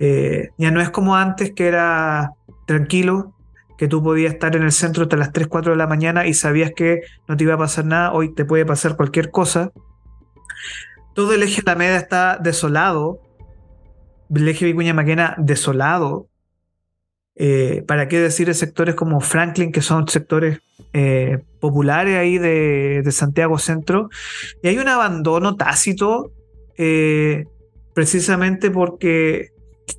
[0.04, 2.32] eh, ya no es como antes que era
[2.66, 3.36] tranquilo,
[3.78, 6.34] que tú podías estar en el centro hasta las 3, 4 de la mañana y
[6.34, 9.72] sabías que no te iba a pasar nada, hoy te puede pasar cualquier cosa.
[11.14, 13.22] Todo el eje de la media está desolado,
[14.34, 16.30] el eje Vicuña Maquena desolado.
[17.36, 20.62] Eh, ¿Para qué decir sectores como Franklin, que son sectores
[20.94, 24.10] eh, populares ahí de, de, Santiago Centro?
[24.64, 26.32] Y hay un abandono tácito,
[27.94, 29.52] precisamente porque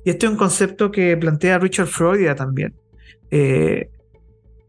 [0.03, 2.73] y este es un concepto que plantea Richard Freud también.
[3.31, 3.89] Eh,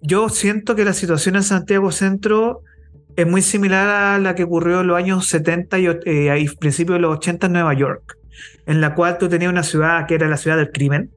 [0.00, 2.62] yo siento que la situación en Santiago Centro
[3.16, 7.02] es muy similar a la que ocurrió en los años 70 y, eh, principios de
[7.02, 8.18] los 80 en Nueva York,
[8.66, 11.10] en la cual tú tenías una ciudad que era la ciudad del crimen,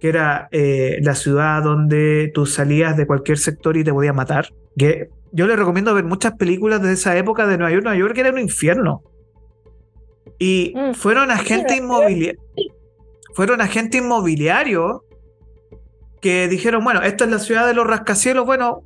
[0.00, 4.48] que era eh, la ciudad donde tú salías de cualquier sector y te podían matar.
[4.76, 7.84] Que yo les recomiendo ver muchas películas de esa época de Nueva York.
[7.84, 9.02] Nueva York era un infierno.
[10.38, 10.94] Y mm.
[10.94, 12.42] fueron agentes inmobiliarios
[13.34, 15.00] fueron agentes inmobiliarios
[16.20, 18.84] que dijeron, bueno, esta es la ciudad de los rascacielos, bueno,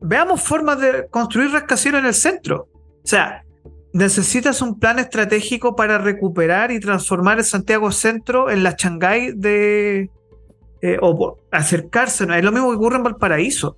[0.00, 2.68] veamos formas de construir rascacielos en el centro.
[2.72, 3.44] O sea,
[3.92, 10.10] necesitas un plan estratégico para recuperar y transformar el Santiago Centro en la Shanghái de...
[10.80, 13.76] Eh, o acercarse, es lo mismo que ocurre en Valparaíso.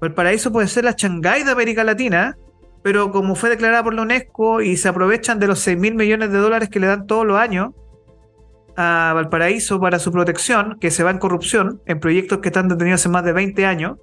[0.00, 2.36] Valparaíso puede ser la Shanghái de América Latina,
[2.82, 6.32] pero como fue declarada por la UNESCO y se aprovechan de los 6 mil millones
[6.32, 7.70] de dólares que le dan todos los años,
[8.76, 13.00] a Valparaíso para su protección, que se va en corrupción, en proyectos que están detenidos
[13.00, 13.98] hace más de 20 años,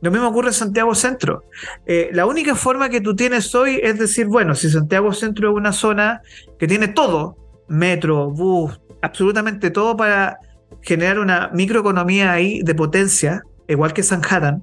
[0.00, 1.44] Lo mismo ocurre en Santiago Centro.
[1.84, 5.56] Eh, la única forma que tú tienes hoy es decir, bueno, si Santiago Centro es
[5.56, 6.22] una zona
[6.56, 10.38] que tiene todo, metro, bus, absolutamente todo para
[10.82, 14.62] generar una microeconomía ahí de potencia, igual que Sanhattan,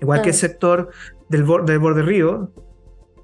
[0.00, 0.90] igual que el sector
[1.28, 2.50] del, borde, del borde río.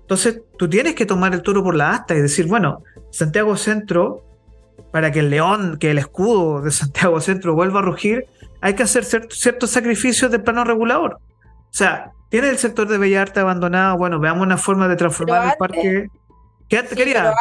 [0.02, 4.31] Entonces, tú tienes que tomar el toro por la asta y decir, bueno, Santiago Centro,
[4.90, 8.26] para que el león, que el escudo de Santiago Centro vuelva a rugir,
[8.60, 11.14] hay que hacer ciertos sacrificios de plano regulador.
[11.14, 15.56] O sea, tiene el sector de Bellarte abandonado, bueno, veamos una forma de transformar el
[15.58, 16.08] parque.
[16.68, 17.34] ¿Qué quería?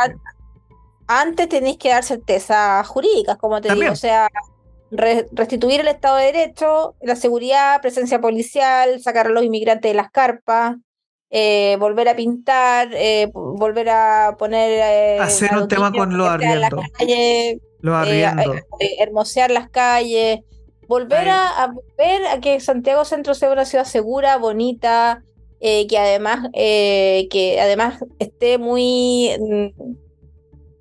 [1.07, 4.29] Antes, tenéis que dar certezas jurídicas, como te digo, o sea,
[4.91, 10.11] restituir el Estado de Derecho, la seguridad, presencia policial, sacar a los inmigrantes de las
[10.11, 10.75] carpas,
[11.31, 14.69] eh, volver a pintar, eh, volver a poner...
[14.69, 16.83] Eh, Hacer un tema con los arriendos.
[17.79, 18.57] Los arriendos.
[18.99, 20.41] hermosear las calles,
[20.87, 25.23] volver a, ver a que Santiago Centro sea una ciudad segura, bonita,
[25.61, 29.93] eh, que además eh, que además esté muy mm,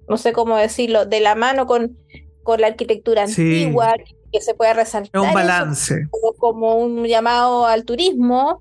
[0.09, 1.97] no sé cómo decirlo, de la mano con,
[2.43, 3.95] con la arquitectura antigua,
[4.33, 5.23] que se pueda resaltar.
[5.23, 6.09] un balance.
[6.39, 8.61] como, un llamado al turismo,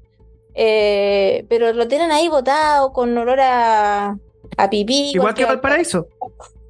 [0.61, 4.17] eh, pero lo tienen ahí botado con olor a,
[4.57, 5.11] a pipí.
[5.13, 6.05] Igual que Valparaíso.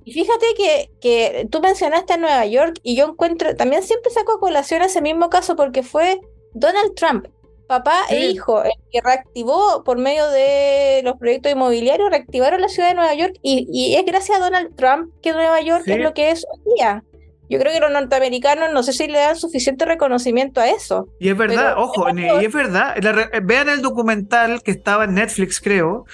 [0.06, 4.34] Y fíjate que, que tú mencionaste a Nueva York y yo encuentro, también siempre saco
[4.34, 6.22] a colación ese mismo caso porque fue
[6.54, 7.30] Donald Trump,
[7.66, 12.90] papá e hijo, el que reactivó por medio de los proyectos inmobiliarios, reactivaron la ciudad
[12.90, 16.30] de Nueva York y, es gracias a Donald Trump que Nueva York es lo que
[16.30, 17.04] es hoy día.
[17.50, 21.08] Yo creo que los norteamericanos no sé si le dan suficiente reconocimiento a eso.
[21.20, 22.96] Y es verdad, ojo, y es verdad.
[23.44, 26.06] vean el documental que estaba en Netflix, creo,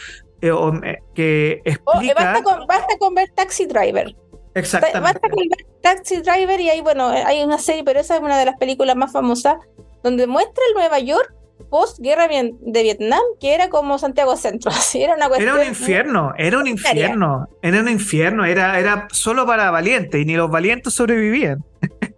[0.42, 0.50] eh,
[1.14, 2.42] que oh, eh, explica...
[2.68, 4.16] basta, con, ver Taxi Driver.
[4.54, 5.00] Exactamente.
[5.02, 8.38] Basta con ver Taxi Driver y ahí, bueno, hay una serie, pero esa es una
[8.38, 9.58] de las películas más famosas,
[10.04, 11.34] donde muestra el Nueva York
[11.70, 14.72] post guerra de Vietnam, que era como Santiago Centro.
[14.94, 19.72] era, una era un infierno, era un infierno, era un infierno, era, era solo para
[19.72, 21.64] valientes y ni los valientes sobrevivían.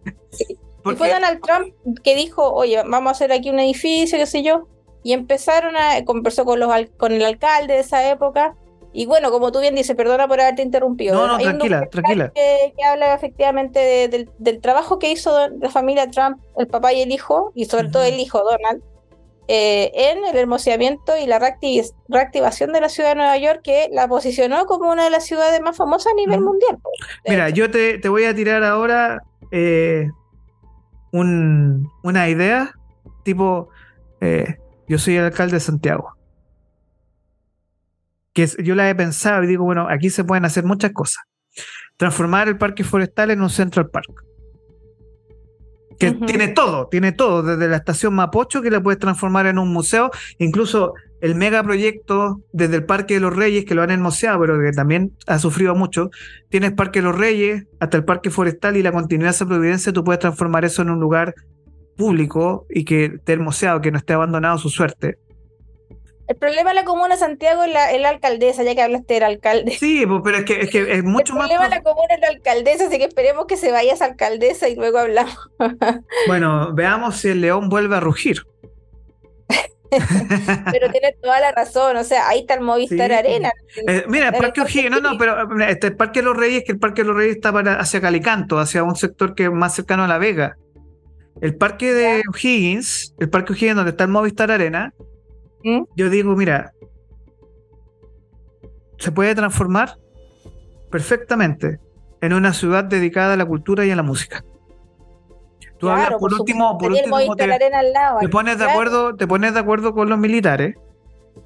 [0.89, 4.41] Y fue Donald Trump que dijo, oye, vamos a hacer aquí un edificio, qué sé
[4.41, 4.67] yo
[5.07, 8.55] y empezaron a conversar con, los, con el alcalde de esa época.
[8.91, 11.15] Y bueno, como tú bien dices, perdona por haberte interrumpido.
[11.15, 12.29] No, no, tranquila, tranquila.
[12.35, 17.53] Que, habla efectivamente del, trabajo que hizo la familia Trump, el papá y el hijo,
[17.55, 18.83] y sobre todo el hijo Donald,
[19.49, 24.07] eh, en el hermoseamiento y la reactivación de la ciudad de Nueva York, que la
[24.07, 26.77] posicionó como una de las ciudades más famosas a nivel mundial.
[27.25, 30.09] Mira, yo te, voy a tirar ahora eh,
[31.13, 32.73] un, una idea,
[33.23, 33.69] tipo,
[34.19, 34.57] eh,
[34.89, 36.11] yo soy el alcalde de Santiago.
[38.33, 41.23] Que yo la he pensado y digo, bueno, aquí se pueden hacer muchas cosas.
[41.95, 44.26] Transformar el parque forestal en un central park.
[45.99, 49.73] Que tiene todo, tiene todo, desde la estación Mapocho, que la puedes transformar en un
[49.73, 54.59] museo, incluso el megaproyecto desde el Parque de los Reyes, que lo han hermoseado, pero
[54.61, 56.11] que también ha sufrido mucho.
[56.49, 60.03] Tienes Parque de los Reyes hasta el Parque Forestal y la continuidad de Providencia, tú
[60.03, 61.33] puedes transformar eso en un lugar
[61.95, 65.17] público y que esté hermoseado, que no esté abandonado su suerte.
[66.27, 69.71] El problema de la comuna de Santiago es la, alcaldesa, ya que hablaste del alcalde.
[69.71, 71.49] Sí, pero es que es, que es mucho más.
[71.49, 74.05] El problema de la comuna es la alcaldesa, así que esperemos que se vaya esa
[74.05, 75.49] alcaldesa y luego hablamos.
[76.27, 78.43] bueno, veamos si el león vuelve a rugir.
[79.89, 83.53] pero tiene toda la razón, o sea, ahí está el Movistar Arena.
[83.87, 86.73] Eh, mira, el Parque O'Higgins, no, no, pero este, el Parque de los Reyes, que
[86.73, 89.75] el Parque de los Reyes está para, hacia Calicanto, hacia un sector que es más
[89.75, 90.57] cercano a La Vega.
[91.39, 94.93] El parque de O'Higgins, el parque O'Higgins donde está el Movistar Arena,
[95.63, 95.83] ¿Mm?
[95.95, 96.73] yo digo, mira,
[98.97, 99.97] se puede transformar
[100.91, 101.79] perfectamente
[102.21, 104.43] en una ciudad dedicada a la cultura y a la música.
[105.77, 110.09] Tú hablas, por, último, por último te, pones de acuerdo, te pones de acuerdo con
[110.09, 110.75] los militares,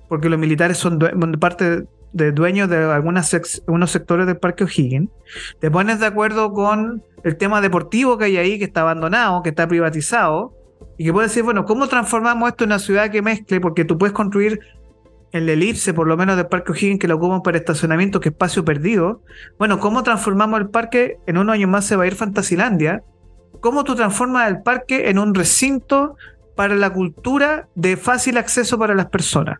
[0.08, 1.00] porque los militares son
[1.40, 1.84] parte
[2.14, 5.10] de dueños de algunos sectores del Parque O'Higgins,
[5.60, 9.50] te pones de acuerdo con el tema deportivo que hay ahí, que está abandonado, que
[9.50, 10.54] está privatizado,
[11.02, 13.60] y que puedes decir, bueno, ¿cómo transformamos esto en una ciudad que mezcle?
[13.60, 14.60] Porque tú puedes construir
[15.32, 18.34] el elipse, por lo menos del Parque O'Higgins, que lo ocupan para estacionamiento, que es
[18.34, 19.24] espacio perdido.
[19.58, 21.18] Bueno, ¿cómo transformamos el parque?
[21.26, 23.02] En unos años más se va a ir Fantasilandia.
[23.62, 26.18] ¿Cómo tú transformas el parque en un recinto
[26.56, 29.58] para la cultura de fácil acceso para las personas?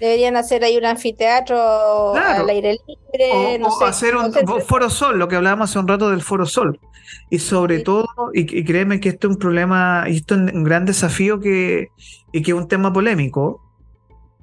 [0.00, 3.60] Deberían hacer ahí un anfiteatro al aire libre.
[3.62, 4.32] O, hacer un,
[4.66, 6.78] foro sol, lo que hablábamos hace un rato del foro sol.
[7.30, 10.84] Y sobre todo, y, créeme que esto es un problema, y esto es un gran
[10.84, 11.88] desafío que,
[12.32, 13.62] y que es un tema polémico.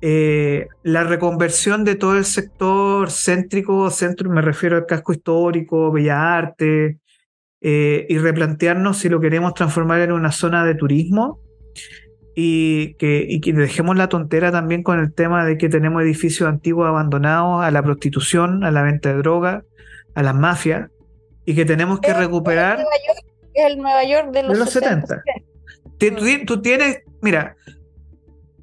[0.01, 6.35] Eh, la reconversión de todo el sector céntrico, centro, me refiero al casco histórico, Bella
[6.35, 6.97] Arte,
[7.61, 11.39] eh, y replantearnos si lo queremos transformar en una zona de turismo
[12.35, 16.49] y que, y que dejemos la tontera también con el tema de que tenemos edificios
[16.49, 19.63] antiguos abandonados a la prostitución, a la venta de droga,
[20.15, 20.89] a las mafias,
[21.45, 22.83] y que tenemos que recuperar...
[23.53, 25.21] El Nueva York de los, 70.
[25.99, 26.07] Tú,
[26.47, 27.55] tú tienes, mira,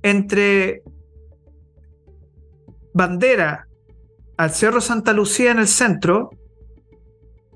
[0.03, 0.83] entre
[2.93, 3.69] Bandera
[4.37, 6.31] al Cerro Santa Lucía en el centro,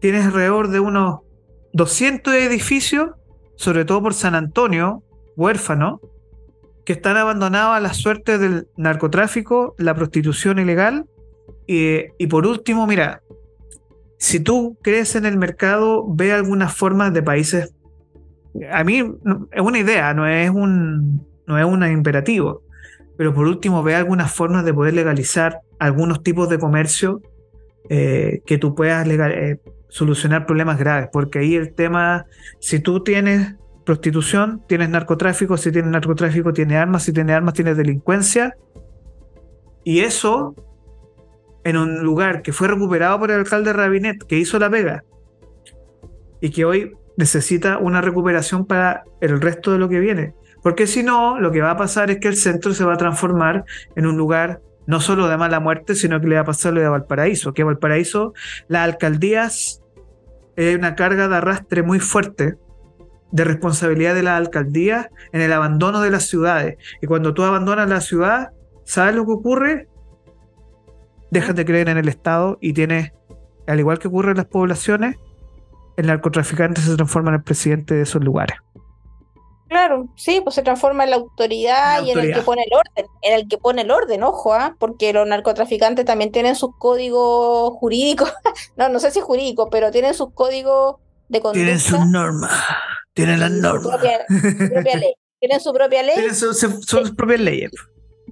[0.01, 1.21] tienes alrededor de unos
[1.73, 3.11] 200 edificios,
[3.57, 5.04] sobre todo por San Antonio,
[5.37, 6.01] huérfanos,
[6.85, 11.07] que están abandonados a la suerte del narcotráfico, la prostitución ilegal.
[11.67, 13.23] Y, por último, mira,
[14.19, 17.75] si tú crees en el mercado, ve algunas formas de países.
[18.71, 22.63] A mí es una idea, no es un, no es un imperativo.
[23.17, 27.23] Pero por último, ve algunas formas de poder legalizar algunos tipos de comercio
[27.89, 29.59] eh, que tú puedas eh,
[29.89, 31.09] solucionar problemas graves.
[31.13, 32.27] Porque ahí el tema,
[32.61, 33.55] si tú tienes
[33.85, 38.57] prostitución, tienes narcotráfico, si tienes narcotráfico, tienes armas, si tienes armas, tienes delincuencia.
[39.85, 40.55] Y eso
[41.65, 45.05] en un lugar que fue recuperado por el alcalde Rabinet, que hizo la pega,
[46.41, 50.35] y que hoy necesita una recuperación para el resto de lo que viene.
[50.63, 52.99] Porque si no, lo que va a pasar es que el centro se va a
[52.99, 53.65] transformar
[53.97, 56.81] en un lugar no solo de mala muerte, sino que le va a pasar lo
[56.81, 58.35] de Valparaíso, que Valparaíso,
[58.69, 59.81] las alcaldías,
[60.57, 62.57] es una carga de arrastre muy fuerte
[63.35, 66.77] de responsabilidad de la alcaldía en el abandono de las ciudades.
[67.03, 68.51] Y cuando tú abandonas la ciudad,
[68.85, 69.89] ¿sabes lo que ocurre?
[71.33, 73.11] Dejas de creer en el Estado y tienes,
[73.67, 75.17] al igual que ocurre en las poblaciones,
[75.97, 78.57] el narcotraficante se transforma en el presidente de esos lugares.
[79.69, 83.11] Claro, sí, pues se transforma en la autoridad, y en el que pone el orden,
[83.23, 84.77] en el que pone el orden, ojo, ¿ah?
[84.79, 88.33] porque los narcotraficantes también tienen sus códigos jurídicos,
[88.77, 91.65] no, no sé si jurídicos, pero tienen sus códigos de conducta.
[91.65, 92.53] Tienen sus normas.
[93.15, 94.01] Tienen las normas.
[95.41, 96.15] Tienen su propia ley.
[96.15, 97.71] Tienen sus propias leyes.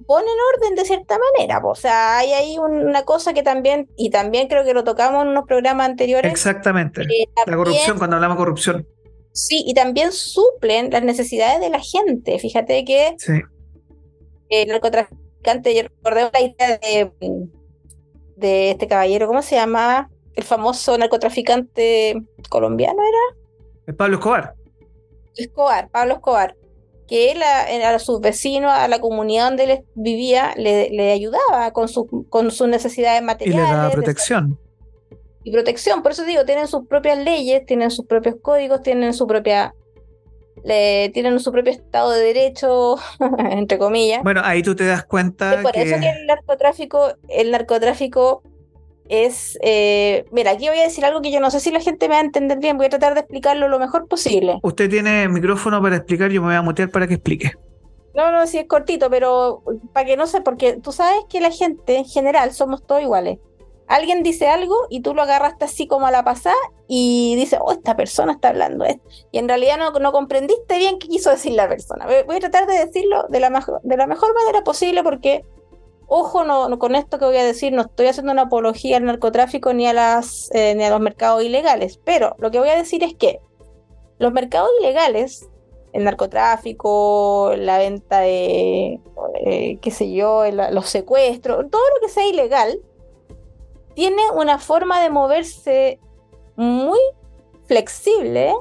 [0.05, 1.61] Ponen orden de cierta manera.
[1.63, 5.29] O sea, hay ahí una cosa que también, y también creo que lo tocamos en
[5.29, 6.31] unos programas anteriores.
[6.31, 7.03] Exactamente.
[7.45, 8.87] la corrupción, cuando hablamos de corrupción.
[9.31, 12.37] Sí, y también suplen las necesidades de la gente.
[12.39, 13.41] Fíjate que sí.
[14.49, 17.11] el narcotraficante, yo recordé la idea de,
[18.35, 20.09] de este caballero, ¿cómo se llamaba?
[20.35, 23.95] El famoso narcotraficante colombiano era.
[23.95, 24.55] Pablo Escobar.
[25.35, 26.55] Escobar, Pablo Escobar,
[27.07, 32.27] que él a, sus vecinos, a la comunidad donde él vivía, le, ayudaba con, su,
[32.29, 33.65] con sus necesidades materiales.
[33.65, 34.59] Y le daba protección.
[35.43, 39.27] Y protección, por eso digo, tienen sus propias leyes, tienen sus propios códigos, tienen su
[39.27, 39.73] propia
[40.63, 42.95] le, tienen su propio estado de derecho,
[43.51, 44.23] entre comillas.
[44.23, 45.61] Bueno, ahí tú te das cuenta.
[45.61, 48.43] por eso que el narcotráfico, el narcotráfico
[49.13, 52.07] es, eh, mira, aquí voy a decir algo que yo no sé si la gente
[52.07, 54.57] me va a entender bien, voy a tratar de explicarlo lo mejor posible.
[54.63, 57.51] Usted tiene micrófono para explicar, yo me voy a mutear para que explique.
[58.15, 59.61] No, no, sí es cortito, pero
[59.93, 63.37] para que no sé, porque tú sabes que la gente en general somos todos iguales.
[63.87, 66.55] Alguien dice algo y tú lo agarraste así como a la pasada
[66.87, 69.07] y dices, oh, esta persona está hablando esto.
[69.31, 72.07] Y en realidad no, no comprendiste bien qué quiso decir la persona.
[72.25, 73.49] Voy a tratar de decirlo de la,
[73.83, 75.43] de la mejor manera posible porque
[76.15, 79.73] Ojo, no, con esto que voy a decir, no estoy haciendo una apología al narcotráfico
[79.73, 83.03] ni a, las, eh, ni a los mercados ilegales, pero lo que voy a decir
[83.03, 83.39] es que
[84.19, 85.49] los mercados ilegales,
[85.91, 88.99] el narcotráfico, la venta de,
[89.43, 92.79] eh, qué sé yo, los secuestros, todo lo que sea ilegal,
[93.95, 95.99] tiene una forma de moverse
[96.55, 96.99] muy
[97.65, 98.53] flexible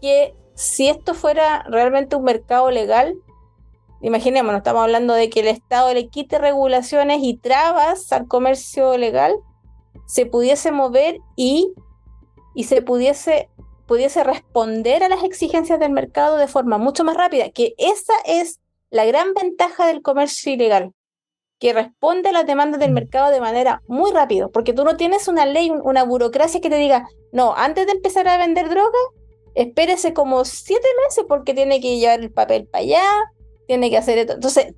[0.00, 3.14] que si esto fuera realmente un mercado legal,
[4.02, 9.34] imaginémonos, estamos hablando de que el Estado le quite regulaciones y trabas al comercio legal,
[10.06, 11.72] se pudiese mover y,
[12.54, 13.48] y se pudiese,
[13.86, 18.60] pudiese responder a las exigencias del mercado de forma mucho más rápida, que esa es
[18.90, 20.92] la gran ventaja del comercio ilegal,
[21.60, 22.94] que responde a las demandas del mm.
[22.94, 26.76] mercado de manera muy rápida, porque tú no tienes una ley, una burocracia que te
[26.76, 28.98] diga, no, antes de empezar a vender droga,
[29.54, 33.04] espérese como siete meses porque tiene que llevar el papel para allá,
[33.66, 34.34] tiene que hacer esto.
[34.34, 34.74] Entonces,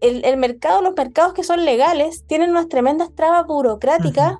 [0.00, 4.36] el, mercado, los mercados que son legales, tienen unas tremendas trabas burocráticas.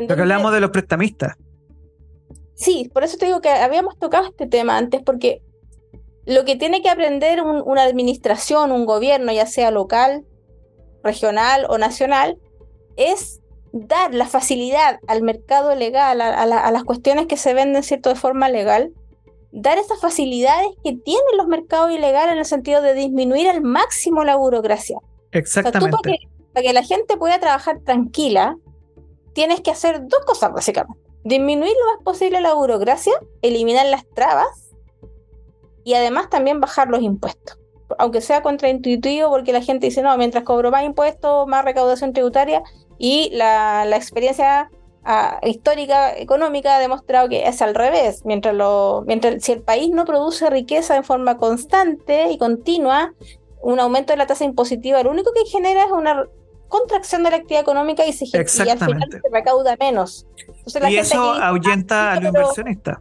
[0.00, 1.36] Lo que hablamos de los prestamistas.
[2.54, 5.42] Sí, por eso te digo que habíamos tocado este tema antes, porque
[6.24, 10.24] lo que tiene que aprender una administración, un gobierno, ya sea local,
[11.02, 12.38] regional o nacional,
[12.96, 13.40] es
[13.72, 18.14] dar la facilidad al mercado legal, a, a las cuestiones que se venden cierto de
[18.14, 18.92] forma legal,
[19.52, 24.24] dar esas facilidades que tienen los mercados ilegales en el sentido de disminuir al máximo
[24.24, 24.98] la burocracia.
[25.30, 25.96] Exactamente.
[26.52, 28.56] para, que, la gente pueda trabajar tranquila,
[29.34, 31.00] tienes que hacer dos cosas básicamente.
[31.24, 33.12] Disminuir lo más posible la burocracia,
[33.42, 34.70] eliminar las trabas
[35.84, 37.58] y además también bajar los impuestos.
[37.98, 42.62] Aunque sea contraintuitivo, porque la gente dice, no, mientras cobro más impuestos, más recaudación tributaria,
[42.98, 44.70] y la, experiencia
[45.04, 48.24] ah, histórica, económica, ha demostrado que es al revés.
[48.24, 53.14] Mientras, lo, mientras si el país no produce riqueza en forma constante y continua,
[53.62, 56.26] un aumento de la tasa impositiva lo único que genera es una
[56.72, 58.36] contracción de la actividad económica y, se, y
[58.68, 60.26] al final se recauda menos.
[60.88, 62.98] y eso ahuyenta a los inversionistas.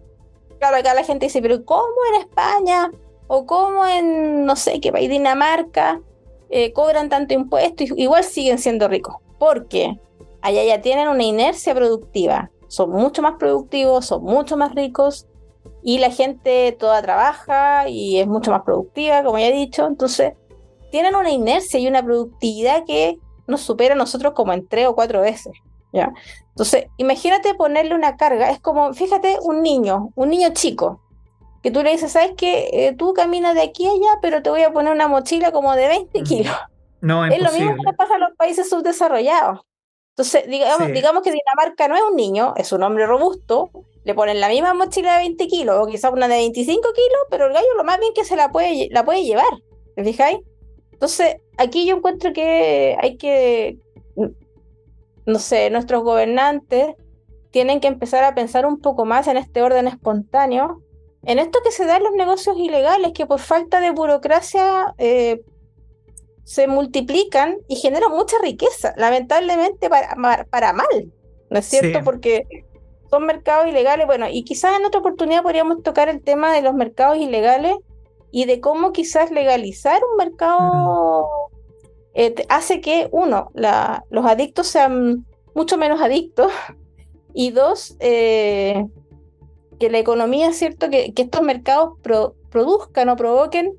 [0.59, 2.91] Claro, acá la gente dice, pero ¿cómo en España?
[3.27, 6.01] ¿O cómo en, no sé, qué país, Dinamarca,
[6.49, 9.15] eh, cobran tanto impuesto y igual siguen siendo ricos?
[9.39, 9.97] Porque
[10.41, 12.51] allá ya tienen una inercia productiva.
[12.67, 15.27] Son mucho más productivos, son mucho más ricos
[15.83, 19.85] y la gente toda trabaja y es mucho más productiva, como ya he dicho.
[19.85, 20.33] Entonces,
[20.91, 24.95] tienen una inercia y una productividad que nos supera a nosotros como en tres o
[24.95, 25.53] cuatro veces.
[25.91, 26.13] ¿ya?
[26.49, 31.01] Entonces, imagínate ponerle una carga, es como, fíjate, un niño, un niño chico,
[31.63, 32.69] que tú le dices, ¿sabes qué?
[32.73, 35.75] Eh, tú caminas de aquí a allá, pero te voy a poner una mochila como
[35.75, 36.55] de 20 kilos.
[37.01, 39.61] No, es, es lo mismo que pasa a los países subdesarrollados.
[40.21, 43.71] Entonces, digamos, digamos que Dinamarca no es un niño, es un hombre robusto,
[44.03, 47.47] le ponen la misma mochila de 20 kilos, o quizás una de 25 kilos, pero
[47.47, 49.49] el gallo lo más bien que se la puede, la puede llevar,
[49.95, 50.37] ¿te fijáis?
[50.91, 53.79] Entonces, aquí yo encuentro que hay que,
[55.25, 56.93] no sé, nuestros gobernantes
[57.49, 60.83] tienen que empezar a pensar un poco más en este orden espontáneo,
[61.23, 65.41] en esto que se da en los negocios ilegales, que por falta de burocracia eh,
[66.51, 71.09] se multiplican y generan mucha riqueza, lamentablemente para, para mal,
[71.49, 72.03] ¿no es cierto?
[72.03, 72.45] Porque
[73.09, 76.73] son mercados ilegales, bueno, y quizás en otra oportunidad podríamos tocar el tema de los
[76.73, 77.77] mercados ilegales
[78.31, 81.29] y de cómo quizás legalizar un mercado
[82.15, 85.25] eh, hace que, uno, la, los adictos sean
[85.55, 86.51] mucho menos adictos
[87.33, 88.85] y dos, eh,
[89.79, 90.89] que la economía, ¿cierto?
[90.89, 91.93] Que, que estos mercados
[92.49, 93.71] produzcan o provoquen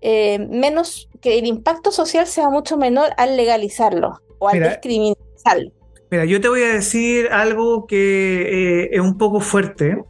[0.00, 5.72] eh, menos, que el impacto social sea mucho menor al legalizarlo o al discriminarlo.
[6.10, 10.02] Mira, yo te voy a decir algo que es un poco fuerte,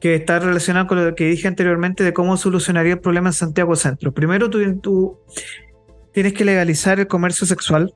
[0.00, 3.76] que está relacionado con lo que dije anteriormente de cómo solucionaría el problema en Santiago
[3.76, 4.12] Centro.
[4.12, 5.18] Primero, tú,
[6.12, 7.94] tienes que legalizar el comercio sexual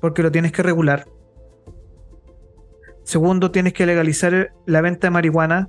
[0.00, 1.06] porque lo tienes que regular.
[3.04, 5.68] Segundo, tienes que legalizar la venta de marihuana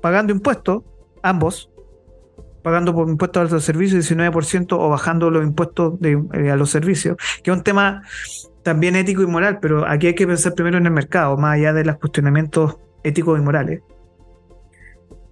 [0.00, 0.82] pagando impuestos,
[1.22, 1.70] ambos,
[2.64, 7.18] pagando por impuestos a los servicios 19% o bajando los impuestos eh, a los servicios,
[7.42, 8.02] que es un tema
[8.62, 11.74] también ético y moral, pero aquí hay que pensar primero en el mercado, más allá
[11.74, 13.82] de los cuestionamientos éticos y morales.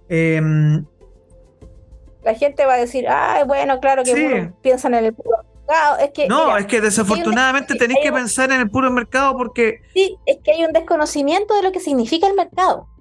[0.09, 0.85] Em,
[2.23, 5.97] la gente va a decir, ah, bueno, claro que piensan en el puro mercado.
[5.97, 9.81] Es que, no, es que desafortunadamente tenéis que pensar en el puro mercado porque...
[9.95, 12.92] Sí, es que hay un desconocimiento de lo que significa el mercado.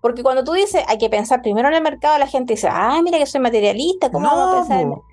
[0.00, 3.00] Porque cuando tú dices, hay que pensar primero en el mercado, la gente dice, ah,
[3.02, 5.10] mira que soy materialista, ¿cómo vamos a pensar en el mercado?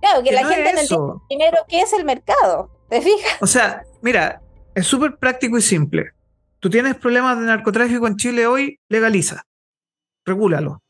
[0.00, 3.42] Claro, que, la gente no entiende primero qué es el mercado, ¿te fijas?
[3.42, 4.40] O sea, mira,
[4.74, 6.10] es súper práctico y simple.
[6.60, 9.44] Tú tienes problemas de narcotráfico en Chile hoy, legaliza
[10.24, 10.82] regúlalo.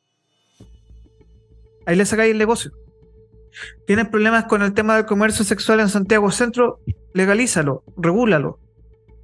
[1.87, 2.71] Ahí le sacáis el negocio.
[3.87, 6.79] Tienes problemas con el tema del comercio sexual en Santiago Centro,
[7.15, 8.59] legalízalo, regúlalo.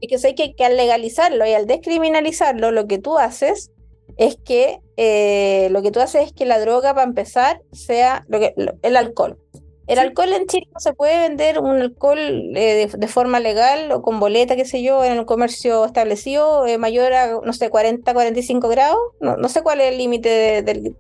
[0.01, 3.71] Y que sé que, que al legalizarlo y al descriminalizarlo, lo que tú haces
[4.17, 8.39] es que eh, lo que tú haces es que la droga, para empezar, sea lo
[8.39, 9.39] que, el alcohol.
[9.87, 12.19] El alcohol en Chile no se puede vender un alcohol
[12.57, 16.77] eh, de, forma legal o con boleta, qué sé yo, en el comercio establecido eh,
[16.77, 18.99] mayor a, no sé, 40, 45 grados.
[19.21, 20.97] No, no sé cuál es el límite del,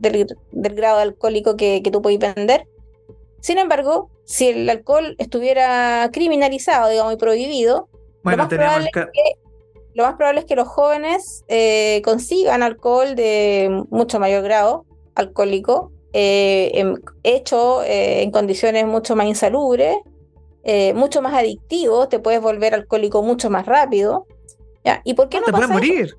[0.52, 2.68] grado alcohólico que, tú puedes vender.
[3.40, 7.88] Sin embargo, si el alcohol estuviera criminalizado, digamos, y prohibido,
[8.22, 9.45] lo, más probable es que,
[9.96, 15.90] lo más probable es que los jóvenes eh, consigan alcohol de mucho mayor grado alcohólico
[16.12, 16.84] eh,
[17.22, 19.96] hecho eh, en condiciones mucho más insalubres,
[20.94, 24.26] mucho más adictivos, te puedes volver alcohólico mucho más rápido.
[24.84, 25.00] ¿ya?
[25.04, 26.16] ¿Y por qué no, te puedes morir?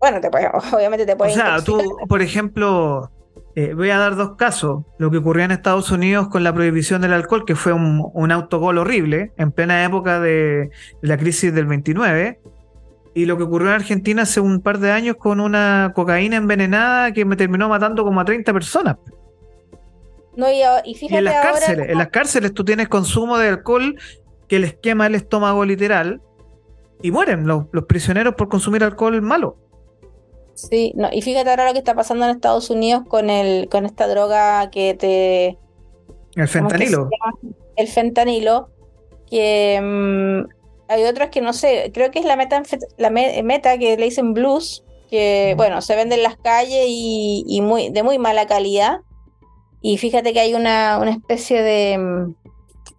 [0.00, 0.28] Bueno, te
[0.74, 1.34] obviamente te puedes.
[1.34, 1.78] O sea, tú,
[2.08, 3.10] por ejemplo,
[3.74, 4.84] voy a dar dos casos.
[4.98, 8.32] Lo que ocurrió en Estados Unidos con la prohibición del alcohol, que fue un, un
[8.32, 10.70] autogol horrible en plena época de
[11.02, 12.40] la crisis del 29
[13.16, 17.12] y lo que ocurrió en Argentina hace un par de años con una cocaína envenenada
[17.12, 18.98] que me terminó matando como a 30 personas.
[20.36, 20.46] No,
[20.84, 23.96] y, fíjate en las cárceles, en las cárceles tú tienes consumo de alcohol
[24.48, 26.20] que les quema el estómago literal
[27.00, 29.56] y mueren los, prisioneros por consumir alcohol malo.
[30.52, 33.86] Sí, no, y fíjate ahora lo que está pasando en Estados Unidos con el, con
[33.86, 35.58] esta droga que te.
[36.38, 37.08] El fentanilo.
[37.76, 38.68] El fentanilo,
[39.26, 40.55] que mm,
[40.88, 42.62] hay otras que no sé, creo que es la meta,
[42.96, 47.90] la meta que le dicen blues, que bueno, se vende en las calles y, muy,
[47.90, 49.00] de muy mala calidad.
[49.80, 52.34] Y fíjate que hay una, una especie de, mm,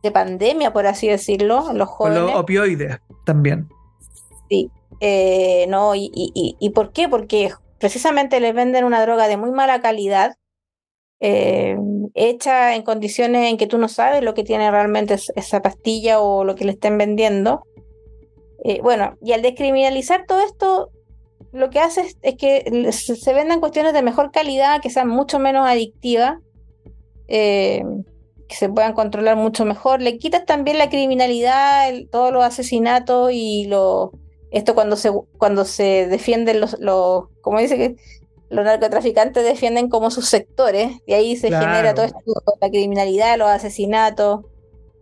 [0.04, 2.20] de, pandemia, por así decirlo, los jóvenes.
[2.20, 3.68] Con los opioides también.
[4.50, 4.72] Sí.
[5.00, 7.10] Eh, no, y, y, y, por qué?
[7.10, 10.38] Porque precisamente les venden una droga de muy mala calidad,
[11.20, 11.78] eh,
[12.14, 16.44] hecha en condiciones en que tú no sabes lo que tiene realmente esa pastilla o
[16.44, 17.64] lo que le estén vendiendo.
[18.64, 20.92] Eh, bueno, y al descriminalizar todo esto,
[21.52, 25.68] lo que hace es, que se vendan cuestiones de mejor calidad, que sean mucho menos
[25.68, 26.40] adictivas,
[27.28, 27.84] eh,
[28.48, 30.02] que se puedan controlar mucho mejor.
[30.02, 34.12] Le quitas también la criminalidad, todos los asesinatos y lo,
[34.52, 37.96] esto cuando se, cuando se defienden los, los, como dice que
[38.50, 42.20] los narcotraficantes defienden como sus sectores, y ahí se genera todo esto,
[42.62, 44.46] la criminalidad, los asesinatos,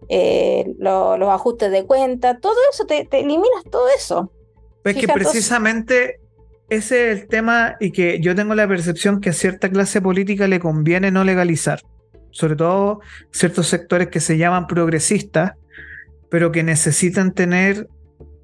[0.09, 4.31] eh, los ajustes de cuenta, todo eso, te, eliminas todo eso.
[4.83, 6.19] Pues que precisamente
[6.69, 10.47] ese es el tema y que yo tengo la percepción que a cierta clase política
[10.47, 11.81] le conviene no legalizar,
[12.31, 13.01] sobre todo
[13.31, 15.53] ciertos sectores que se llaman progresistas,
[16.29, 17.87] pero que necesitan tener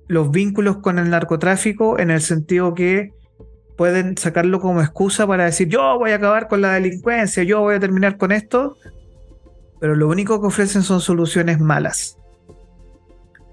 [0.07, 3.11] los vínculos con el narcotráfico en el sentido que
[3.77, 7.75] pueden sacarlo como excusa para decir yo voy a acabar con la delincuencia, yo voy
[7.75, 8.75] a terminar con esto,
[9.81, 12.19] pero lo único que ofrecen son soluciones malas.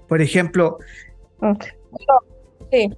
[0.07, 0.77] Por ejemplo,
[2.71, 2.89] sí.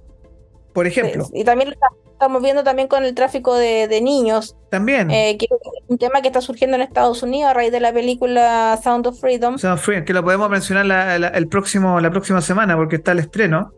[0.74, 1.76] por ejemplo, y también lo
[2.12, 4.54] estamos viendo también con el tráfico de, niños.
[4.70, 5.10] También.
[5.10, 5.50] Eh, que es
[5.88, 9.18] un tema que está surgiendo en Estados Unidos a raíz de la película Sound of
[9.18, 9.56] Freedom.
[9.56, 13.12] Sound of Freedom, que lo podemos mencionar la, el próximo, la próxima semana porque está
[13.12, 13.72] el estreno.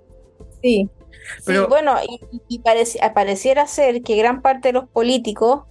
[0.62, 0.90] Sí.
[1.47, 1.94] Pero, sí, bueno,
[2.48, 5.62] y, pareciera ser que gran parte de los políticos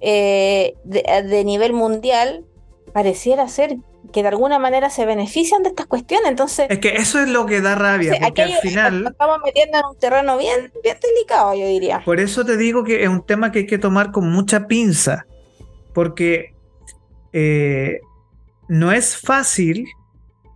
[0.00, 2.44] eh, de, nivel mundial
[2.92, 3.76] pareciera ser
[4.12, 6.28] que de alguna manera se benefician de estas cuestiones.
[6.28, 9.84] Entonces, es que eso es lo que da rabia, porque al final estamos metiendo en
[9.86, 12.02] un terreno bien, bien delicado, yo diría.
[12.04, 15.26] Por eso te digo que es un tema que hay que tomar con mucha pinza,
[15.94, 16.54] porque
[17.32, 18.00] eh,
[18.68, 19.86] no es fácil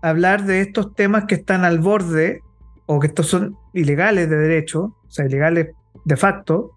[0.02, 2.40] hablar de estos temas que están al borde
[2.86, 5.68] o que estos son ilegales de derecho, o sea, ilegales
[6.04, 6.72] de facto,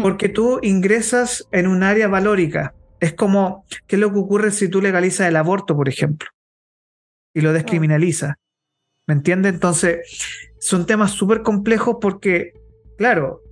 [0.00, 2.74] porque tú ingresas en un área valórica.
[3.00, 6.28] Es como, ¿qué es lo que ocurre si tú legalizas el aborto, por ejemplo?
[7.34, 8.34] Y lo descriminalizas.
[9.06, 9.54] ¿Me entiendes?
[9.54, 9.98] Entonces,
[10.60, 12.52] son temas súper complejos porque,
[12.98, 13.42] claro,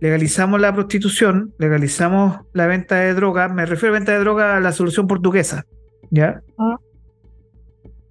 [0.00, 4.60] legalizamos la prostitución, legalizamos la venta de droga, me refiero a venta de droga a
[4.60, 5.64] la solución portuguesa,
[6.10, 6.42] ¿ya?
[6.58, 6.76] Ah.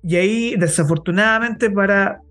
[0.03, 2.21] Y ahí, desafortunadamente, para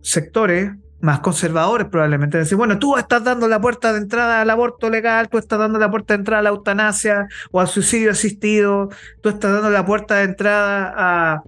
[0.00, 4.88] sectores más conservadores probablemente decir, bueno, tú estás dando la puerta de entrada al aborto
[4.88, 8.88] legal, tú estás dando la puerta de entrada a la eutanasia o al suicidio asistido,
[9.20, 11.42] tú estás dando la puerta de entrada a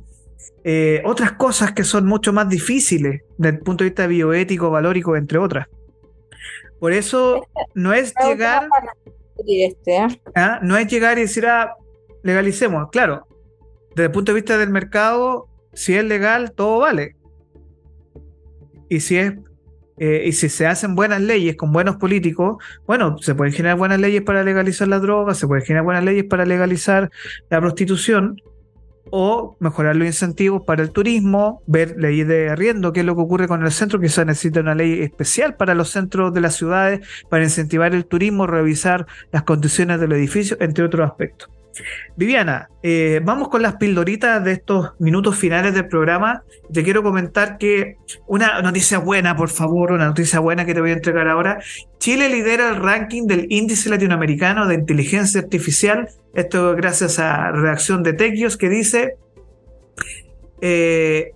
[0.64, 5.16] eh, otras cosas que son mucho más difíciles desde el punto de vista bioético, valórico,
[5.16, 5.66] entre otras.
[6.78, 8.68] Por eso no es llegar...
[9.46, 10.20] Este, ¿eh?
[10.34, 10.58] ¿ah?
[10.62, 11.74] No es llegar y decir, ah,
[12.22, 12.90] legalicemos.
[12.90, 13.26] Claro,
[13.90, 17.17] desde el punto de vista del mercado, si es legal, todo vale
[18.88, 19.34] y si es
[20.00, 23.98] eh, y si se hacen buenas leyes con buenos políticos, bueno, se pueden generar buenas
[23.98, 27.10] leyes para legalizar la droga, se pueden generar buenas leyes para legalizar
[27.50, 28.40] la prostitución
[29.10, 33.22] o mejorar los incentivos para el turismo, ver leyes de arriendo, qué es lo que
[33.22, 36.54] ocurre con el centro, que se necesita una ley especial para los centros de las
[36.54, 41.50] ciudades, para incentivar el turismo, revisar las condiciones del edificio, entre otros aspectos.
[42.16, 46.42] Viviana, eh, vamos con las pildoritas de estos minutos finales del programa.
[46.72, 47.96] Te quiero comentar que
[48.26, 51.60] una noticia buena, por favor, una noticia buena que te voy a entregar ahora.
[51.98, 56.08] Chile lidera el ranking del índice latinoamericano de inteligencia artificial.
[56.34, 59.16] Esto gracias a redacción de Tequios que dice
[60.60, 61.32] eh,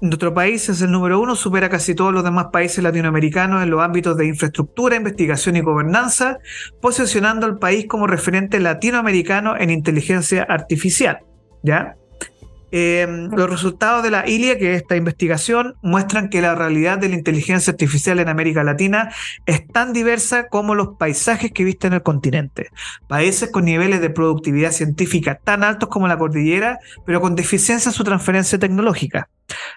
[0.00, 3.80] nuestro país es el número uno, supera casi todos los demás países latinoamericanos en los
[3.80, 6.38] ámbitos de infraestructura, investigación y gobernanza,
[6.80, 11.20] posicionando al país como referente latinoamericano en inteligencia artificial.
[11.62, 11.96] ¿Ya?
[12.70, 17.08] Em, los resultados de la ILIA, que es esta investigación, muestran que la realidad de
[17.08, 19.10] la inteligencia artificial en América Latina
[19.46, 22.68] es tan diversa como los paisajes que viste en el continente.
[23.06, 27.94] Países con niveles de productividad científica tan altos como la cordillera, pero con deficiencia en
[27.94, 29.28] su transferencia tecnológica.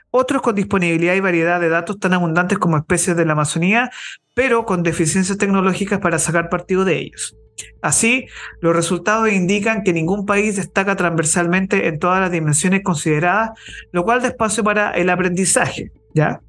[0.10, 3.90] Otros con disponibilidad y variedad de datos tan abundantes como especies de la Amazonía,
[4.34, 7.36] pero con deficiencias tecnológicas para sacar partido de ellos.
[7.82, 8.28] Así,
[8.60, 13.52] los resultados indican que ningún país destaca transversalmente en todas las dimensiones consideradas,
[13.92, 16.42] lo cual da espacio para el aprendizaje, ¿ya?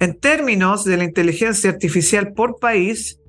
[0.00, 3.20] En términos de la inteligencia artificial por país,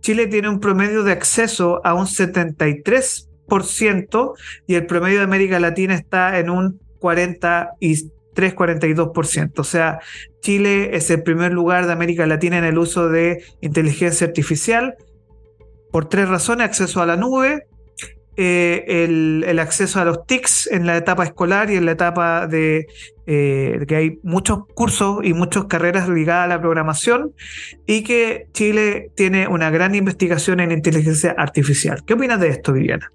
[0.00, 4.32] Chile tiene un promedio de acceso a un 73%
[4.66, 9.58] y el promedio de América Latina está en un 43-42%.
[9.58, 10.00] O sea,
[10.40, 14.96] Chile es el primer lugar de América Latina en el uso de inteligencia artificial
[15.90, 17.66] por tres razones, acceso a la nube,
[18.36, 22.86] eh, el, acceso a los TICs en la etapa escolar y en la etapa de,
[23.26, 27.34] eh, que hay muchos cursos y muchas carreras ligadas a la programación
[27.86, 32.02] y que Chile tiene una gran investigación en inteligencia artificial.
[32.06, 33.12] ¿Qué opinas de esto, Viviana?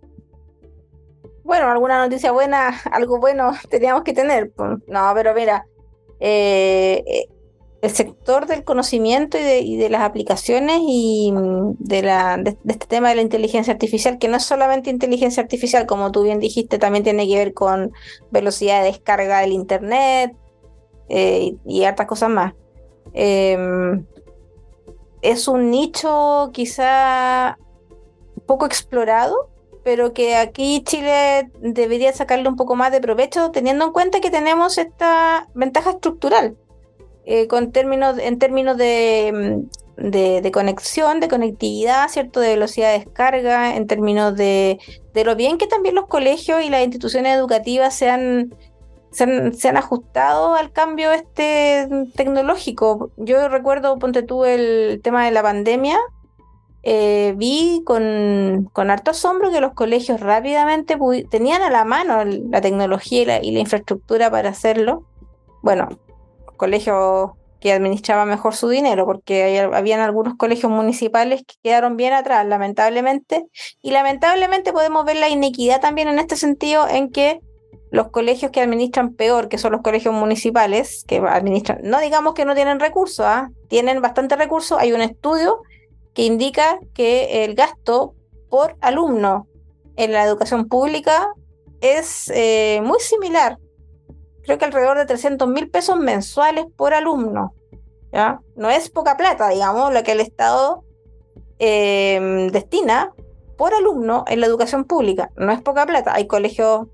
[1.43, 4.51] Bueno, alguna noticia buena, algo bueno teníamos que tener.
[4.51, 5.65] Pues, no, pero mira,
[6.19, 7.03] eh,
[7.81, 13.09] el sector del conocimiento y de, las aplicaciones y mm, de, la, de, este tema
[13.09, 17.03] de la inteligencia artificial, que no es solamente inteligencia artificial, como tú bien dijiste, también
[17.03, 17.91] tiene que ver con
[18.31, 20.35] velocidad de descarga del Internet
[21.09, 22.53] eh, y, hartas cosas más.
[23.13, 24.05] Em,
[25.21, 27.57] es un nicho quizá
[28.45, 29.49] poco explorado,
[29.83, 34.31] pero que aquí Chile debería sacarle un poco más de provecho, teniendo en cuenta que
[34.31, 36.57] tenemos esta ventaja estructural
[37.25, 42.39] eh, con términos, en términos mm, de, de, conexión, de conectividad, ¿cierto?
[42.39, 44.79] De velocidad de descarga, en términos de,
[45.13, 48.53] de, lo bien que también los colegios y las instituciones educativas se han,
[49.11, 53.11] se ajustado al cambio este tecnológico.
[53.17, 55.97] Yo recuerdo, ponte tú, el tema de la pandemia.
[56.87, 60.95] Eh, vi con, con, harto asombro que los colegios rápidamente
[61.31, 65.03] tenían a la mano la tecnología y la infraestructura para hacerlo.
[65.63, 65.89] Bueno,
[66.55, 72.45] colegios que administraban mejor su dinero, porque habían algunos colegios municipales que quedaron bien atrás,
[72.45, 73.45] lamentablemente.
[73.81, 77.39] Y lamentablemente podemos ver la inequidad también en este sentido, en que
[77.89, 82.45] los colegios que administran peor, que son los colegios municipales, que administran, no digamos que
[82.45, 83.49] no tienen recursos, ¿ah?
[83.67, 84.77] tienen bastante recursos.
[84.79, 85.61] Hay un estudio
[86.13, 88.13] que indica que el gasto
[88.49, 89.47] por alumno
[89.95, 91.33] en la educación pública
[91.81, 93.57] es eh, muy similar
[94.45, 97.53] creo que alrededor de 300 mil pesos mensuales por alumno.
[98.11, 98.39] ¿ya?
[98.55, 100.83] No es poca plata, digamos, lo que el Estado
[101.59, 103.11] em, destina
[103.57, 105.31] por alumno en la educación pública.
[105.35, 106.13] No es poca plata.
[106.13, 106.87] Hay colegios,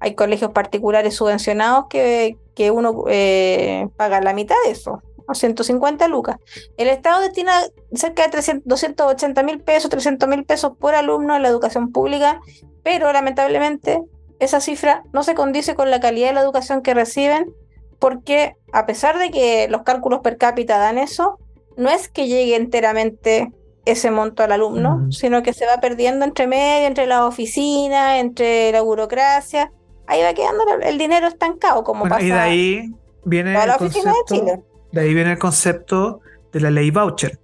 [0.00, 5.00] hay colegios particulares subvencionados que, que uno eh, paga la mitad de eso.
[5.34, 6.36] 150 lucas.
[6.76, 7.52] El Estado destina
[7.92, 12.40] cerca de 300, 280 mil pesos, 300 mil pesos por alumno en la educación pública,
[12.82, 14.02] pero lamentablemente
[14.42, 17.54] esa cifra no se condice con la calidad de la educación que reciben,
[17.98, 21.38] porque a pesar de que los cálculos per cápita dan eso,
[21.76, 23.52] no es que llegue enteramente
[23.84, 28.72] ese monto al alumno, sino que se va perdiendo entre medio, entre las oficinas, entre
[28.72, 29.72] la burocracia.
[30.06, 32.22] Ahí va quedando el dinero estancado, como pasa.
[32.22, 32.94] Y de ahí
[33.24, 36.20] viene el concepto, de, ahí viene el concepto
[36.52, 37.38] de la ley voucher,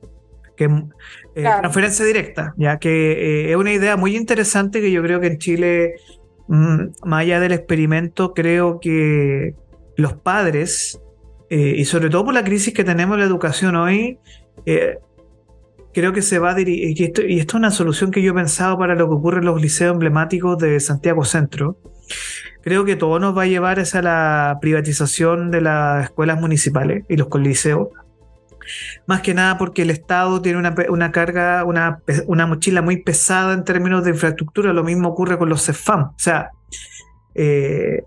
[0.57, 0.71] que es
[1.37, 5.29] eh, transferencia directa, ya que eh, es una idea muy interesante que yo creo que
[5.29, 5.95] en Chile
[6.49, 9.55] más allá del experimento, creo que
[9.97, 11.01] los padres,
[11.51, 14.19] eh, y sobre todo por la crisis que tenemos en la educación hoy,
[14.65, 14.99] eh,
[15.93, 18.79] creo que se va a dirigir, y esto, es una solución que yo he pensado
[18.79, 21.79] para lo que ocurre en los liceos emblemáticos de Santiago Centro.
[22.63, 27.17] Creo que todo nos va a llevar a la privatización de las escuelas municipales y
[27.17, 27.89] los coliseos
[29.07, 33.65] más que nada porque el Estado tiene una, carga, una, una, mochila muy pesada en
[33.65, 34.73] términos de infraestructura.
[34.73, 36.03] Lo mismo ocurre con los CEFAM.
[36.03, 36.51] O sea,
[37.35, 38.03] eh,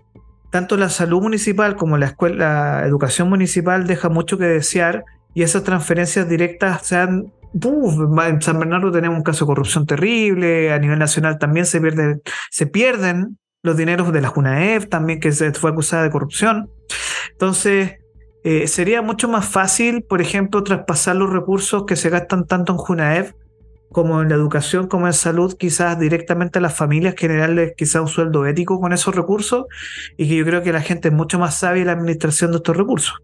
[0.50, 5.42] tanto la salud municipal como la, escuela, la educación municipal deja mucho que desear y
[5.42, 10.78] esas transferencias directas se han en San Bernardo tenemos un caso de corrupción terrible, a
[10.78, 12.20] nivel nacional también se, pierde,
[12.50, 16.70] se pierden los dineros de la JUNAEF, también que se fue acusada de corrupción.
[17.32, 17.96] Entonces,
[18.44, 22.78] eh, sería mucho más fácil, por ejemplo, traspasar los recursos que se gastan tanto en
[22.78, 23.34] Junaev
[23.92, 28.08] como en la educación, como en salud, quizás directamente a las familias, generarles quizás un
[28.08, 29.66] sueldo ético con esos recursos,
[30.16, 32.56] y que yo creo que la gente es mucho más sabia en la administración de
[32.56, 33.14] estos recursos.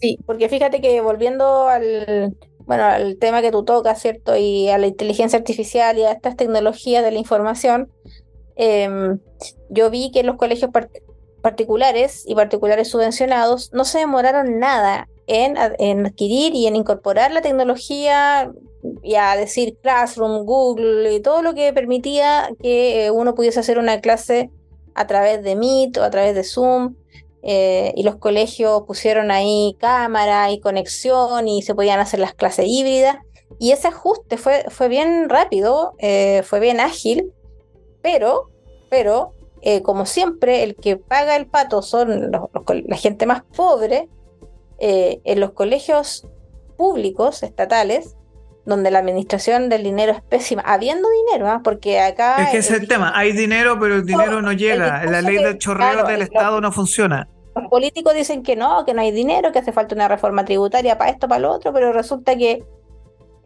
[0.00, 2.36] Sí, porque fíjate que volviendo al,
[2.66, 4.36] bueno, al tema que tú tocas, ¿cierto?
[4.36, 7.90] Y a la inteligencia artificial y a estas tecnologías de la información,
[8.56, 9.18] em,
[9.70, 10.70] yo vi que en los colegios
[11.48, 18.52] particulares y particulares subvencionados no se demoraron nada en, adquirir y en incorporar la tecnología
[19.02, 23.78] y a decir Classroom, Google y todo lo que permitía que eh, uno pudiese hacer
[23.78, 24.50] una clase
[24.94, 26.96] a través de Meet o a través de Zoom.
[27.42, 32.66] Eh, y los colegios pusieron ahí cámara y conexión y se podían hacer las clases
[32.68, 33.16] híbridas.
[33.58, 37.32] Y ese ajuste fue, fue bien rápido, eh, fue bien ágil,
[38.02, 38.50] pero,
[38.90, 39.32] pero
[39.62, 44.08] eh, como siempre, el que paga el pato son la gente más pobre
[44.78, 46.26] eh, en los colegios
[46.76, 48.16] públicos, estatales,
[48.64, 51.60] donde la administración del dinero es pésima, habiendo dinero, ¿ah?
[51.64, 52.44] porque acá...
[52.44, 55.58] Es que es el, tema, hay dinero, pero el dinero no llega, la ley del
[55.58, 57.28] chorreo del Estado no funciona.
[57.56, 60.98] Los políticos dicen que no, que no hay dinero, que hace falta una reforma tributaria
[60.98, 62.62] para esto, para lo otro, pero resulta que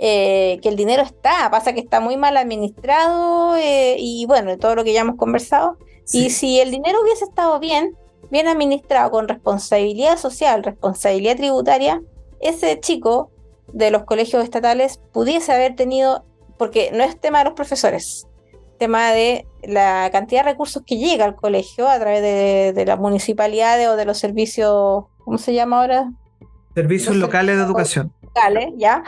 [0.05, 4.75] eh, que el dinero está, pasa que está muy mal administrado eh, y bueno, todo
[4.75, 5.79] lo que ya hemos conversado.
[6.13, 7.97] Y si el dinero hubiese estado bien,
[8.31, 12.03] bien administrado, con responsabilidad social, responsabilidad tributaria,
[12.41, 13.31] ese chico
[13.73, 16.25] de los colegios estatales pudiese haber tenido,
[16.59, 18.27] porque no es tema de los profesores,
[18.79, 23.89] tema de la cantidad de recursos que llega al colegio a través de, las municipalidades
[23.89, 26.11] o de los servicios, ¿cómo se llama ahora?
[26.75, 28.13] Servicios locales de educación.
[28.23, 29.05] Locales, ya.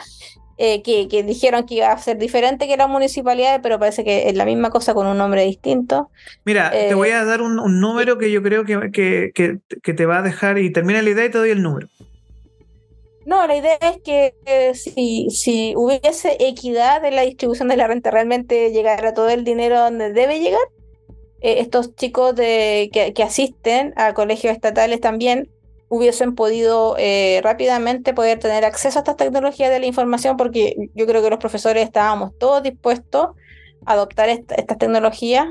[0.57, 4.37] Eh, que, dijeron que iba a ser diferente que las municipalidades, pero parece que es
[4.37, 6.11] la misma cosa con un nombre distinto.
[6.45, 10.19] Mira, te eh, voy a dar un, número que yo creo que, que, te va
[10.19, 11.89] a dejar y termina la idea y te doy el número.
[13.27, 14.35] No, la idea es que
[14.75, 19.81] si, si hubiese equidad en la distribución de la renta, realmente llegara todo el dinero
[19.81, 20.61] donde debe llegar,
[21.41, 25.51] eh, estos chicos de, que, que asisten a colegios estatales también
[25.97, 31.07] hubiesen podido eh, rápidamente poder tener acceso a estas tecnologías de la información, porque yo
[31.07, 33.31] creo que los profesores estábamos todos dispuestos
[33.87, 35.47] a adoptar estas tecnologías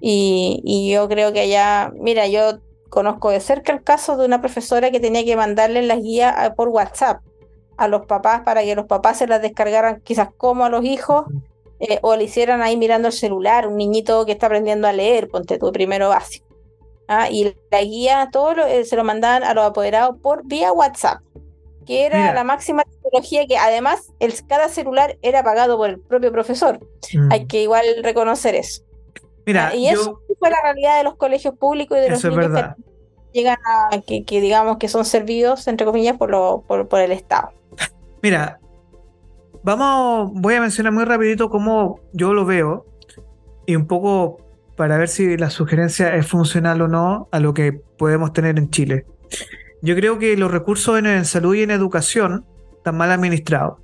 [0.00, 2.58] y, yo creo que allá, mira, yo
[2.90, 6.52] conozco de cerca el caso de una profesora que tenía que mandarle las guías eh,
[6.54, 7.22] por WhatsApp
[7.76, 11.24] a los papás para que los papás se las descargaran quizás como a los hijos
[11.80, 15.28] eh, o le hicieran ahí mirando el celular, un niñito que está aprendiendo a leer,
[15.28, 16.43] ponte tu primero básico.
[17.08, 17.28] ¿Ah?
[17.30, 21.20] y la guía, todo eh, se lo mandaban a los apoderados por vía WhatsApp,
[21.86, 26.32] que era la máxima tecnología que además el, cada celular era pagado por el propio
[26.32, 26.80] profesor.
[27.12, 27.32] Mm.
[27.32, 28.82] Hay que igual reconocer eso.
[29.46, 29.74] Mira, ¿ah?
[29.76, 32.82] y eso fue la realidad de los colegios públicos y de los niños que
[33.32, 37.50] llegan a, que, digamos que son servidos, entre comillas, por, lo, por, por el Estado.
[38.22, 38.58] Mira,
[39.62, 42.86] vamos, voy a mencionar muy rapidito cómo yo lo veo
[43.66, 44.38] y un poco
[44.76, 48.70] para ver si la sugerencia es funcional o no a lo que podemos tener en
[48.70, 49.06] Chile.
[49.82, 52.44] Yo creo que los recursos en, salud y en educación
[52.76, 53.78] están mal administrados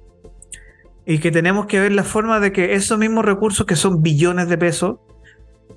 [1.07, 4.49] y que tenemos que ver la forma de que esos mismos recursos, que son billones
[4.49, 4.99] de pesos,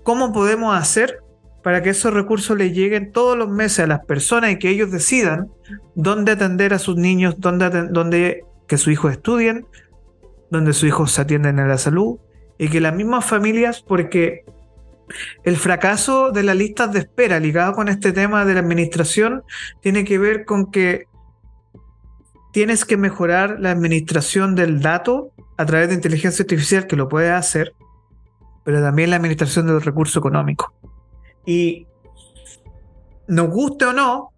[0.04, 1.20] ¿cómo podemos hacer
[1.64, 4.92] para que esos recursos les lleguen todos los meses a las personas y que ellos
[4.92, 5.50] decidan
[5.96, 9.66] dónde atender a sus niños, dónde, que sus hijos estudien,
[10.52, 12.18] dónde sus hijos se atienden a la salud
[12.58, 14.44] y que las mismas familias, porque
[15.44, 19.44] el fracaso de las listas de espera ligado con este tema de la administración
[19.82, 21.06] tiene que ver con que
[22.52, 27.32] tienes que mejorar la administración del dato a través de inteligencia artificial, que lo puede
[27.32, 27.74] hacer,
[28.64, 30.74] pero también la administración del recurso económico.
[31.46, 31.88] Y
[33.28, 34.34] nos guste o no,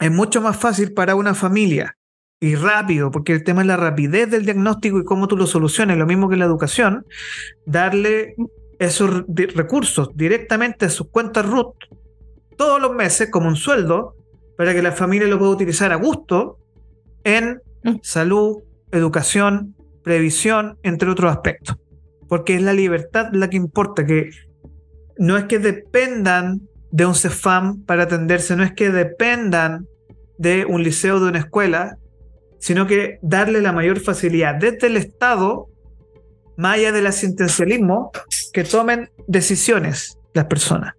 [0.00, 1.96] es mucho más fácil para una familia
[2.40, 5.96] y rápido, porque el tema es la rapidez del diagnóstico y cómo tú lo soluciones,
[5.96, 7.06] lo mismo que la educación,
[7.66, 8.34] darle
[8.86, 11.74] esos recursos directamente a sus cuentas RUT
[12.56, 14.14] todos los meses como un sueldo
[14.56, 16.58] para que la familia lo pueda utilizar a gusto
[17.24, 17.96] en mm.
[18.02, 18.58] salud,
[18.90, 21.76] educación, previsión, entre otros aspectos.
[22.28, 24.30] Porque es la libertad la que importa, que
[25.18, 29.86] no es que dependan de un CEFAM para atenderse, no es que dependan
[30.38, 31.98] de un liceo, de una escuela,
[32.58, 35.68] sino que darle la mayor facilidad desde el Estado
[36.62, 38.12] más allá del asistencialismo,
[38.52, 40.94] que tomen decisiones las personas.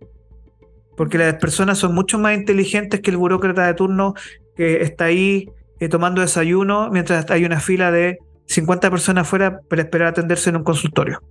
[0.98, 4.14] Porque las personas son mucho más inteligentes que el burócrata de turno
[4.56, 5.50] que está ahí
[5.80, 10.58] eh, tomando desayuno mientras hay una fila de 50 personas afuera para esperar atenderse en
[10.58, 11.22] un consultorio.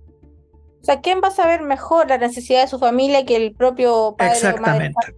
[0.81, 4.15] O sea, ¿quién va a saber mejor la necesidad de su familia que el propio
[4.17, 5.15] padre Exactamente.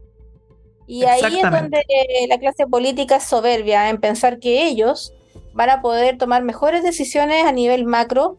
[0.86, 1.82] y ahí es donde
[2.30, 5.14] la clase política es soberbia en pensar que ellos
[5.54, 8.38] van a poder tomar mejores decisiones a nivel macro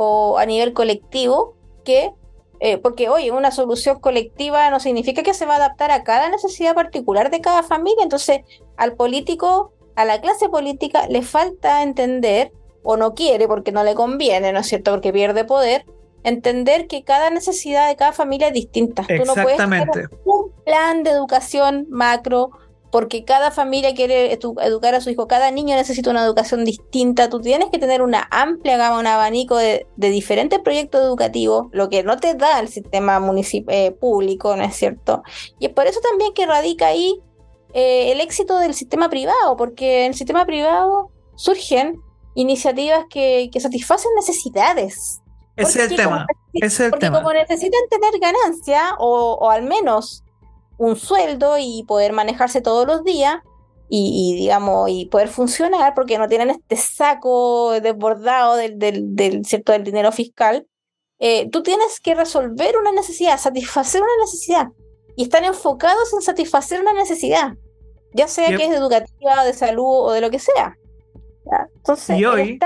[0.00, 2.12] o a nivel colectivo que,
[2.60, 6.28] eh, porque oye, una solución colectiva no significa que se va a adaptar a cada
[6.28, 8.42] necesidad particular de cada familia, entonces
[8.76, 12.52] al político, a la clase política le falta entender,
[12.84, 14.92] o no quiere porque no le conviene, ¿no es cierto?
[14.92, 15.84] Porque pierde poder,
[16.22, 19.02] entender que cada necesidad de cada familia es distinta.
[19.04, 19.88] Tú no puedes tener
[20.24, 22.50] un plan de educación macro
[22.90, 27.40] porque cada familia quiere educar a su hijo, cada niño necesita una educación distinta, tú
[27.40, 32.16] tienes que tener una amplia gama, un abanico de, diferentes proyectos educativos, lo que no
[32.16, 33.20] te da el sistema
[33.68, 35.22] eh, público, ¿no es cierto?
[35.58, 37.20] Y es por eso también que radica ahí
[37.74, 42.00] eh, el éxito del sistema privado, porque en el sistema privado surgen
[42.34, 45.20] iniciativas que, satisfacen necesidades.
[45.56, 46.26] Ese es el tema.
[46.54, 50.24] es el porque como necesitan tener ganancia, o, o al menos
[50.78, 53.36] un sueldo y poder manejarse todos los días
[53.90, 59.72] y, digamos, y poder funcionar porque no tienen este saco desbordado del, del, ¿cierto?
[59.72, 60.66] del dinero fiscal,
[61.18, 64.68] eh, tú tienes que resolver una necesidad, satisfacer una necesidad.
[65.16, 67.54] Y están enfocados en satisfacer una necesidad,
[68.14, 70.76] ya sea que es educativa, de salud o de lo que sea.
[71.76, 72.60] Entonces, hoy,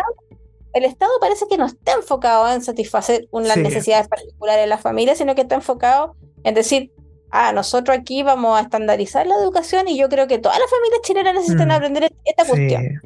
[0.75, 5.15] el Estado parece que no está enfocado en satisfacer las necesidades particulares de la familia,
[5.15, 6.15] sino que está enfocado
[6.45, 6.93] en decir,
[7.33, 11.01] ah, nosotros aquí vamos a estandarizar la educación y yo creo que todas las familias
[11.03, 11.73] chilenas necesitan mm.
[11.73, 13.01] aprender esta cuestión.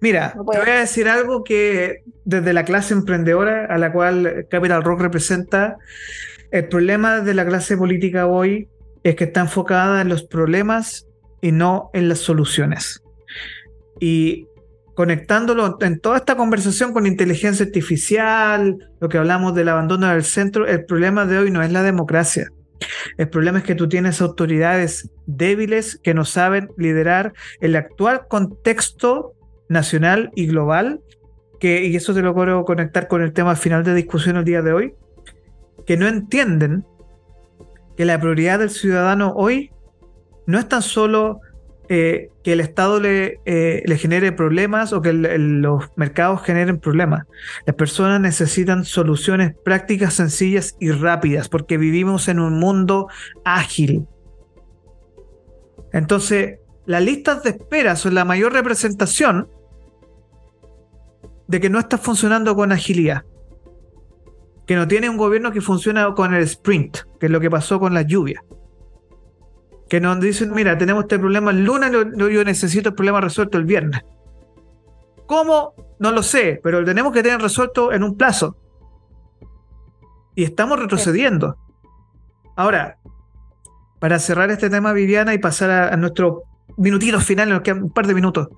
[0.00, 4.82] Mira, te voy a decir algo que desde la clase emprendedora a la cual Capital
[4.82, 5.78] Rock representa,
[6.50, 8.68] el problema de la clase política hoy
[9.04, 11.06] es que está enfocada en los problemas
[11.40, 13.02] y no en las soluciones.
[14.00, 14.46] Y
[14.94, 20.66] conectándolo en toda esta conversación con inteligencia artificial, lo que hablamos del abandono del centro,
[20.66, 22.50] el problema de hoy no es la democracia.
[23.18, 29.34] El problema es que tú tienes autoridades débiles que no saben liderar el actual contexto
[29.68, 31.00] nacional y global,
[31.58, 34.62] que, y eso te lo quiero conectar con el tema final de discusión el día
[34.62, 34.94] de hoy,
[35.86, 36.84] que no entienden
[37.96, 39.70] que la prioridad del ciudadano hoy
[40.46, 41.40] no es tan solo
[41.92, 47.26] eh, que el Estado le, eh, le, genere problemas o que los mercados generen problemas.
[47.66, 53.08] Las personas necesitan soluciones prácticas, sencillas y rápidas, porque vivimos en un mundo
[53.44, 54.06] ágil.
[55.92, 59.48] Entonces, las listas de espera son la mayor representación
[61.48, 63.24] de que no está funcionando con agilidad.
[64.64, 67.80] Que no tiene un gobierno que funciona con el sprint, que es lo que pasó
[67.80, 68.44] con la lluvia
[69.90, 73.64] que nos dicen, mira, tenemos este problema el lunes, yo necesito el problema resuelto el
[73.64, 74.02] viernes.
[75.26, 75.74] ¿Cómo?
[75.98, 78.56] No lo sé, pero lo tenemos que tener resuelto en un plazo.
[80.36, 81.56] Y estamos retrocediendo.
[82.54, 82.98] Ahora,
[83.98, 86.44] para cerrar este tema, Viviana, y pasar a, nuestro
[86.76, 88.48] minutito final, nos quedan un par de minutos.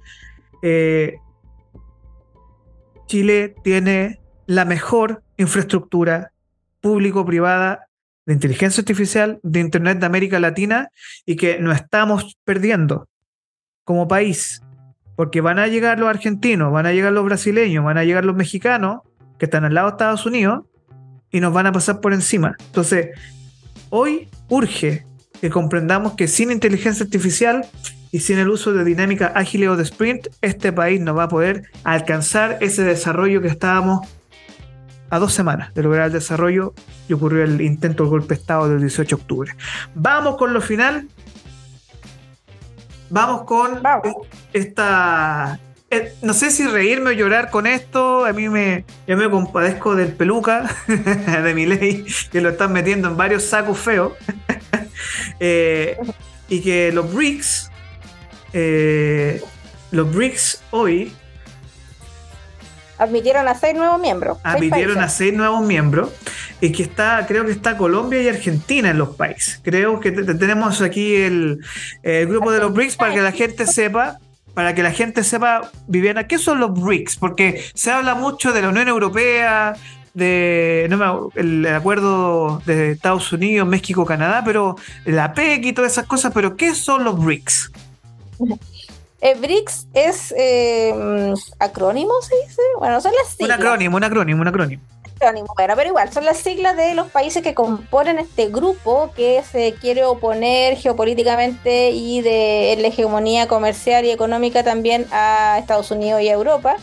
[0.60, 1.16] Eh,
[3.06, 6.30] Chile tiene la mejor infraestructura
[6.82, 7.88] público-privada
[8.26, 10.88] de inteligencia artificial de Internet de América Latina
[11.26, 13.08] y que nos estamos perdiendo
[13.84, 14.62] como país.
[15.16, 18.36] Porque van a llegar los argentinos, van a llegar los brasileños, van a llegar los
[18.36, 19.00] mexicanos
[19.38, 20.64] que están al lado de Estados Unidos
[21.30, 22.56] y nos van a pasar por encima.
[22.66, 23.10] Entonces,
[23.90, 25.04] hoy urge
[25.40, 27.66] que comprendamos que sin inteligencia artificial
[28.12, 31.28] y sin el uso de dinámica ágil o de sprint, este país no va a
[31.28, 34.06] poder alcanzar ese desarrollo que estábamos
[35.12, 36.72] a dos semanas de lograr el desarrollo
[37.06, 39.54] y ocurrió el intento del golpe de Estado del 18 de octubre.
[39.94, 41.06] Vamos con lo final.
[43.10, 43.82] Vamos con
[44.54, 45.60] esta...
[45.90, 48.24] Eh, no sé si reírme o llorar con esto.
[48.24, 53.08] A mí me, yo me compadezco del peluca de mi ley, que lo están metiendo
[53.08, 54.12] en varios sacos feos.
[55.40, 55.96] Eh,
[56.48, 57.70] y que los BRICS,
[58.52, 59.42] eh,
[59.90, 61.12] los BRICS hoy
[63.02, 64.38] admitieron a seis nuevos miembros.
[64.42, 66.10] Admitieron a seis nuevos miembros.
[66.60, 69.60] Y que está, creo que está Colombia y Argentina en los países.
[69.62, 71.60] Creo que tenemos aquí el,
[72.28, 74.18] grupo de los BRICS para que la gente sepa
[74.54, 77.16] para que la gente sepa, Viviana, ¿qué son los BRICS?
[77.16, 79.74] Porque se habla mucho de la Unión Europea,
[80.12, 80.84] de
[81.36, 84.76] el acuerdo de Estados Unidos, México, Canadá, pero
[85.06, 87.72] la PEC y todas esas cosas, pero ¿qué son los BRICS?
[89.24, 90.92] Eh, BRICS es eh,
[91.60, 92.60] acrónimo, se dice.
[92.78, 93.56] Bueno, son las siglas.
[93.56, 94.82] Un acrónimo, un acrónimo, un acrónimo.
[95.56, 99.74] Bueno, pero igual, son las siglas de los países que componen este grupo que se
[99.74, 106.28] quiere oponer geopolíticamente y de la hegemonía comercial y económica también a Estados Unidos y
[106.28, 106.74] a Europa.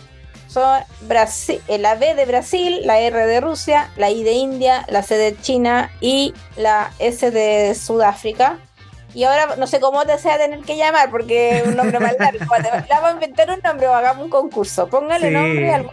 [0.47, 4.85] Son Brasil, eh, la B de Brasil, la R de Rusia, la I de India,
[4.87, 8.57] la C de China y la S de Sudáfrica.
[9.13, 12.15] Y ahora no sé cómo te sea tener que llamar porque es un nombre más
[12.19, 12.45] largo.
[12.89, 14.87] vamos a inventar un nombre o hagamos un concurso.
[14.87, 15.89] Póngale nombre al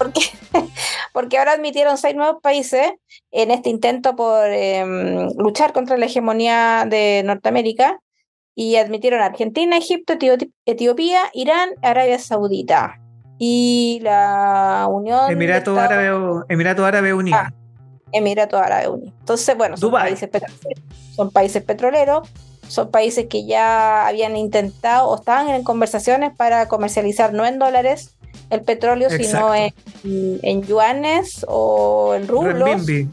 [0.00, 0.22] porque,
[1.12, 2.92] porque ahora admitieron seis nuevos países
[3.30, 8.00] en este intento por em, luchar contra la hegemonía de Norteamérica
[8.54, 10.14] y admitieron Argentina, Egipto,
[10.64, 12.98] Etiopía, Irán, Arabia Saudita
[13.38, 17.36] y la Unión Emirato Árabe Emirato Árabe Unido.
[17.38, 17.52] Ah,
[18.10, 19.12] Emirato Árabe Unido.
[19.20, 20.30] Entonces, bueno, son países,
[21.14, 22.28] son países petroleros
[22.70, 28.14] son países que ya habían intentado o estaban en conversaciones para comercializar no en dólares
[28.48, 29.72] el petróleo, sino en,
[30.04, 32.86] en, yuanes o en rublos.
[32.86, 33.08] Renminbi.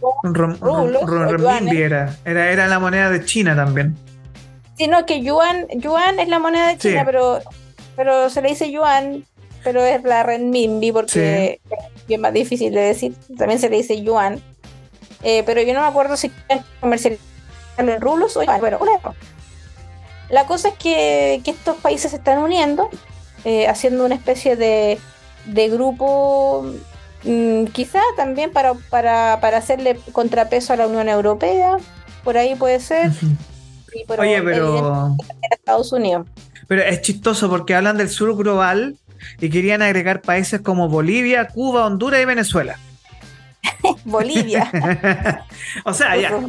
[1.81, 2.15] era.
[2.25, 2.51] era.
[2.51, 3.95] Era la moneda de China también.
[4.77, 7.39] Sino que yuan, yuan es la moneda de China, pero,
[7.95, 9.25] pero se le dice yuan,
[9.63, 13.15] pero es la renminbi porque es bien más difícil de decir.
[13.37, 14.39] También se le dice yuan.
[15.23, 16.31] Eh, pero yo no me acuerdo si
[16.79, 17.25] comercializarlo
[17.77, 18.59] en rublos o yuan.
[18.59, 18.79] Bueno,
[20.29, 22.89] la cosa es que, estos países se están uniendo,
[23.45, 24.99] eh, haciendo una especie de,
[25.69, 26.65] grupo,
[27.23, 31.77] mm, quizá también para, para, hacerle contrapeso a la Unión Europea,
[32.23, 33.11] por ahí puede ser.
[34.17, 35.15] Oye, pero...
[35.49, 36.27] Estados Unidos.
[36.67, 38.97] Pero es chistoso porque hablan del sur global,
[39.39, 42.79] y querían agregar países como Bolivia, Cuba, Honduras y Venezuela.
[44.05, 44.71] Bolivia.
[45.85, 46.39] o sea, ya.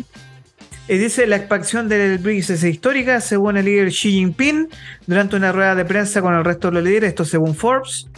[0.88, 4.68] Y dice la expansión del BRICS es histórica, según el líder Xi Jinping,
[5.06, 8.08] durante una rueda de prensa con el resto de los líderes, esto según Forbes,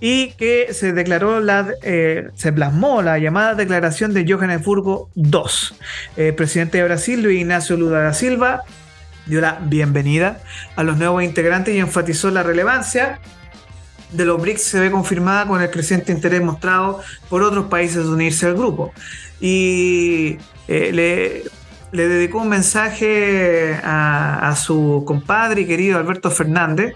[0.00, 5.40] y que se declaró la, eh, se plasmó la llamada declaración de Johannesburgo II.
[6.16, 8.64] El presidente de Brasil, Luis Ignacio Lula da Silva,
[9.26, 10.40] dio la bienvenida
[10.74, 13.20] a los nuevos integrantes y enfatizó la relevancia
[14.12, 18.10] de los BRICS se ve confirmada con el creciente interés mostrado por otros países de
[18.10, 18.92] unirse al grupo.
[19.40, 20.38] Y
[20.68, 21.42] eh, le
[21.92, 26.94] le dedicó un mensaje a, su compadre y querido Alberto Fernández,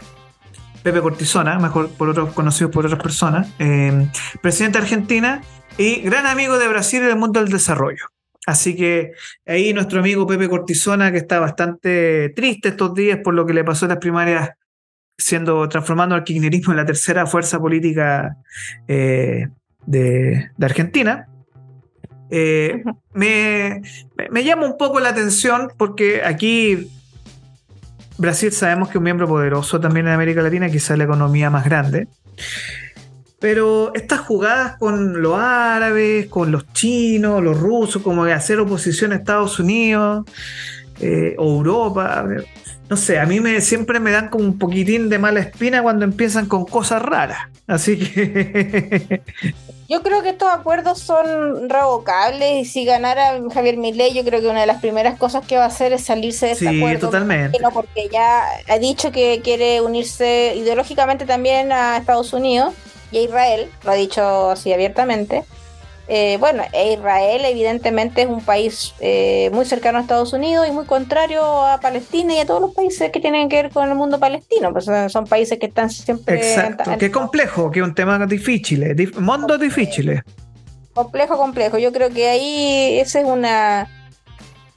[0.82, 4.08] Pepe Cortisona, mejor por otros conocidos por otras personas, eh,
[4.40, 5.42] presidente de Argentina
[5.76, 8.06] y gran amigo de Brasil en el mundo del desarrollo.
[8.46, 9.12] Así que
[9.46, 13.64] ahí nuestro amigo Pepe Cortisona, que está bastante triste estos días por lo que le
[13.64, 14.50] pasó en las primarias,
[15.16, 18.36] siendo transformando al kirchnerismo en la tercera fuerza política
[18.88, 19.48] eh,
[19.86, 21.29] de Argentina.
[22.30, 22.82] Eh,
[23.12, 23.82] me,
[24.44, 26.88] llama un poco la atención porque aquí
[28.18, 31.64] Brasil sabemos que es un miembro poderoso también en América Latina, quizás la economía más
[31.64, 32.08] grande.
[33.40, 39.12] Pero estas jugadas con los árabes, con los chinos, los rusos, como de hacer oposición
[39.12, 40.26] a Estados Unidos
[41.00, 42.26] eh, o Europa,
[42.88, 46.04] no sé, a mí me, siempre me dan como un poquitín de mala espina cuando
[46.04, 47.48] empiezan con cosas raras.
[47.66, 49.22] Así que
[49.90, 54.46] Yo creo que estos acuerdos son revocables y si ganara Javier Milei, yo creo que
[54.46, 57.08] una de las primeras cosas que va a hacer es salirse de este sí, acuerdo.
[57.08, 57.58] totalmente.
[57.74, 62.72] Porque ya ha dicho que quiere unirse ideológicamente también a Estados Unidos
[63.10, 65.42] y a Israel, lo ha dicho así abiertamente.
[66.12, 70.72] Eh, bueno, e Israel evidentemente es un país eh, muy cercano a Estados Unidos y
[70.72, 73.94] muy contrario a Palestina y a todos los países que tienen que ver con el
[73.94, 76.34] mundo palestino, pues son, países que están siempre...
[76.34, 80.20] Exacto, qué complejo, que es un tema difícil, dif mundo difícil.
[80.94, 81.78] Complejo, complejo.
[81.78, 83.88] Yo creo que ahí esa es una...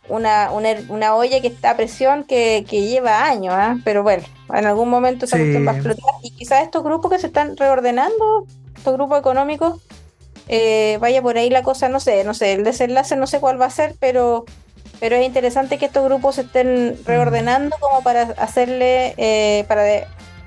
[0.09, 3.77] Una, una, olla que está a presión que, lleva años, ¿ah?
[3.85, 4.21] pero bueno,
[4.53, 8.45] en algún momento esa va a explotar y quizás estos grupos que se están reordenando,
[8.75, 9.79] estos grupos económicos,
[10.47, 13.59] eh, vaya por ahí la cosa, no sé, no sé, el desenlace no sé cuál
[13.61, 14.45] va a ser, pero,
[14.99, 19.83] pero es interesante que estos grupos se estén reordenando como para hacerle, eh, para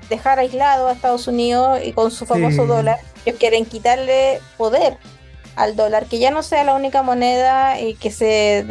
[0.09, 2.99] dejar aislado a Estados Unidos y con su famoso dólar.
[3.25, 4.97] Ellos quieren quitarle poder
[5.57, 8.63] al dólar, que ya no sea la única moneda y que se,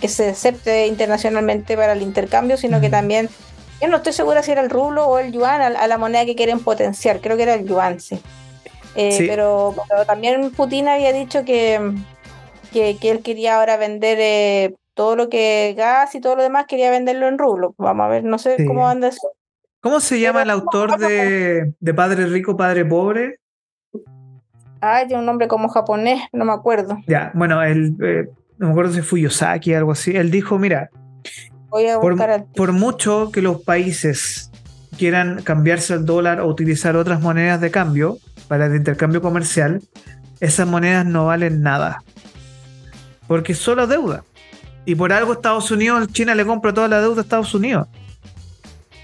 [0.00, 3.28] que se acepte internacionalmente para el intercambio, sino que también,
[3.82, 6.36] yo no estoy segura si era el rublo o el yuan a, la moneda que
[6.36, 8.20] quieren potenciar, creo que era el yuan, sí.
[9.00, 9.74] Eh, pero,
[10.08, 11.94] también Putin había dicho que,
[12.72, 16.90] que, él quería ahora vender eh, todo lo que gas y todo lo demás, quería
[16.90, 17.74] venderlo en rublo.
[17.78, 19.28] Vamos a ver, no sé cómo anda eso.
[19.80, 23.38] ¿Cómo se llama el autor de, Padre Rico, Padre Pobre?
[24.80, 26.98] Ah, tiene un nombre como japonés, no me acuerdo.
[27.06, 30.16] Ya, bueno, él, eh, no me acuerdo si fue Yosaki, algo así.
[30.16, 30.90] Él dijo, mira,
[31.70, 34.50] por, mucho que los países
[34.96, 38.18] quieran cambiarse el dólar o utilizar otras monedas de cambio,
[38.48, 39.82] para el intercambio comercial,
[40.40, 42.02] esas monedas no valen nada.
[43.26, 44.24] Porque es solo deuda.
[44.84, 47.88] Y por algo Estados Unidos, China le compra toda la deuda a Estados Unidos.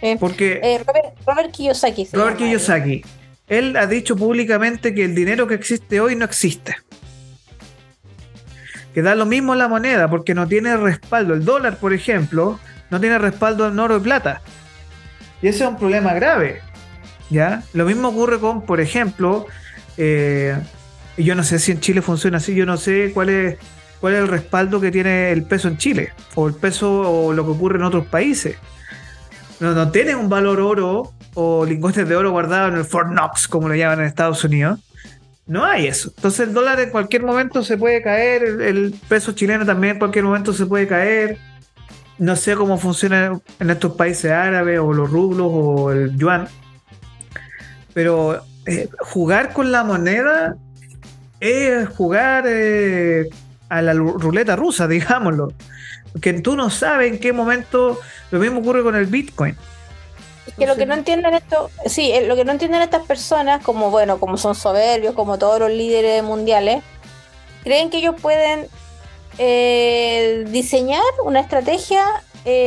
[0.01, 0.83] Eh, porque eh,
[1.27, 2.09] Robert, Kiyosaki.
[2.13, 3.05] Robert Kiyosaki.
[3.49, 6.77] Él ha dicho públicamente que el dinero que existe hoy no existe.
[8.95, 11.35] Que da lo mismo la moneda porque no tiene respaldo.
[11.35, 12.59] El dólar, por ejemplo,
[12.91, 14.41] no tiene respaldo en oro y plata.
[15.43, 16.63] Y ese es un problema grave.
[17.73, 19.47] Lo mismo ocurre con, por ejemplo,
[19.97, 20.57] eh,
[21.17, 23.59] yo no sé si en Chile funciona así, yo no sé cuál es,
[24.01, 27.45] cuál es el respaldo que tiene el peso en Chile, o el peso o lo
[27.45, 28.57] que ocurre en otros países.
[29.61, 33.49] No, no tiene un valor oro o lingotes de oro guardado en el Fort Knox,
[33.49, 34.81] como lo llaman en Estados Unidos.
[35.47, 36.13] No hay eso.
[36.17, 40.25] Entonces el dólar en cualquier momento se puede caer, el, peso chileno también en cualquier
[40.25, 41.39] momento se puede caer.
[42.19, 46.49] No sé cómo funciona en estos países árabes o los rublos o el yuan.
[47.95, 50.57] Pero eh, jugar con la moneda
[51.41, 53.29] es jugar eh,
[53.69, 55.53] a la ruleta rusa, digámoslo.
[56.21, 57.99] Que tú no sabes en qué momento
[58.31, 59.57] lo mismo ocurre con el Bitcoin.
[60.47, 63.65] Es que lo que no entienden esto, sí, eh, lo que no entienden estas personas,
[63.65, 66.83] como bueno, como son soberbios, como todos los líderes mundiales,
[67.63, 68.67] creen que ellos pueden
[70.53, 72.05] diseñar una estrategia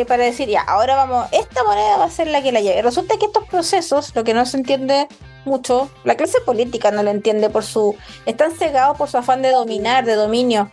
[0.07, 2.81] para decir, ya, ahora vamos, esta moneda va a ser la que la lleve.
[2.81, 5.07] Resulta que estos procesos, lo que no se entiende
[5.45, 7.95] mucho, la clase política no lo entiende por su,
[8.25, 10.71] están cegados por su afán de dominar, de dominio.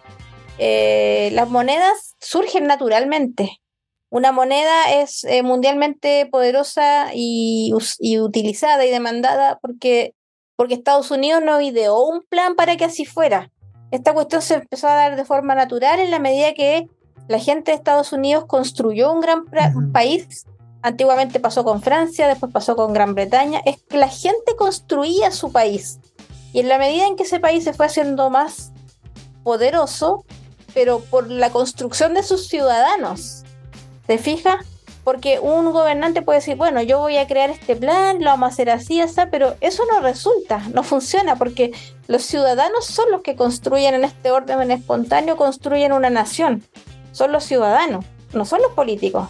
[0.59, 3.61] Eh, las monedas surgen naturalmente.
[4.11, 10.15] Una moneda es eh, mundialmente poderosa y, y, utilizada y demandada porque,
[10.57, 13.51] porque Estados Unidos no ideó un plan para que así fuera.
[13.91, 16.87] Esta cuestión se empezó a dar de forma natural en la medida que
[17.29, 19.45] la gente de Estados Unidos construyó un gran
[19.93, 20.47] país.
[20.83, 23.61] Antiguamente pasó con Francia, después pasó con Gran Bretaña.
[23.65, 25.99] Es que la gente construía su país.
[26.53, 28.73] Y en la medida en que ese país se fue haciendo más
[29.43, 30.25] poderoso,
[30.75, 33.45] pero por la construcción de sus ciudadanos.
[34.07, 34.67] ¿Te fijas?
[35.03, 38.53] Porque un gobernante puede decir, bueno, yo voy a crear este plan, lo vamos a
[38.53, 41.73] hacer así, así, pero eso no resulta, no funciona, porque
[42.07, 46.65] los ciudadanos son los que construyen en este orden espontáneo, construyen una nación.
[47.15, 48.05] Son los ciudadanos,
[48.35, 49.29] no son los políticos.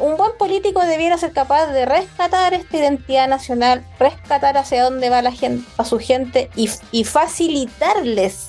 [0.00, 5.22] un buen político debiera ser capaz de rescatar esta identidad nacional, rescatar hacia dónde va
[5.22, 8.48] la gente, a su gente y, y facilitarles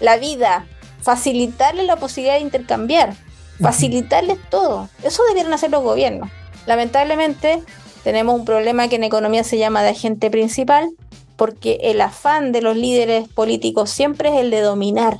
[0.00, 0.66] la vida,
[1.00, 3.14] facilitarles la posibilidad de intercambiar
[3.60, 4.88] facilitarles todo.
[5.02, 6.30] Eso debieron hacer los gobiernos.
[6.66, 7.62] Lamentablemente,
[8.02, 10.90] tenemos un problema que en economía se llama de agente principal,
[11.36, 15.18] porque el afán de los líderes políticos siempre es el de dominar.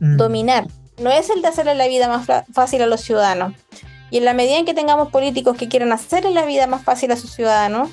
[0.00, 0.16] Mm.
[0.16, 0.66] Dominar.
[1.00, 3.54] No es el de hacerle la vida más fácil a los ciudadanos.
[4.10, 7.10] Y en la medida en que tengamos políticos que quieran hacerle la vida más fácil
[7.10, 7.88] a sus ciudadanos,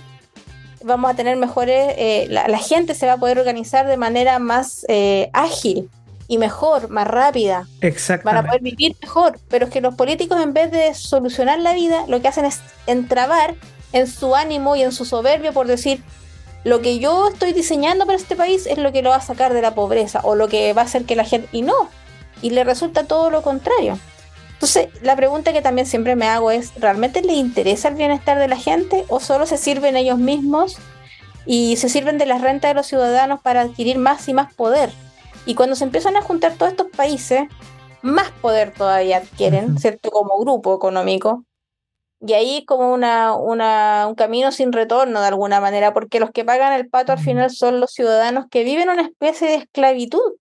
[0.84, 4.86] vamos a tener mejores, eh, la, gente se va a poder organizar de manera más
[4.90, 5.90] eh, ágil,
[6.28, 7.68] y mejor, más rápida.
[7.82, 8.24] Exactamente.
[8.24, 9.40] Para poder vivir mejor.
[9.48, 12.60] Pero es que los políticos, en vez de solucionar la vida, lo que hacen es
[12.86, 13.56] entrabar
[13.94, 16.04] en su ánimo y en su soberbia por decir,
[16.66, 19.54] lo que yo estoy diseñando para este país es lo que lo va a sacar
[19.54, 21.48] de la pobreza o lo que va a hacer que la gente...
[21.54, 21.90] Y no,
[22.42, 23.98] y le resulta todo lo contrario.
[24.54, 28.48] Entonces, la pregunta que también siempre me hago es, ¿realmente le interesa el bienestar de
[28.48, 30.78] la gente o solo se sirven ellos mismos
[31.46, 34.90] y se sirven de las rentas de los ciudadanos para adquirir más y más poder?
[35.46, 37.44] Y cuando se empiezan a juntar todos estos países,
[38.02, 40.10] más poder todavía adquieren, ¿cierto?
[40.10, 41.44] Como grupo económico.
[42.20, 46.44] Y ahí como una, una, un camino sin retorno de alguna manera, porque los que
[46.44, 50.34] pagan el pato al final son los ciudadanos que viven una especie de esclavitud,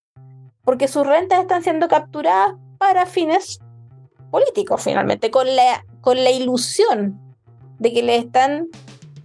[0.67, 3.61] porque sus rentas están siendo capturadas para fines
[4.31, 7.19] políticos finalmente, con la, con la ilusión
[7.79, 8.67] de que le están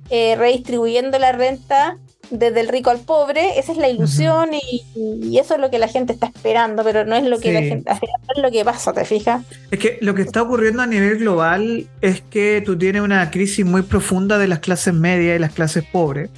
[0.09, 1.97] eh, redistribuyendo la renta
[2.29, 5.87] desde el rico al pobre, esa es la ilusión y, eso es lo que la
[5.87, 8.93] gente está esperando, pero no es lo que la gente no es lo que pasa,
[8.93, 9.43] ¿te fijas?
[9.71, 13.65] Es que lo que está ocurriendo a nivel global es que tú tienes una crisis
[13.65, 16.29] muy profunda de las clases medias y las clases pobres,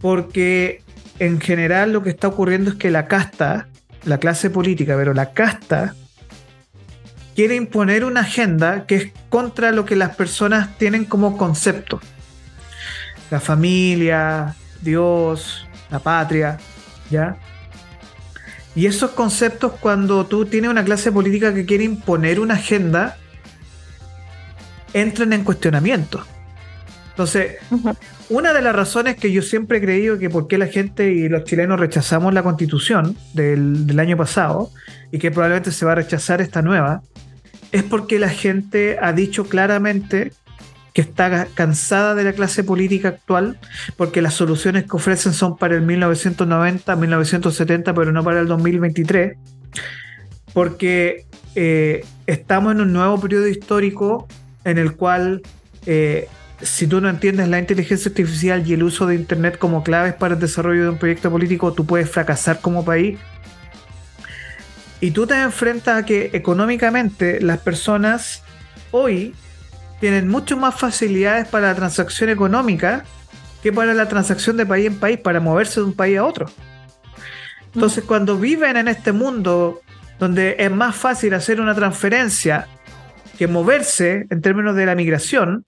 [0.00, 0.80] porque
[1.18, 3.68] en general lo que está ocurriendo es que la casta,
[4.04, 5.94] la clase política, pero la casta
[7.34, 12.00] quiere imponer una agenda que es contra lo que las personas tienen como concepto.
[13.30, 16.58] La familia, Dios, la patria,
[17.10, 17.36] ¿ya?
[18.74, 23.18] Y esos conceptos cuando tú tienes una clase política que quiere imponer una agenda,
[24.92, 26.24] entran en cuestionamiento.
[27.22, 27.58] Entonces,
[28.30, 31.28] una de las razones que yo siempre he creído que por qué la gente y
[31.28, 34.70] los chilenos rechazamos la constitución del, del año pasado
[35.12, 37.02] y que probablemente se va a rechazar esta nueva,
[37.70, 40.32] es porque la gente ha dicho claramente
[40.92, 43.60] que está cansada de la clase política actual,
[43.96, 49.36] porque las soluciones que ofrecen son para el 1990, 1970, pero no para el 2023,
[50.52, 51.24] porque
[51.54, 54.26] eh, estamos en un nuevo periodo histórico
[54.64, 55.42] en el cual
[55.86, 56.28] eh,
[56.62, 60.34] si tú no entiendes la inteligencia artificial y el uso de Internet como claves para
[60.34, 63.18] el desarrollo de un proyecto político, tú puedes fracasar como país.
[65.00, 68.42] Y tú te enfrentas a que económicamente las personas
[68.92, 69.34] hoy
[70.00, 73.04] tienen mucho más facilidades para la transacción económica
[73.62, 76.46] que para la transacción de país en país, para moverse de un país a otro.
[77.74, 79.80] Entonces, cuando viven en este mundo
[80.18, 82.68] donde es más fácil hacer una transferencia
[83.38, 85.64] que moverse en términos de la migración,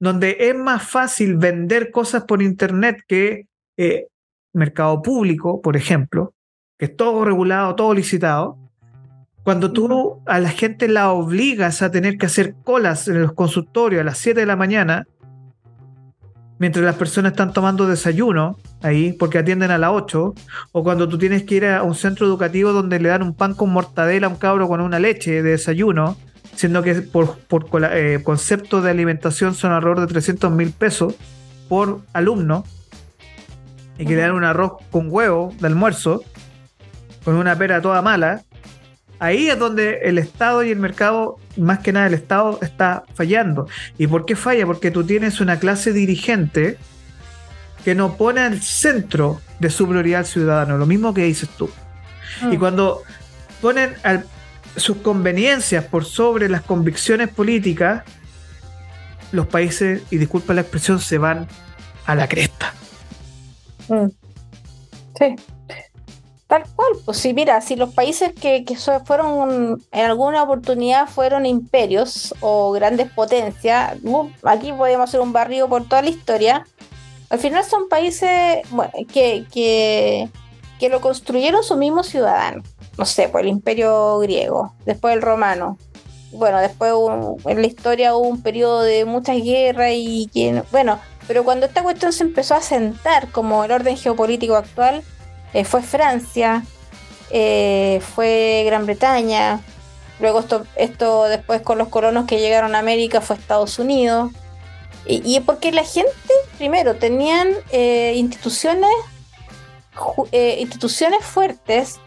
[0.00, 3.46] donde es más fácil vender cosas por internet que
[3.76, 4.06] eh,
[4.52, 6.34] mercado público, por ejemplo,
[6.78, 8.58] que es todo regulado, todo licitado,
[9.42, 14.02] cuando tú a la gente la obligas a tener que hacer colas en los consultorios
[14.02, 15.06] a las 7 de la mañana,
[16.58, 20.34] mientras las personas están tomando desayuno ahí, porque atienden a las 8,
[20.72, 23.54] o cuando tú tienes que ir a un centro educativo donde le dan un pan
[23.54, 26.16] con mortadela a un cabro con una leche de desayuno,
[26.54, 27.38] siendo que por,
[27.92, 31.14] eh, concepto de alimentación son alrededor de 300 mil pesos
[31.68, 32.64] por alumno,
[33.98, 36.22] y que le dan un arroz con huevo de almuerzo,
[37.24, 38.42] con una pera toda mala,
[39.20, 43.66] Ahí es donde el Estado y el mercado, más que nada el Estado, está fallando.
[43.98, 44.64] ¿Y por qué falla?
[44.64, 46.78] Porque tú tienes una clase dirigente
[47.84, 51.68] que no pone al centro de su prioridad al ciudadano, lo mismo que dices tú.
[52.42, 52.58] Y ah.
[52.58, 53.02] cuando
[53.60, 54.24] ponen al,
[54.78, 58.04] sus conveniencias por sobre las convicciones políticas,
[59.32, 61.48] los países, y disculpa la expresión, se van
[62.06, 62.72] a la cresta.
[63.88, 64.06] Mm.
[65.18, 65.36] Sí.
[66.46, 68.74] Tal cual, pues sí, mira, si los países que, que
[69.04, 75.68] fueron en alguna oportunidad fueron imperios o grandes potencias, uh, aquí podemos hacer un barrio
[75.68, 76.64] por toda la historia,
[77.28, 78.62] al final son países
[79.12, 80.30] que, que,
[80.80, 82.66] que lo construyeron sus mismos ciudadanos.
[82.98, 85.78] No sé, pues el imperio griego, después el romano.
[86.32, 86.92] Bueno, después
[87.46, 90.98] en la historia hubo un periodo de muchas guerras y que, bueno,
[91.28, 95.02] pero cuando esta cuestión se empezó a sentar como el orden geopolítico actual,
[95.54, 96.64] eh, fue Francia,
[97.30, 99.60] eh, fue Gran Bretaña,
[100.20, 104.32] luego esto, esto después con los colonos que llegaron a América fue Estados Unidos.
[105.06, 106.10] Y, y porque la gente,
[106.58, 108.90] primero, tenían eh, instituciones,
[110.32, 111.98] instituciones fuertes,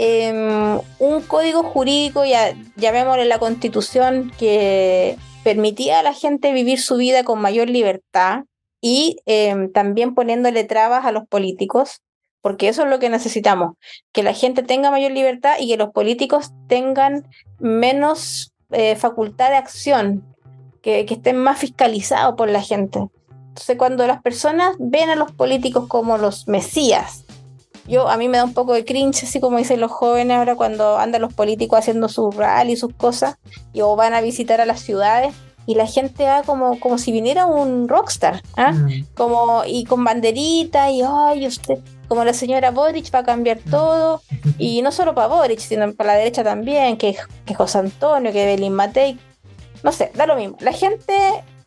[0.00, 6.96] em, un código jurídico, ya, llamémosle la constitución, que permitía a la gente vivir su
[6.96, 8.44] vida con mayor libertad
[8.80, 12.00] y em, también poniéndole trabas a los políticos
[12.42, 13.74] porque eso es lo que necesitamos,
[14.12, 17.28] que la gente tenga mayor libertad y que los políticos tengan
[17.58, 20.24] menos eh, facultad de acción,
[20.82, 23.00] que, estén más fiscalizados por la gente.
[23.48, 27.24] Entonces, cuando las personas ven a los políticos como los mesías,
[27.90, 30.54] yo a mí me da un poco de cringe, así como dicen los jóvenes ahora
[30.54, 33.36] cuando andan los políticos haciendo su rally y sus cosas,
[33.72, 35.34] y o van a visitar a las ciudades,
[35.66, 38.72] y la gente va como, como si viniera un rockstar, ¿ah?
[38.72, 39.06] mm.
[39.14, 43.70] como y con banderita y ay usted como la señora Boric va a cambiar mm.
[43.70, 44.20] todo
[44.58, 48.46] y no solo para Boric sino para la derecha también que, que José Antonio que
[48.46, 49.16] Belín Matei
[49.84, 51.14] no sé da lo mismo la gente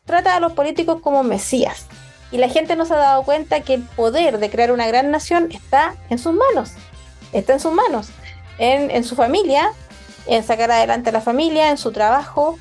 [0.04, 1.88] trata a los políticos como mesías
[2.34, 5.12] y la gente no se ha dado cuenta que el poder de crear una gran
[5.12, 6.72] nación está en sus manos
[7.32, 8.10] está en sus manos
[8.58, 9.72] en, su familia
[10.28, 12.58] en sacar adelante a la familia en su trabajo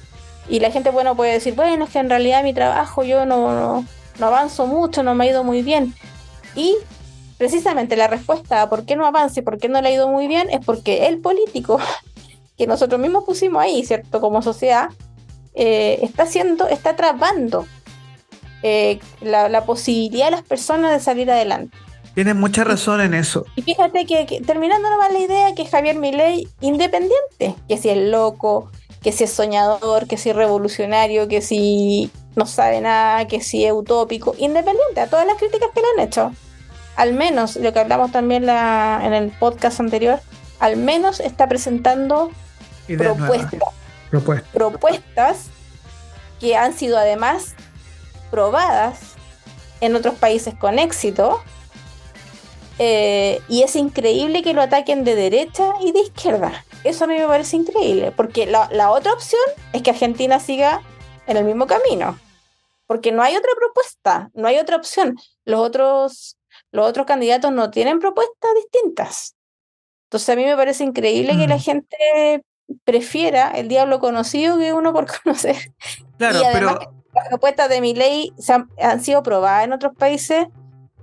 [0.48, 3.84] y la gente, bueno, puede decir, bueno, es que en realidad mi trabajo yo no,
[4.18, 5.94] no, avanzo mucho, no me ha ido muy bien.
[6.54, 6.76] Y
[7.38, 10.08] precisamente la respuesta a por qué no avanza y por qué no le ha ido
[10.08, 11.80] muy bien es porque el político
[12.58, 14.20] que nosotros mismos pusimos ahí, ¿cierto?
[14.20, 14.90] Como sociedad,
[15.54, 17.66] eh, está haciendo, está trabando
[18.62, 21.76] eh, la, posibilidad de las personas de salir adelante.
[22.14, 23.44] Tienes mucha razón en eso.
[23.56, 28.70] Y fíjate que, terminando nomás la idea que Javier Milei independiente, que si es loco,
[29.02, 33.64] que si es soñador, que si es revolucionario, que si no sabe nada, que si
[33.64, 36.32] es utópico, independiente a todas las críticas que le han hecho.
[36.96, 40.20] Al menos, lo que hablamos también en el podcast anterior,
[40.60, 42.30] al menos está presentando
[42.86, 43.60] propuestas,
[44.52, 45.46] propuestas
[46.38, 47.54] que han sido además
[48.32, 49.12] probadas
[49.82, 51.40] en otros países con éxito.
[52.78, 56.64] Eh, y es increíble que lo ataquen de derecha y de izquierda.
[56.82, 59.42] Eso a mí me parece increíble, porque la, otra opción
[59.72, 60.82] es que Argentina siga
[61.26, 62.18] en el mismo camino,
[62.86, 65.16] porque no hay otra propuesta, no hay otra opción.
[65.44, 66.38] Los otros,
[66.72, 69.36] los otros candidatos no tienen propuestas distintas.
[70.06, 71.60] Entonces a mí me parece increíble que la mm.
[71.60, 72.42] gente
[72.84, 75.56] prefiera el diablo conocido que uno por conocer.
[76.18, 80.46] Claro, pero las propuestas de mi ley han, han, sido probadas en otros países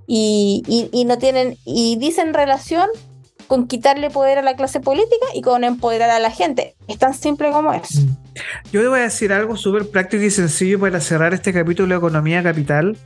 [0.07, 2.89] y, no tienen y dicen relación
[3.47, 6.75] con quitarle poder a la clase política y con empoderar a la gente.
[6.87, 7.95] Es tan simple como es.
[7.95, 8.09] Mm.
[8.71, 11.97] Yo le voy a decir algo súper práctico y sencillo para cerrar este capítulo de
[11.97, 12.97] Economía Capital.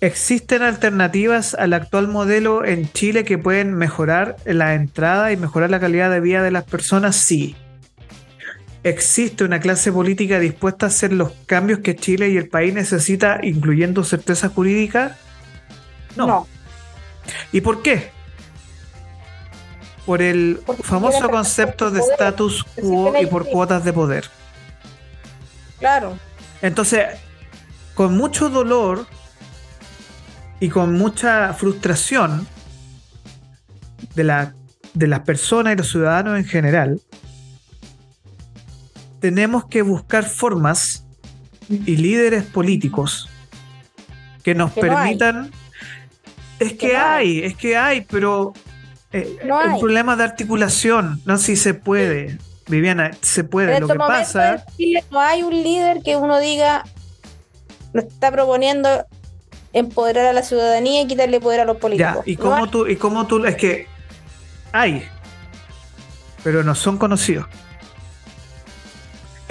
[0.00, 5.78] ¿Existen alternativas al actual modelo en Chile que pueden mejorar la entrada y mejorar la
[5.78, 7.14] calidad de vida de las personas?
[7.14, 7.54] Sí.
[8.84, 13.38] ¿Existe una clase política dispuesta a hacer los cambios que Chile y el país necesita,
[13.42, 15.16] incluyendo certeza jurídica?
[16.16, 16.26] No.
[16.26, 16.48] no.
[17.52, 18.10] ¿Y por qué?
[20.06, 24.24] por el famoso concepto de status quo y por cuotas de poder.
[25.78, 26.18] Claro.
[26.60, 27.06] Entonces,
[27.94, 29.06] con mucho dolor
[30.60, 32.46] y con mucha frustración
[34.14, 34.54] de, la,
[34.94, 37.00] de las personas y los ciudadanos en general,
[39.22, 41.06] tenemos que buscar formas
[41.68, 43.30] y líderes políticos
[44.42, 45.52] que nos permitan...
[46.58, 48.52] Es que, hay, es que hay, pero
[49.12, 52.38] eh, un problema de articulación, no sé si se puede.
[52.68, 53.80] Viviana, se puede.
[53.80, 54.64] Lo que pasa.
[55.10, 56.84] no hay un líder que uno diga,
[57.92, 59.04] nos está proponiendo
[59.72, 62.22] empoderar a la ciudadanía y quitarle poder a los políticos.
[62.26, 63.88] ¿y cómo tú, y cómo tú, es que
[64.70, 65.04] hay,
[66.44, 67.46] pero no son conocidos.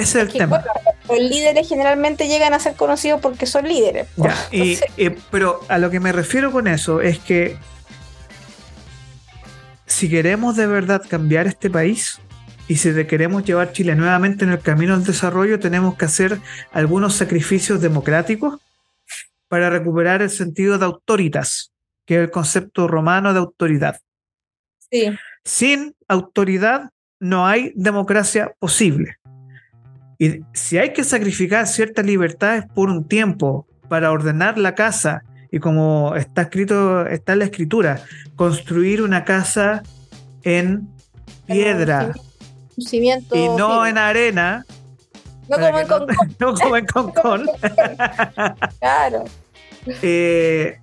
[0.02, 0.64] Ese es, el tema.
[1.08, 4.08] los líderes generalmente llegan a ser conocidos porque son líderes.
[5.30, 7.58] pero a lo que me refiero con eso es que
[9.86, 12.20] si queremos de verdad cambiar este país
[12.68, 16.40] Y si queremos llevar Chile nuevamente en el camino del desarrollo, tenemos que hacer
[16.72, 18.62] algunos sacrificios democráticos
[19.50, 21.74] para recuperar el sentido de autoritas,
[22.06, 24.00] que es el concepto romano de autoridad.
[24.90, 25.12] Sí.
[25.44, 29.18] Sin autoridad no hay democracia posible.
[30.22, 35.58] Y si hay que sacrificar ciertas libertades por un tiempo para ordenar la casa, y
[35.58, 38.04] como está escrito, está en la escritura,
[38.36, 39.82] construir una casa
[40.44, 40.88] en
[41.48, 42.14] piedra
[42.78, 44.64] y no en arena.
[45.50, 46.18] No como en Concón.
[46.40, 47.50] No, como en Concón.
[48.80, 49.24] claro.
[50.04, 50.78] Eh,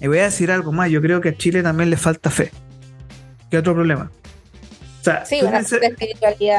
[0.00, 2.50] y voy a decir algo más, yo creo que a Chile también le falta fe.
[3.48, 4.10] ¿Qué otro problema?
[5.24, 5.60] Sí, una.
[5.60, 5.72] Es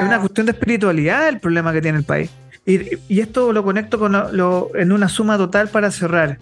[0.02, 2.30] una cuestión de espiritualidad el problema que tiene el país.
[2.66, 6.40] Y, esto lo conecto con lo, en una suma total para cerrar.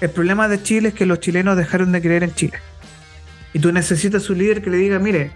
[0.00, 2.58] El problema de Chile es que los chilenos dejaron de creer en Chile.
[3.52, 5.30] Y tú necesitas un líder que le diga, mire.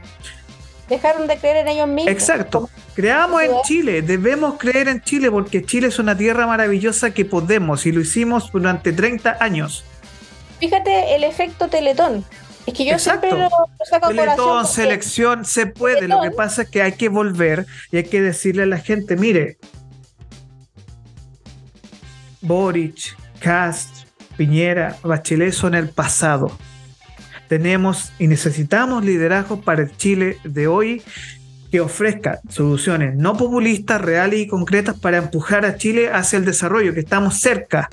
[0.88, 2.12] Dejaron de creer en ellos mismos.
[2.12, 2.68] Exacto.
[2.94, 7.86] Creamos en Chile, debemos creer en Chile porque Chile es una tierra maravillosa que podemos
[7.86, 9.84] y lo hicimos durante 30 años.
[10.58, 12.24] Fíjate el efecto Teletón.
[12.68, 13.48] Es que yo siempre lo,
[13.88, 16.06] saco Teletón, selección, se puede.
[16.06, 19.16] Lo que pasa es que hay que volver y hay que decirle a la gente,
[19.16, 19.56] mire,
[22.42, 26.52] Boric, Cast, Piñera, Bachelet son el pasado.
[27.48, 31.02] Tenemos y necesitamos liderazgo para el Chile de hoy
[31.72, 36.92] que ofrezca soluciones no populistas, reales y concretas para empujar a Chile hacia el desarrollo,
[36.92, 37.88] que estamos cerca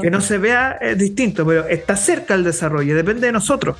[0.00, 3.76] que no se vea distinto, pero está cerca el desarrollo, depende de nosotros.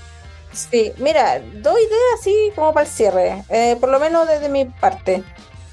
[0.53, 4.67] Sí, mira, dos ideas así como para el cierre, eh, por lo menos desde mi
[4.67, 5.25] parte.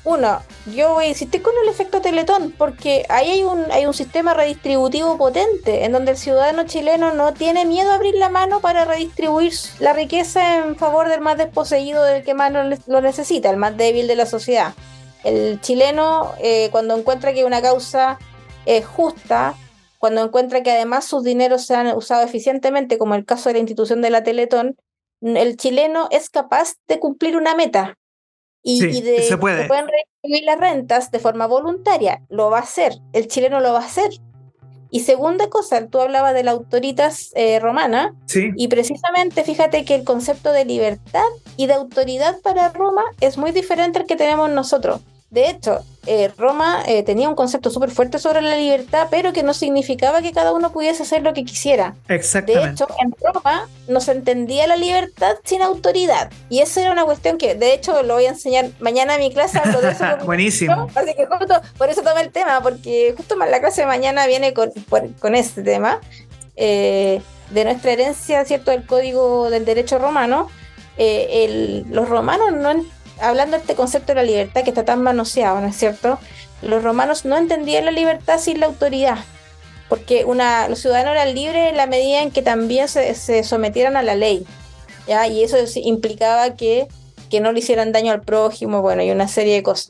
[0.06, 0.42] Uno,
[0.74, 4.34] yo voy a insistir con el efecto Teletón, porque ahí hay un, hay un sistema
[4.34, 8.86] redistributivo potente, en donde el ciudadano chileno no tiene miedo a abrir la mano para
[8.86, 12.54] redistribuir la riqueza en favor del más desposeído, del que más
[12.88, 14.74] lo, necesita, el más débil de la sociedad.
[15.26, 18.18] El chileno, eh, cuando encuentra que una causa
[18.66, 19.56] es justa,
[20.00, 23.60] cuando encuentra que además sus dineros se han usado eficientemente, como el caso de la
[23.60, 24.78] institución de la Teletón,
[25.22, 27.98] el chileno es capaz de cumplir una meta
[28.64, 29.68] y, de se puede.
[29.68, 32.24] pueden redistribuir las rentas de forma voluntaria.
[32.30, 34.10] Lo va a hacer, el chileno lo va a hacer.
[34.90, 38.52] Y segunda cosa, tú hablabas de la autoritas eh, romana, sí.
[38.56, 41.28] y precisamente fíjate que el concepto de libertad
[41.58, 45.02] y de autoridad para Roma es muy diferente al que tenemos nosotros.
[45.32, 49.44] De hecho, eh, Roma eh, tenía un concepto súper fuerte sobre la libertad, pero que
[49.44, 51.94] no significaba que cada uno pudiese hacer lo que quisiera.
[52.08, 52.66] Exactamente.
[52.66, 56.32] De hecho, en Roma no se entendía la libertad sin autoridad.
[56.50, 59.32] Y eso era una cuestión que, de hecho, lo voy a enseñar mañana en mi
[59.32, 59.62] clase.
[60.26, 60.88] Buenísimo.
[60.96, 64.56] Así que justo por eso tomé el tema, porque justo la clase de mañana viene
[64.56, 64.72] con,
[65.20, 66.00] con este tema.
[66.56, 68.72] Eh, de nuestra herencia, ¿cierto?
[68.72, 70.50] Del código del derecho romano.
[70.98, 72.84] los romanos no
[73.22, 76.20] hablando de este concepto de la libertad que está tan manoseado, ¿no es cierto?
[76.62, 79.18] Los romanos no entendían la libertad sin la autoridad,
[79.88, 84.04] porque una, los ciudadanos eran libres en la medida en que también se, sometieran a
[84.04, 84.46] la ley,
[85.08, 85.28] ¿ya?
[85.28, 86.88] Y eso implicaba que,
[87.30, 89.90] que, no le hicieran daño al prójimo, bueno, y una serie de cosas.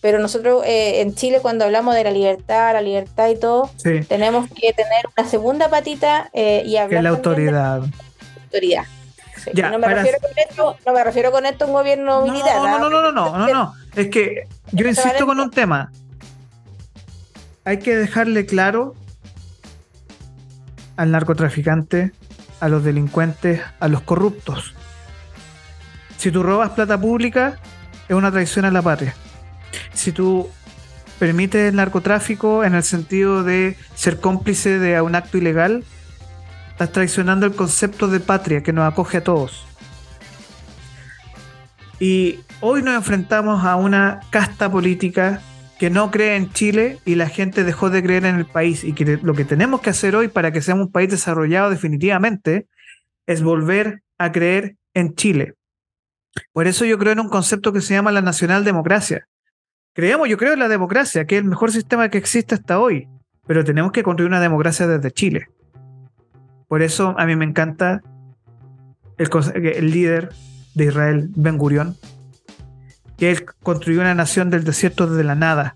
[0.00, 3.70] Pero nosotros eh, en Chile cuando hablamos de la libertad, la libertad y todo,
[4.08, 7.00] tenemos que tener una segunda patita eh, y hablar...
[7.00, 7.82] Que la autoridad.
[8.44, 8.84] autoridad
[9.54, 12.56] no, me refiero con esto, no me refiero con esto a un gobierno militar.
[12.56, 13.74] No, no, no, no, no, no, no.
[13.96, 15.90] Es que yo insisto con un tema.
[17.64, 18.94] Hay que dejarle claro
[20.96, 22.12] al narcotraficante,
[22.60, 24.74] a los delincuentes, a los corruptos.
[26.16, 27.58] Si tú robas plata pública,
[28.08, 29.14] es una traición a la patria.
[29.92, 30.50] Si tú
[31.18, 35.84] permites el narcotráfico en el sentido de ser cómplice de un acto ilegal,
[36.80, 39.66] Estás traicionando el concepto de patria que nos acoge a todos.
[41.98, 45.42] Y hoy nos enfrentamos a una casta política
[45.78, 48.82] que no cree en Chile y la gente dejó de creer en el país.
[48.82, 52.66] Y que lo que tenemos que hacer hoy para que seamos un país desarrollado definitivamente
[53.26, 55.56] es volver a creer en Chile.
[56.54, 59.28] Por eso yo creo en un concepto que se llama la nacional democracia.
[59.92, 63.06] Creemos, yo creo en la democracia, que es el mejor sistema que existe hasta hoy,
[63.46, 65.48] pero tenemos que construir una democracia desde Chile.
[66.70, 68.00] Por eso a mí me encanta
[69.18, 70.28] el, líder
[70.76, 71.96] de Israel, Ben Gurión,
[73.18, 75.74] que él construyó una nación del desierto desde la nada,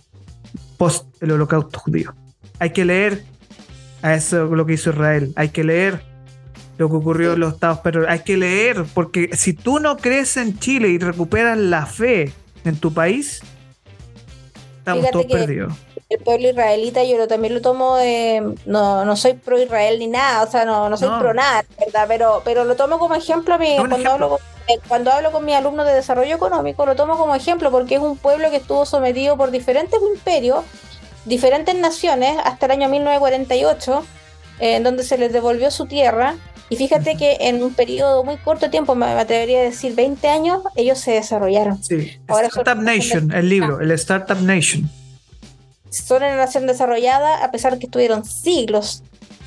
[0.79, 2.15] post el holocausto judío.
[2.61, 3.25] Hay que leer
[4.03, 6.01] a eso lo que hizo Israel, hay que leer
[6.79, 10.37] lo que ocurrió en los estados pero hay que leer, porque si tú no crees
[10.37, 12.33] en Chile y recuperas la fe
[12.65, 13.43] en tu país,
[14.85, 15.73] estamos todos perdidos
[16.09, 20.07] el pueblo israelita yo lo, también lo tomo de, no, no soy pro Israel ni
[20.07, 22.05] nada, o sea, no, no soy pro nada, ¿verdad?
[22.09, 25.45] Pero, pero lo tomo como ejemplo a mí, cuando hablo con eh, cuando hablo con
[25.45, 28.87] mis alumnos de desarrollo económico, lo tomo como ejemplo porque es un pueblo que estuvo
[28.87, 30.65] sometido por diferentes imperios,
[31.27, 34.05] diferentes naciones, hasta el año 1948,
[34.59, 36.37] en donde se les devolvió su tierra.
[36.71, 40.29] Y fíjate que en un periodo muy corto de tiempo, me atrevería a decir 20
[40.29, 41.83] años, ellos se desarrollaron.
[41.83, 44.89] Sí, Startup Nation, el libro, el Startup Nation.
[45.91, 49.03] Son una nación desarrollada a pesar de que estuvieron siglos,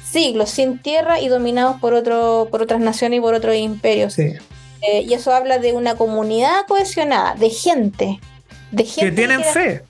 [0.09, 4.13] siglos sin tierra y dominados por, otro, por otras naciones y por otros imperios.
[4.13, 4.33] Sí.
[4.81, 8.19] Eh, y eso habla de una comunidad cohesionada, de gente.
[8.71, 9.83] De gente que tienen fe.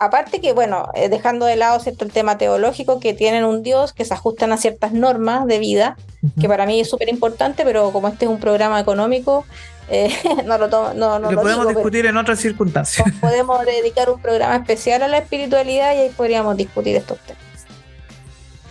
[0.00, 3.92] Aparte que, bueno, eh, dejando de lado cierto el tema teológico, que tienen un Dios
[3.92, 5.96] que se ajustan a ciertas normas de vida,
[6.40, 9.44] que para mí es súper importante, pero como este es un programa económico,
[9.90, 10.14] eh,
[10.44, 13.06] no lo tomo, no, lo podemos discutir en otras circunstancias.
[13.20, 17.42] Podemos dedicar un programa especial a la espiritualidad y ahí podríamos discutir estos temas.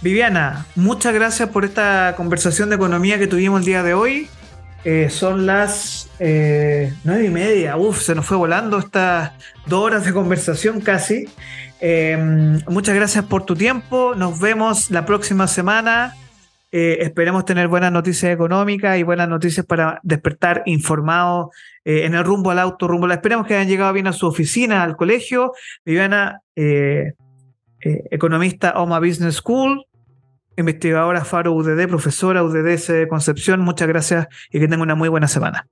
[0.02, 4.30] Viviana, muchas gracias por esta conversación de economía que tuvimos el día de hoy.
[4.90, 7.76] Eh, son las eh, nueve y media.
[7.76, 9.34] Uf, se nos fue volando estas
[9.66, 11.28] dos horas de conversación casi.
[11.82, 14.16] Em, muchas gracias por tu tiempo.
[14.16, 16.16] Nos vemos la próxima semana.
[16.72, 21.50] Eh, esperemos tener buenas noticias económicas y buenas noticias para despertar informados
[21.84, 23.12] en el rumbo al auto, rumbo.
[23.12, 25.52] Esperemos que hayan llegado bien a su oficina, al colegio.
[25.84, 26.44] Viviana,
[27.82, 29.86] economista OMA Business School
[30.58, 33.62] investigadora Faro UDD, profesora UDD de Concepción.
[33.62, 35.68] Muchas gracias y que tenga una muy buena semana.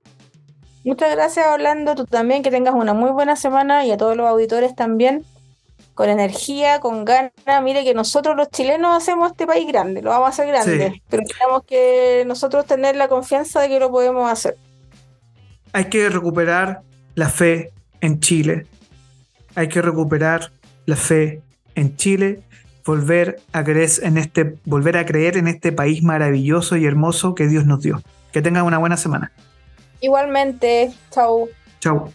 [0.84, 1.96] Muchas gracias, Orlando.
[1.96, 5.24] Tú también, que tengas una muy buena semana y a todos los auditores también.
[5.94, 7.32] Con energía, con ganas.
[7.62, 11.02] Mire que nosotros los chilenos hacemos este país grande, lo vamos a hacer grande.
[11.08, 14.56] Pero tenemos que nosotros tener la confianza de que lo podemos hacer.
[15.72, 16.82] Hay que recuperar
[17.14, 18.66] la fe en Chile.
[19.54, 20.52] Hay que recuperar
[20.84, 21.40] la fe
[21.74, 22.42] en Chile
[22.86, 27.48] volver a creer en este, volver a creer en este país maravilloso y hermoso que
[27.48, 28.00] Dios nos dio.
[28.32, 29.32] Que tengan una buena semana.
[30.00, 31.48] Igualmente, chau.
[31.80, 32.12] Chau.